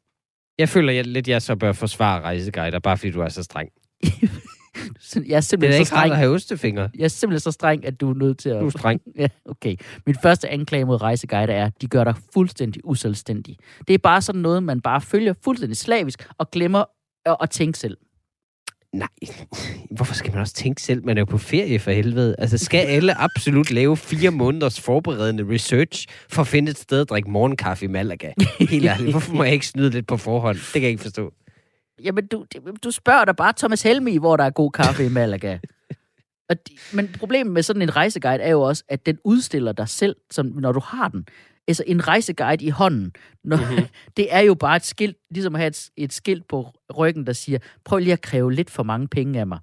Jeg 0.58 0.68
føler 0.68 0.92
jeg, 0.92 1.06
lidt, 1.06 1.28
jeg 1.28 1.42
så 1.42 1.56
bør 1.56 1.72
forsvare 1.72 2.20
rejseguider, 2.20 2.78
bare 2.78 2.98
fordi 2.98 3.10
du 3.10 3.20
er 3.20 3.28
så 3.28 3.42
streng. 3.42 3.68
Jeg 5.16 5.22
er 5.30 5.36
Det 5.36 5.44
simpelthen 5.44 5.72
er 5.72 5.76
så 5.76 5.80
ikke 5.80 5.86
streng. 5.86 6.12
at 6.12 6.18
have 6.18 6.30
ostefingre. 6.34 6.90
Jeg 6.98 7.04
er 7.04 7.08
simpelthen 7.08 7.40
så 7.40 7.50
streng, 7.50 7.84
at 7.86 8.00
du 8.00 8.10
er 8.10 8.14
nødt 8.14 8.38
til 8.38 8.48
at... 8.48 8.60
Du 8.60 8.66
er 8.66 8.70
streng. 8.70 9.00
Ja, 9.18 9.28
okay. 9.44 9.76
Min 10.06 10.16
første 10.22 10.48
anklage 10.48 10.84
mod 10.84 11.02
rejseguider 11.02 11.54
er, 11.54 11.66
at 11.66 11.82
de 11.82 11.86
gør 11.86 12.04
dig 12.04 12.14
fuldstændig 12.34 12.84
uselvstændig. 12.84 13.56
Det 13.88 13.94
er 13.94 13.98
bare 13.98 14.22
sådan 14.22 14.40
noget, 14.40 14.62
man 14.62 14.80
bare 14.80 15.00
følger 15.00 15.34
fuldstændig 15.44 15.76
slavisk 15.76 16.28
og 16.38 16.50
glemmer 16.50 16.84
at, 17.26 17.36
at 17.42 17.50
tænke 17.50 17.78
selv. 17.78 17.96
Nej, 18.92 19.08
hvorfor 19.90 20.14
skal 20.14 20.32
man 20.32 20.40
også 20.40 20.54
tænke 20.54 20.82
selv? 20.82 21.06
Man 21.06 21.16
er 21.16 21.20
jo 21.20 21.24
på 21.24 21.38
ferie 21.38 21.78
for 21.78 21.90
helvede. 21.90 22.34
Altså, 22.38 22.58
skal 22.58 22.78
alle 22.78 23.20
absolut 23.20 23.70
lave 23.70 23.96
fire 23.96 24.30
måneders 24.30 24.80
forberedende 24.80 25.54
research 25.54 26.06
for 26.28 26.42
at 26.42 26.48
finde 26.48 26.70
et 26.70 26.78
sted 26.78 27.00
at 27.00 27.08
drikke 27.08 27.30
morgenkaffe 27.30 27.84
i 27.84 27.88
Malaga? 27.88 28.32
Helt 28.70 28.84
ærligt, 28.86 29.10
hvorfor 29.10 29.34
må 29.34 29.44
jeg 29.44 29.52
ikke 29.52 29.66
snyde 29.66 29.90
lidt 29.90 30.06
på 30.06 30.16
forhånd? 30.16 30.56
Det 30.56 30.72
kan 30.72 30.82
jeg 30.82 30.90
ikke 30.90 31.02
forstå. 31.02 31.32
Jamen, 32.04 32.26
du, 32.26 32.44
du 32.84 32.90
spørger 32.90 33.24
da 33.24 33.32
bare 33.32 33.52
Thomas 33.56 33.82
Helmi, 33.82 34.16
hvor 34.16 34.36
der 34.36 34.44
er 34.44 34.50
god 34.50 34.70
kaffe 34.70 35.06
i 35.06 35.08
Malaga. 35.08 35.58
Og 36.48 36.56
de, 36.68 36.72
men 36.92 37.08
problemet 37.18 37.52
med 37.52 37.62
sådan 37.62 37.82
en 37.82 37.96
rejseguide 37.96 38.42
er 38.42 38.50
jo 38.50 38.60
også, 38.60 38.84
at 38.88 39.06
den 39.06 39.18
udstiller 39.24 39.72
dig 39.72 39.88
selv, 39.88 40.16
som, 40.30 40.46
når 40.46 40.72
du 40.72 40.80
har 40.80 41.08
den. 41.08 41.26
Altså 41.68 41.84
en 41.86 42.08
rejseguide 42.08 42.64
i 42.64 42.68
hånden, 42.68 43.12
når, 43.44 43.56
mm-hmm. 43.56 43.86
det 44.16 44.26
er 44.34 44.40
jo 44.40 44.54
bare 44.54 44.76
et 44.76 44.84
skilt, 44.84 45.16
ligesom 45.30 45.54
at 45.54 45.60
have 45.60 45.68
et, 45.68 45.88
et 45.96 46.12
skilt 46.12 46.48
på 46.48 46.72
ryggen, 46.98 47.26
der 47.26 47.32
siger, 47.32 47.58
prøv 47.84 47.98
lige 47.98 48.12
at 48.12 48.20
kræve 48.20 48.52
lidt 48.52 48.70
for 48.70 48.82
mange 48.82 49.08
penge 49.08 49.40
af 49.40 49.46
mig. 49.46 49.58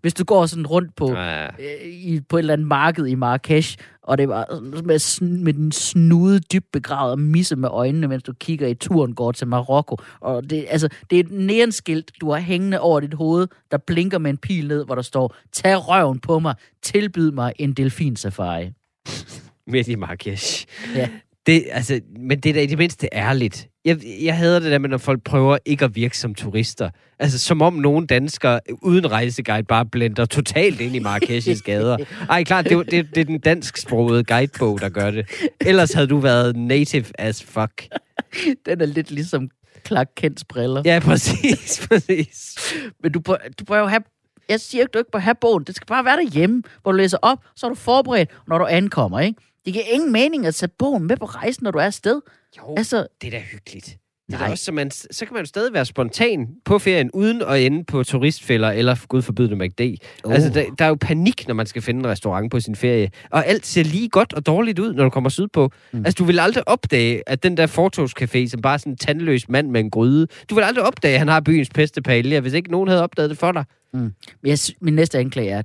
Hvis 0.00 0.14
du 0.14 0.24
går 0.24 0.46
sådan 0.46 0.66
rundt 0.66 0.96
på, 0.96 1.12
Ja. 1.12 1.46
øh, 1.46 1.52
i, 1.84 2.20
på 2.28 2.36
et 2.36 2.40
eller 2.40 2.52
andet 2.52 2.66
marked 2.66 3.06
i 3.06 3.14
Marrakesh, 3.14 3.78
og 4.02 4.18
det 4.18 4.28
var 4.28 4.60
med, 4.82 5.20
med 5.38 5.52
den 5.52 5.72
snude 5.72 6.40
dybt 6.40 6.66
begravet 6.72 7.12
og 7.12 7.18
misse 7.18 7.56
med 7.56 7.68
øjnene, 7.68 8.08
mens 8.08 8.22
du 8.22 8.32
kigger 8.32 8.66
i 8.68 8.74
turen 8.74 9.14
går 9.14 9.32
til 9.32 9.46
Marokko. 9.46 9.96
Og 10.20 10.50
det, 10.50 10.66
altså, 10.68 10.88
det 11.10 11.16
er 11.16 11.20
et 11.20 11.30
nærenskilt, 11.30 12.10
du 12.20 12.30
har 12.30 12.40
hængende 12.40 12.80
over 12.80 13.00
dit 13.00 13.14
hoved, 13.14 13.48
der 13.70 13.78
blinker 13.78 14.18
med 14.18 14.30
en 14.30 14.38
pil 14.38 14.68
ned, 14.68 14.84
hvor 14.84 14.94
der 14.94 15.02
står, 15.02 15.36
tag 15.52 15.88
røven 15.88 16.18
på 16.18 16.38
mig, 16.38 16.54
tilbyd 16.82 17.30
mig 17.30 17.52
en 17.58 17.72
delfinsafari. 17.72 18.70
Midt 19.66 19.88
i 19.88 19.94
Marrakesh. 19.94 20.66
Ja. 20.94 21.08
Det, 21.46 21.64
altså, 21.70 22.00
men 22.20 22.40
det 22.40 22.50
er 22.50 22.52
da 22.54 22.60
i 22.62 22.66
det 22.66 22.78
mindste 22.78 23.08
ærligt. 23.12 23.68
Jeg, 23.84 23.98
jeg 24.22 24.36
hader 24.36 24.58
det 24.60 24.70
der 24.72 24.78
med, 24.78 24.88
når 24.88 24.98
folk 24.98 25.22
prøver 25.24 25.58
ikke 25.64 25.84
at 25.84 25.94
virke 25.96 26.18
som 26.18 26.34
turister. 26.34 26.90
Altså, 27.18 27.38
som 27.38 27.62
om 27.62 27.72
nogle 27.74 28.06
danskere 28.06 28.60
uden 28.82 29.10
rejseguide 29.12 29.64
bare 29.64 29.86
blender 29.86 30.24
totalt 30.24 30.80
ind 30.80 30.96
i 30.96 30.98
Marrakesh's 31.00 31.62
gader. 31.70 31.96
Ej, 32.30 32.44
klart, 32.44 32.64
det, 32.64 32.72
er 32.72 32.82
det, 32.82 33.14
det 33.14 33.20
er 33.20 33.24
den 33.24 33.38
dansksprogede 33.40 34.24
guidebog, 34.24 34.80
der 34.80 34.88
gør 34.88 35.10
det. 35.10 35.26
Ellers 35.60 35.92
havde 35.92 36.06
du 36.06 36.18
været 36.18 36.56
native 36.56 37.04
as 37.18 37.42
fuck. 37.42 37.86
Den 38.66 38.80
er 38.80 38.86
lidt 38.86 39.10
ligesom 39.10 39.48
Clark 39.86 40.08
Kents 40.16 40.44
briller. 40.44 40.82
Ja, 40.84 41.00
præcis, 41.04 41.80
præcis. 41.88 42.58
Men 43.02 43.12
du, 43.12 43.20
bør- 43.20 43.48
du 43.58 43.64
bør 43.64 43.78
jo 43.78 43.86
have... 43.86 44.02
Jeg 44.48 44.60
siger 44.60 44.82
ikke, 44.82 44.90
du 44.90 44.98
ikke 44.98 45.10
bør 45.10 45.18
have 45.18 45.34
bogen. 45.40 45.64
Det 45.64 45.76
skal 45.76 45.86
bare 45.86 46.04
være 46.04 46.16
derhjemme, 46.16 46.62
hvor 46.82 46.92
du 46.92 46.96
læser 46.98 47.18
op, 47.22 47.38
så 47.56 47.66
er 47.66 47.70
du 47.70 47.74
forberedt, 47.74 48.30
når 48.48 48.58
du 48.58 48.64
ankommer, 48.66 49.20
ikke? 49.20 49.40
Det 49.64 49.72
giver 49.72 49.84
ingen 49.92 50.12
mening 50.12 50.46
at 50.46 50.54
sætte 50.54 50.74
bogen 50.78 51.06
med 51.06 51.16
på 51.16 51.24
rejsen, 51.24 51.64
når 51.64 51.70
du 51.70 51.78
er 51.78 51.82
afsted. 51.84 52.20
Jo, 52.58 52.74
Altså, 52.76 53.06
det 53.22 53.26
er 53.26 53.30
da 53.30 53.44
hyggeligt. 53.52 53.96
Det 54.30 54.40
er 54.40 54.50
også, 54.50 54.64
så, 54.64 54.72
man, 54.72 54.90
så 54.90 55.26
kan 55.26 55.34
man 55.34 55.42
jo 55.42 55.46
stadig 55.46 55.72
være 55.72 55.84
spontan 55.84 56.48
på 56.64 56.78
ferien, 56.78 57.10
uden 57.14 57.42
at 57.42 57.60
ende 57.66 57.84
på 57.84 58.02
turistfælder, 58.04 58.70
eller 58.70 58.96
gud 59.08 59.22
forbyde 59.22 59.48
det 59.48 59.58
McD. 59.58 59.96
Oh. 60.24 60.34
Altså, 60.34 60.50
der, 60.50 60.64
der 60.78 60.84
er 60.84 60.88
jo 60.88 60.96
panik, 61.00 61.48
når 61.48 61.54
man 61.54 61.66
skal 61.66 61.82
finde 61.82 61.98
en 62.00 62.06
restaurant 62.06 62.50
på 62.50 62.60
sin 62.60 62.76
ferie. 62.76 63.10
Og 63.30 63.46
alt 63.46 63.66
ser 63.66 63.82
lige 63.84 64.08
godt 64.08 64.32
og 64.32 64.46
dårligt 64.46 64.78
ud, 64.78 64.94
når 64.94 65.04
du 65.04 65.10
kommer 65.10 65.30
sydpå. 65.30 65.70
Mm. 65.92 65.98
Altså, 65.98 66.14
du 66.18 66.24
vil 66.24 66.38
aldrig 66.40 66.68
opdage, 66.68 67.22
at 67.26 67.42
den 67.42 67.56
der 67.56 67.66
fortogscafé, 67.66 68.48
som 68.48 68.60
bare 68.62 68.74
er 68.74 68.78
sådan 68.78 68.92
en 68.92 68.96
tandløs 68.96 69.48
mand 69.48 69.70
med 69.70 69.80
en 69.80 69.90
gryde, 69.90 70.26
du 70.50 70.54
vil 70.54 70.62
aldrig 70.62 70.84
opdage, 70.84 71.12
at 71.14 71.18
han 71.18 71.28
har 71.28 71.40
byens 71.40 71.70
bedste 71.74 72.02
paella, 72.02 72.40
hvis 72.40 72.52
ikke 72.52 72.70
nogen 72.70 72.88
havde 72.88 73.02
opdaget 73.02 73.30
det 73.30 73.38
for 73.38 73.52
dig. 73.52 73.64
Jeg, 74.44 74.58
sy- 74.58 74.70
min 74.80 74.94
næste 74.94 75.18
anklage 75.18 75.50
er, 75.50 75.62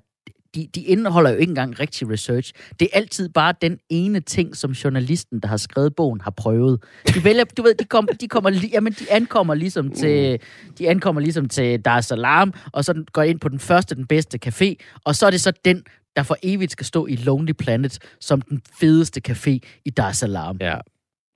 de, 0.57 0.67
de 0.75 0.81
indeholder 0.81 1.31
jo 1.31 1.37
ikke 1.37 1.51
engang 1.51 1.79
rigtig 1.79 2.09
research. 2.09 2.53
Det 2.79 2.89
er 2.93 2.97
altid 2.97 3.29
bare 3.29 3.53
den 3.61 3.77
ene 3.89 4.19
ting, 4.19 4.55
som 4.55 4.71
journalisten, 4.71 5.39
der 5.39 5.47
har 5.47 5.57
skrevet 5.57 5.95
bogen, 5.95 6.21
har 6.21 6.31
prøvet. 6.31 6.83
De 7.15 7.23
vælger, 7.23 7.43
du 7.43 7.61
ved, 7.61 7.75
de, 7.75 7.85
kom, 7.85 8.09
de, 8.21 8.27
kommer, 8.27 8.49
jamen, 8.73 8.93
de 8.93 9.11
ankommer 9.11 9.53
ligesom 9.53 9.91
til, 9.91 10.39
de 10.79 10.89
ankommer 10.89 11.21
ligesom 11.21 11.49
til 11.49 11.81
Dar 11.81 11.97
es 11.97 12.05
Salaam, 12.05 12.53
og 12.73 12.85
så 12.85 13.03
går 13.13 13.21
ind 13.21 13.39
på 13.39 13.49
den 13.49 13.59
første, 13.59 13.95
den 13.95 14.07
bedste 14.07 14.39
café, 14.45 14.75
og 15.05 15.15
så 15.15 15.25
er 15.25 15.31
det 15.31 15.41
så 15.41 15.51
den, 15.65 15.83
der 16.15 16.23
for 16.23 16.37
evigt 16.43 16.71
skal 16.71 16.85
stå 16.85 17.05
i 17.05 17.15
Lonely 17.15 17.51
Planet, 17.51 17.99
som 18.19 18.41
den 18.41 18.61
fedeste 18.79 19.21
café 19.29 19.59
i 19.85 19.89
Dar 19.89 20.09
es 20.09 20.17
Salaam. 20.17 20.57
Ja. 20.61 20.77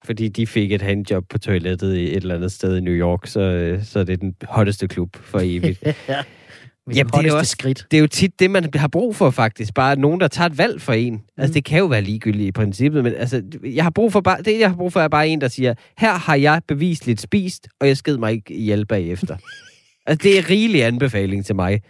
Fordi 0.05 0.28
de 0.28 0.47
fik 0.47 0.72
et 0.72 0.82
handjob 0.82 1.24
på 1.30 1.38
toilettet 1.38 1.95
i 1.95 2.03
et 2.03 2.15
eller 2.15 2.36
andet 2.36 2.51
sted 2.51 2.78
i 2.78 2.80
New 2.82 2.93
York, 2.93 3.28
så, 3.28 3.39
øh, 3.39 3.84
så 3.84 3.99
er 3.99 4.03
det 4.03 4.22
den 4.22 4.36
hotteste 4.43 4.88
klub 4.88 5.15
for 5.15 5.39
evigt. 5.43 5.84
Mit 6.88 6.98
Jamen, 6.98 7.12
det 7.14 7.26
er 7.26 7.34
også- 7.34 7.52
skridt. 7.52 7.86
det 7.92 7.98
er 7.98 8.02
jo 8.02 8.08
tit 8.08 8.40
det, 8.40 8.52
man 8.52 8.70
har 8.76 8.88
brug 8.88 9.16
for 9.16 9.30
faktisk. 9.30 9.74
Bare 9.74 9.96
nogen, 9.96 10.20
der 10.20 10.28
tager 10.28 10.50
et 10.50 10.58
valg 10.58 10.82
for 10.82 10.94
en. 10.94 11.22
Altså, 11.38 11.54
det 11.54 11.64
kan 11.66 11.80
jo 11.80 11.86
være 11.86 12.02
ligegyldigt 12.02 12.48
i 12.48 12.52
princippet, 12.52 13.04
men 13.04 13.14
altså, 13.16 13.42
jeg 13.64 13.84
har 13.84 13.92
brug 13.92 14.12
for 14.12 14.22
bare, 14.22 14.42
det, 14.42 14.60
jeg 14.60 14.70
har 14.70 14.76
brug 14.76 14.94
for, 14.94 15.00
er 15.00 15.08
bare 15.08 15.28
en, 15.28 15.42
der 15.42 15.48
siger, 15.48 15.74
her 15.98 16.14
har 16.14 16.36
jeg 16.36 16.62
bevisligt 16.68 17.22
spist, 17.22 17.68
og 17.80 17.88
jeg 17.88 17.98
sked 17.98 18.18
mig 18.18 18.32
ikke 18.34 18.54
ihjel 18.54 18.86
bagefter. 18.86 19.38
altså, 20.08 20.24
det 20.24 20.38
er 20.40 20.50
rigelig 20.50 20.84
anbefaling 20.84 21.46
til 21.46 21.56
mig. 21.56 21.82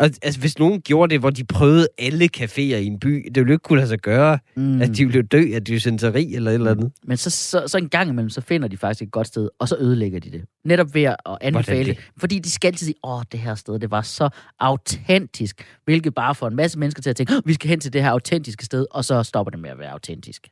Og, 0.00 0.06
altså, 0.22 0.40
hvis 0.40 0.58
nogen 0.58 0.80
gjorde 0.82 1.10
det, 1.10 1.20
hvor 1.20 1.30
de 1.30 1.44
prøvede 1.44 1.88
alle 1.98 2.28
caféer 2.36 2.58
i 2.60 2.84
en 2.86 2.98
by, 3.00 3.08
det 3.24 3.36
ville 3.36 3.48
jo 3.48 3.52
ikke 3.54 3.62
kunne 3.62 3.76
lade 3.78 3.88
sig 3.88 3.98
gøre, 3.98 4.38
Mm. 4.56 4.82
at 4.82 4.96
de 4.96 5.04
ville 5.06 5.22
dø 5.22 5.44
af 5.54 5.64
dysenteri 5.64 6.34
eller 6.34 6.50
et 6.50 6.54
eller 6.54 6.70
andet. 6.70 6.92
Men 7.04 7.16
så, 7.16 7.30
så, 7.30 7.64
så 7.68 7.78
en 7.78 7.88
gang 7.88 8.10
imellem, 8.10 8.30
så 8.30 8.40
finder 8.40 8.68
de 8.68 8.76
faktisk 8.76 9.02
et 9.02 9.10
godt 9.10 9.26
sted, 9.26 9.48
og 9.58 9.68
så 9.68 9.76
ødelægger 9.80 10.20
de 10.20 10.30
det. 10.30 10.44
Netop 10.64 10.94
ved 10.94 11.02
at 11.02 11.16
anbefale 11.40 11.84
det? 11.90 11.98
Fordi 12.16 12.38
de 12.38 12.50
skal 12.50 12.68
altid 12.68 12.86
sige, 12.86 12.94
åh, 13.04 13.22
det 13.32 13.40
her 13.40 13.54
sted, 13.54 13.78
det 13.78 13.90
var 13.90 14.02
så 14.02 14.28
autentisk. 14.58 15.64
Hvilket 15.84 16.14
bare 16.14 16.34
får 16.34 16.48
en 16.48 16.56
masse 16.56 16.78
mennesker 16.78 17.02
til 17.02 17.10
at 17.10 17.16
tænke, 17.16 17.32
"Åh, 17.36 17.40
vi 17.44 17.52
skal 17.54 17.68
hen 17.70 17.80
til 17.80 17.92
det 17.92 18.02
her 18.02 18.10
autentiske 18.10 18.64
sted, 18.64 18.86
og 18.90 19.04
så 19.04 19.22
stopper 19.22 19.50
det 19.50 19.60
med 19.60 19.70
at 19.70 19.78
være 19.78 19.90
autentisk. 19.90 20.48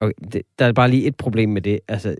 Okay, 0.00 0.12
det, 0.32 0.42
der 0.58 0.66
er 0.66 0.72
bare 0.72 0.90
lige 0.90 1.06
et 1.06 1.16
problem 1.16 1.48
med 1.48 1.62
det. 1.62 1.80
Altså, 1.88 2.14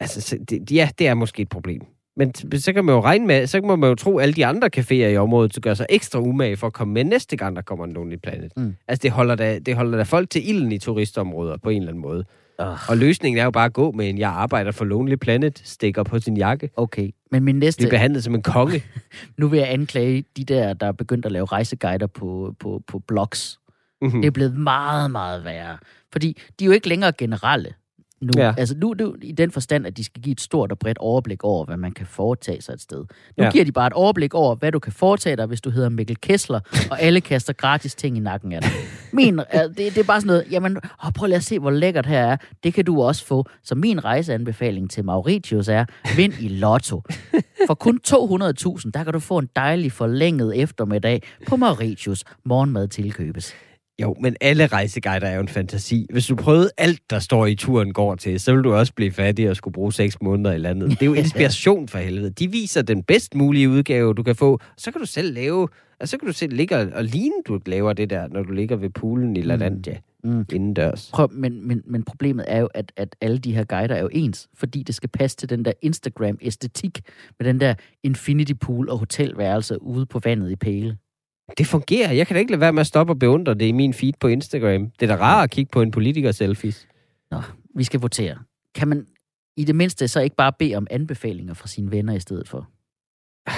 altså 0.00 0.20
så 0.20 0.38
det, 0.50 0.72
ja, 0.72 0.88
det 0.98 1.08
er 1.08 1.14
måske 1.14 1.42
et 1.42 1.48
problem. 1.48 1.82
Men 2.16 2.34
så 2.58 2.72
kan 2.72 2.84
man 2.84 2.94
jo 2.94 3.00
regne 3.00 3.26
med, 3.26 3.46
så 3.46 3.60
kan 3.60 3.78
man 3.78 3.88
jo 3.88 3.94
tro, 3.94 4.18
at 4.18 4.22
alle 4.22 4.34
de 4.34 4.46
andre 4.46 4.70
caféer 4.76 4.92
i 4.92 5.16
området 5.16 5.54
så 5.54 5.60
gør 5.60 5.74
sig 5.74 5.86
ekstra 5.90 6.20
umage 6.20 6.56
for 6.56 6.66
at 6.66 6.72
komme 6.72 6.94
med 6.94 7.04
næste 7.04 7.36
gang, 7.36 7.56
der 7.56 7.62
kommer 7.62 7.84
en 7.84 7.92
Lonely 7.92 8.16
Planet. 8.22 8.52
Mm. 8.56 8.74
Altså, 8.88 9.02
det 9.02 9.10
holder, 9.10 9.34
da, 9.34 9.58
det 9.58 9.76
holder 9.76 9.96
da 9.96 10.02
folk 10.02 10.30
til 10.30 10.48
ilden 10.48 10.72
i 10.72 10.78
turistområder 10.78 11.56
på 11.56 11.70
en 11.70 11.76
eller 11.82 11.92
anden 11.92 12.02
måde. 12.02 12.24
Uh, 12.62 12.90
Og 12.90 12.96
løsningen 12.96 13.38
er 13.38 13.44
jo 13.44 13.50
bare 13.50 13.64
at 13.64 13.72
gå 13.72 13.92
med 13.92 14.08
en, 14.08 14.18
jeg 14.18 14.30
arbejder 14.30 14.72
for 14.72 14.84
Lonely 14.84 15.14
Planet, 15.14 15.62
stikker 15.64 16.02
på 16.02 16.18
sin 16.18 16.36
jakke. 16.36 16.70
okay, 16.76 17.10
men 17.30 17.44
min 17.44 17.58
næste, 17.58 17.80
Blive 17.80 17.90
behandlet 17.90 18.24
som 18.24 18.34
en 18.34 18.42
konge. 18.42 18.82
nu 19.38 19.48
vil 19.48 19.58
jeg 19.58 19.72
anklage 19.72 20.24
de 20.36 20.44
der, 20.44 20.72
der 20.72 20.86
er 20.86 20.92
begyndt 20.92 21.26
at 21.26 21.32
lave 21.32 21.44
rejseguider 21.44 22.06
på, 22.06 22.54
på, 22.60 22.82
på 22.86 22.98
blogs. 22.98 23.58
Mhm. 24.02 24.20
Det 24.20 24.26
er 24.26 24.30
blevet 24.30 24.56
meget, 24.56 25.10
meget 25.10 25.44
værre. 25.44 25.78
Fordi 26.12 26.38
de 26.58 26.64
er 26.64 26.66
jo 26.66 26.72
ikke 26.72 26.88
længere 26.88 27.12
generelle 27.18 27.74
nu. 28.22 28.30
Ja. 28.36 28.54
Altså 28.58 28.74
nu, 28.78 28.94
nu 28.98 29.14
i 29.22 29.32
den 29.32 29.50
forstand, 29.50 29.86
at 29.86 29.96
de 29.96 30.04
skal 30.04 30.22
give 30.22 30.32
et 30.32 30.40
stort 30.40 30.72
og 30.72 30.78
bredt 30.78 30.98
overblik 30.98 31.44
over, 31.44 31.64
hvad 31.64 31.76
man 31.76 31.92
kan 31.92 32.06
foretage 32.06 32.62
sig 32.62 32.72
et 32.72 32.80
sted. 32.80 32.98
Nu 33.38 33.44
Ja. 33.44 33.50
giver 33.50 33.64
de 33.64 33.72
bare 33.72 33.86
et 33.86 33.92
overblik 33.92 34.34
over, 34.34 34.54
hvad 34.54 34.72
du 34.72 34.78
kan 34.78 34.92
foretage 34.92 35.36
dig, 35.36 35.46
hvis 35.46 35.60
du 35.60 35.70
hedder 35.70 35.88
Mikkel 35.88 36.16
Kessler, 36.20 36.60
og 36.90 37.00
alle 37.02 37.20
kaster 37.20 37.52
gratis 37.52 37.94
ting 37.94 38.16
i 38.16 38.20
nakken 38.20 38.52
af 38.52 38.62
dig. 38.62 38.70
Min, 39.12 39.38
det, 39.38 39.76
det 39.76 39.98
er 39.98 40.02
bare 40.04 40.20
sådan 40.20 40.26
noget, 40.26 40.44
jamen, 40.50 40.76
åh, 41.04 41.12
prøv 41.12 41.26
lige 41.26 41.36
at 41.36 41.44
se, 41.44 41.58
hvor 41.58 41.70
lækkert 41.70 42.06
her 42.06 42.18
er. 42.26 42.36
Det 42.64 42.74
kan 42.74 42.84
du 42.84 43.02
også 43.02 43.26
få. 43.26 43.46
Så 43.64 43.74
min 43.74 44.04
rejseanbefaling 44.04 44.90
til 44.90 45.04
Mauritius 45.04 45.68
er, 45.68 45.84
vind 46.16 46.32
i 46.40 46.48
lotto. 46.48 47.02
For 47.66 47.74
kun 47.74 48.00
200.000, 48.08 48.90
der 48.94 49.04
kan 49.04 49.12
du 49.12 49.18
få 49.18 49.38
en 49.38 49.48
dejlig 49.56 49.92
forlænget 49.92 50.56
eftermiddag 50.62 51.22
på 51.48 51.56
Mauritius. 51.56 52.24
Morgenmad 52.44 52.88
tilkøbes. 52.88 53.54
Jo, 54.00 54.16
men 54.20 54.36
alle 54.40 54.66
rejseguider 54.66 55.26
er 55.26 55.34
jo 55.34 55.40
en 55.40 55.48
fantasi. 55.48 56.06
Hvis 56.12 56.26
du 56.26 56.36
prøvede 56.36 56.70
alt, 56.78 57.00
der 57.10 57.18
står 57.18 57.46
i 57.46 57.54
turen 57.54 57.92
går 57.92 58.14
til, 58.14 58.40
så 58.40 58.54
vil 58.54 58.64
du 58.64 58.74
også 58.74 58.92
blive 58.94 59.12
fattig 59.12 59.50
og 59.50 59.56
skulle 59.56 59.72
bruge 59.72 59.92
seks 59.92 60.16
måneder 60.22 60.52
i 60.52 60.58
landet. 60.58 60.90
Det 60.90 61.02
er 61.02 61.06
jo 61.06 61.14
inspiration 61.24 61.88
for 61.88 61.98
helvede. 61.98 62.30
De 62.30 62.50
viser 62.50 62.82
den 62.82 63.02
bedst 63.02 63.34
mulige 63.34 63.68
udgave, 63.70 64.14
du 64.14 64.22
kan 64.22 64.36
få. 64.36 64.60
Så 64.76 64.90
kan 64.90 65.00
du 65.00 65.06
selv 65.06 65.34
lave, 65.34 65.68
og 66.00 66.08
så 66.08 66.18
kan 66.18 66.26
du 66.26 66.32
selv 66.32 66.52
ligge 66.52 66.76
og, 66.76 66.88
og 66.94 67.04
ligne, 67.04 67.34
du 67.48 67.60
laver 67.66 67.92
det 67.92 68.10
der, 68.10 68.28
når 68.28 68.42
du 68.42 68.52
ligger 68.52 68.76
ved 68.76 68.90
poolen 68.90 69.36
i 69.36 69.42
LaLandia 69.42 69.98
Mm. 70.24 70.30
mm. 70.30 70.44
indendørs. 70.52 71.10
Prøv, 71.12 71.28
men, 71.32 71.68
men, 71.68 71.82
men 71.86 72.02
problemet 72.02 72.44
er 72.48 72.58
jo, 72.58 72.68
at, 72.74 72.92
at 72.96 73.16
alle 73.20 73.38
de 73.38 73.54
her 73.54 73.64
guider 73.64 73.94
er 73.94 74.00
jo 74.00 74.08
ens, 74.12 74.48
fordi 74.54 74.82
det 74.82 74.94
skal 74.94 75.08
passe 75.08 75.36
til 75.36 75.48
den 75.48 75.64
der 75.64 75.72
Instagram-æstetik 75.82 77.00
med 77.38 77.46
den 77.46 77.60
der 77.60 77.74
infinity 78.02 78.52
pool 78.60 78.88
og 78.88 78.98
hotelværelser 78.98 79.76
ude 79.76 80.06
på 80.06 80.20
vandet 80.24 80.50
i 80.50 80.56
pæle. 80.56 80.96
Det 81.58 81.66
fungerer. 81.66 82.12
Jeg 82.12 82.26
kan 82.26 82.34
da 82.34 82.38
ikke 82.38 82.52
lade 82.52 82.60
være 82.60 82.72
med 82.72 82.80
at 82.80 82.86
stoppe 82.86 83.12
og 83.12 83.18
beundre 83.18 83.54
det 83.54 83.66
i 83.66 83.72
min 83.72 83.94
feed 83.94 84.12
på 84.20 84.28
Instagram. 84.28 84.90
Det 85.00 85.10
er 85.10 85.16
da 85.16 85.22
rart 85.22 85.44
at 85.44 85.50
kigge 85.50 85.70
på 85.72 85.82
en 85.82 85.90
politiker 85.90 86.32
selfies. 86.32 86.88
Nå, 87.30 87.42
vi 87.74 87.84
skal 87.84 88.00
votere. 88.00 88.38
Kan 88.74 88.88
man 88.88 89.06
i 89.56 89.64
det 89.64 89.76
mindste 89.76 90.08
så 90.08 90.20
ikke 90.20 90.36
bare 90.36 90.52
bede 90.58 90.74
om 90.74 90.86
anbefalinger 90.90 91.54
fra 91.54 91.68
sine 91.68 91.90
venner 91.90 92.14
i 92.14 92.20
stedet 92.20 92.48
for? 92.48 92.68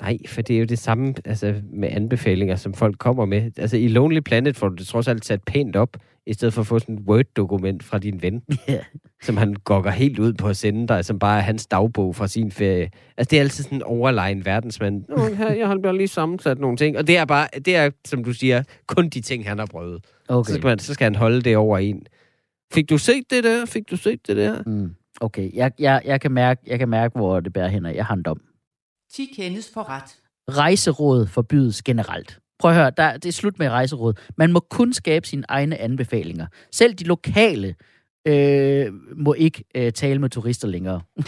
Nej, 0.00 0.18
for 0.26 0.42
det 0.42 0.56
er 0.56 0.60
jo 0.60 0.64
det 0.64 0.78
samme 0.78 1.14
altså, 1.24 1.62
med 1.72 1.88
anbefalinger, 1.92 2.56
som 2.56 2.74
folk 2.74 2.98
kommer 2.98 3.24
med. 3.24 3.50
Altså 3.58 3.76
i 3.76 3.88
Lonely 3.88 4.20
Planet 4.20 4.56
får 4.56 4.68
du 4.68 4.74
det 4.74 4.86
trods 4.86 5.08
alt 5.08 5.24
sat 5.24 5.42
pænt 5.44 5.76
op, 5.76 5.96
i 6.26 6.32
stedet 6.32 6.54
for 6.54 6.60
at 6.60 6.66
få 6.66 6.78
sådan 6.78 6.94
et 6.94 7.00
Word-dokument 7.08 7.82
fra 7.84 7.98
din 7.98 8.22
ven, 8.22 8.42
Ja. 8.68 8.78
som 9.22 9.36
han 9.36 9.54
gokker 9.54 9.90
helt 9.90 10.18
ud 10.18 10.32
på 10.32 10.48
at 10.48 10.56
sende 10.56 10.88
dig, 10.88 11.04
som 11.04 11.18
bare 11.18 11.38
er 11.38 11.42
hans 11.42 11.66
dagbog 11.66 12.16
fra 12.16 12.28
sin 12.28 12.50
ferie. 12.52 12.90
Altså 13.16 13.30
det 13.30 13.36
er 13.36 13.40
altid 13.40 13.64
sådan 13.64 13.78
en 13.78 13.82
overlegen 13.82 14.44
verdensmand. 14.44 15.04
Her, 15.36 15.52
jeg 15.52 15.68
har 15.68 15.78
bare 15.82 15.96
lige 15.96 16.08
sammensat 16.08 16.58
nogle 16.58 16.76
ting. 16.76 16.98
Og 16.98 17.06
det 17.06 17.16
er 17.16 17.24
bare, 17.24 17.48
det 17.64 17.76
er, 17.76 17.90
som 18.06 18.24
du 18.24 18.32
siger, 18.32 18.62
kun 18.86 19.08
de 19.08 19.20
ting, 19.20 19.48
han 19.48 19.58
har 19.58 19.66
prøvet. 19.66 19.94
Okay. 19.94 20.26
Så, 20.28 20.34
Okay. 20.34 20.52
skal 20.60 20.66
man, 20.68 20.78
så 20.78 20.94
skal 20.94 21.04
han 21.04 21.14
holde 21.14 21.42
det 21.42 21.56
over 21.56 21.78
en. 21.78 22.02
Fik 22.72 22.90
du 22.90 22.98
set 22.98 23.30
det 23.30 23.44
der? 23.44 23.66
Fik 23.66 23.90
du 23.90 23.96
set 23.96 24.26
det 24.26 24.36
der? 24.36 24.62
Mm. 24.66 24.94
Okay, 25.20 25.50
jeg, 25.54 25.72
jeg, 25.78 26.02
jeg, 26.04 26.20
kan 26.20 26.32
mærke, 26.32 26.60
jeg 26.66 26.78
kan 26.78 26.88
mærke, 26.88 27.18
hvor 27.18 27.40
det 27.40 27.52
bærer 27.52 27.68
hen, 27.68 27.86
og 27.86 27.94
jeg 27.96 28.06
har 28.06 28.14
en 28.14 28.22
dom. 28.22 28.40
10 29.12 29.32
kendes 29.36 29.70
for 29.74 29.88
ret. 29.88 30.16
Rejseråd 30.50 31.26
forbydes 31.26 31.82
generelt. 31.82 32.38
Prøv 32.58 32.70
at 32.70 32.76
høre, 32.76 32.90
der, 32.96 33.12
det 33.12 33.28
er 33.28 33.32
slut 33.32 33.58
med 33.58 33.68
rejseråd. 33.68 34.14
Man 34.36 34.52
må 34.52 34.60
kun 34.60 34.92
skabe 34.92 35.26
sine 35.26 35.44
egne 35.48 35.78
anbefalinger. 35.78 36.46
Selv 36.72 36.94
de 36.94 37.04
lokale 37.04 37.74
øh, 38.28 38.92
må 39.16 39.34
ikke 39.34 39.64
øh, 39.74 39.92
tale 39.92 40.18
med 40.18 40.30
turister 40.30 40.68
længere. 40.68 41.00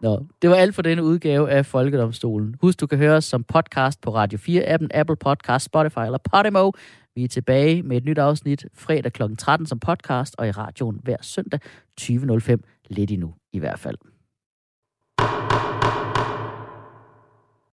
Nå, 0.00 0.26
det 0.42 0.50
var 0.50 0.56
alt 0.56 0.74
for 0.74 0.82
denne 0.82 1.04
udgave 1.04 1.50
af 1.50 1.66
Folkedomstolen. 1.66 2.54
Husk, 2.60 2.80
du 2.80 2.86
kan 2.86 2.98
høre 2.98 3.16
os 3.16 3.24
som 3.24 3.44
podcast 3.44 4.00
på 4.00 4.14
Radio 4.14 4.38
4-appen, 4.38 4.88
Apple 4.94 5.16
Podcast, 5.16 5.64
Spotify 5.64 5.98
eller 5.98 6.18
Podimo. 6.32 6.70
Vi 7.14 7.24
er 7.24 7.28
tilbage 7.28 7.82
med 7.82 7.96
et 7.96 8.04
nyt 8.04 8.18
afsnit 8.18 8.66
fredag 8.74 9.12
kl. 9.12 9.22
13 9.38 9.66
som 9.66 9.78
podcast, 9.78 10.34
og 10.38 10.48
i 10.48 10.50
radioen 10.50 11.00
hver 11.02 11.16
søndag 11.22 11.60
20.05. 12.00 12.56
Lidt 12.88 13.10
endnu 13.10 13.34
i 13.52 13.58
hvert 13.58 13.78
fald. 13.78 13.98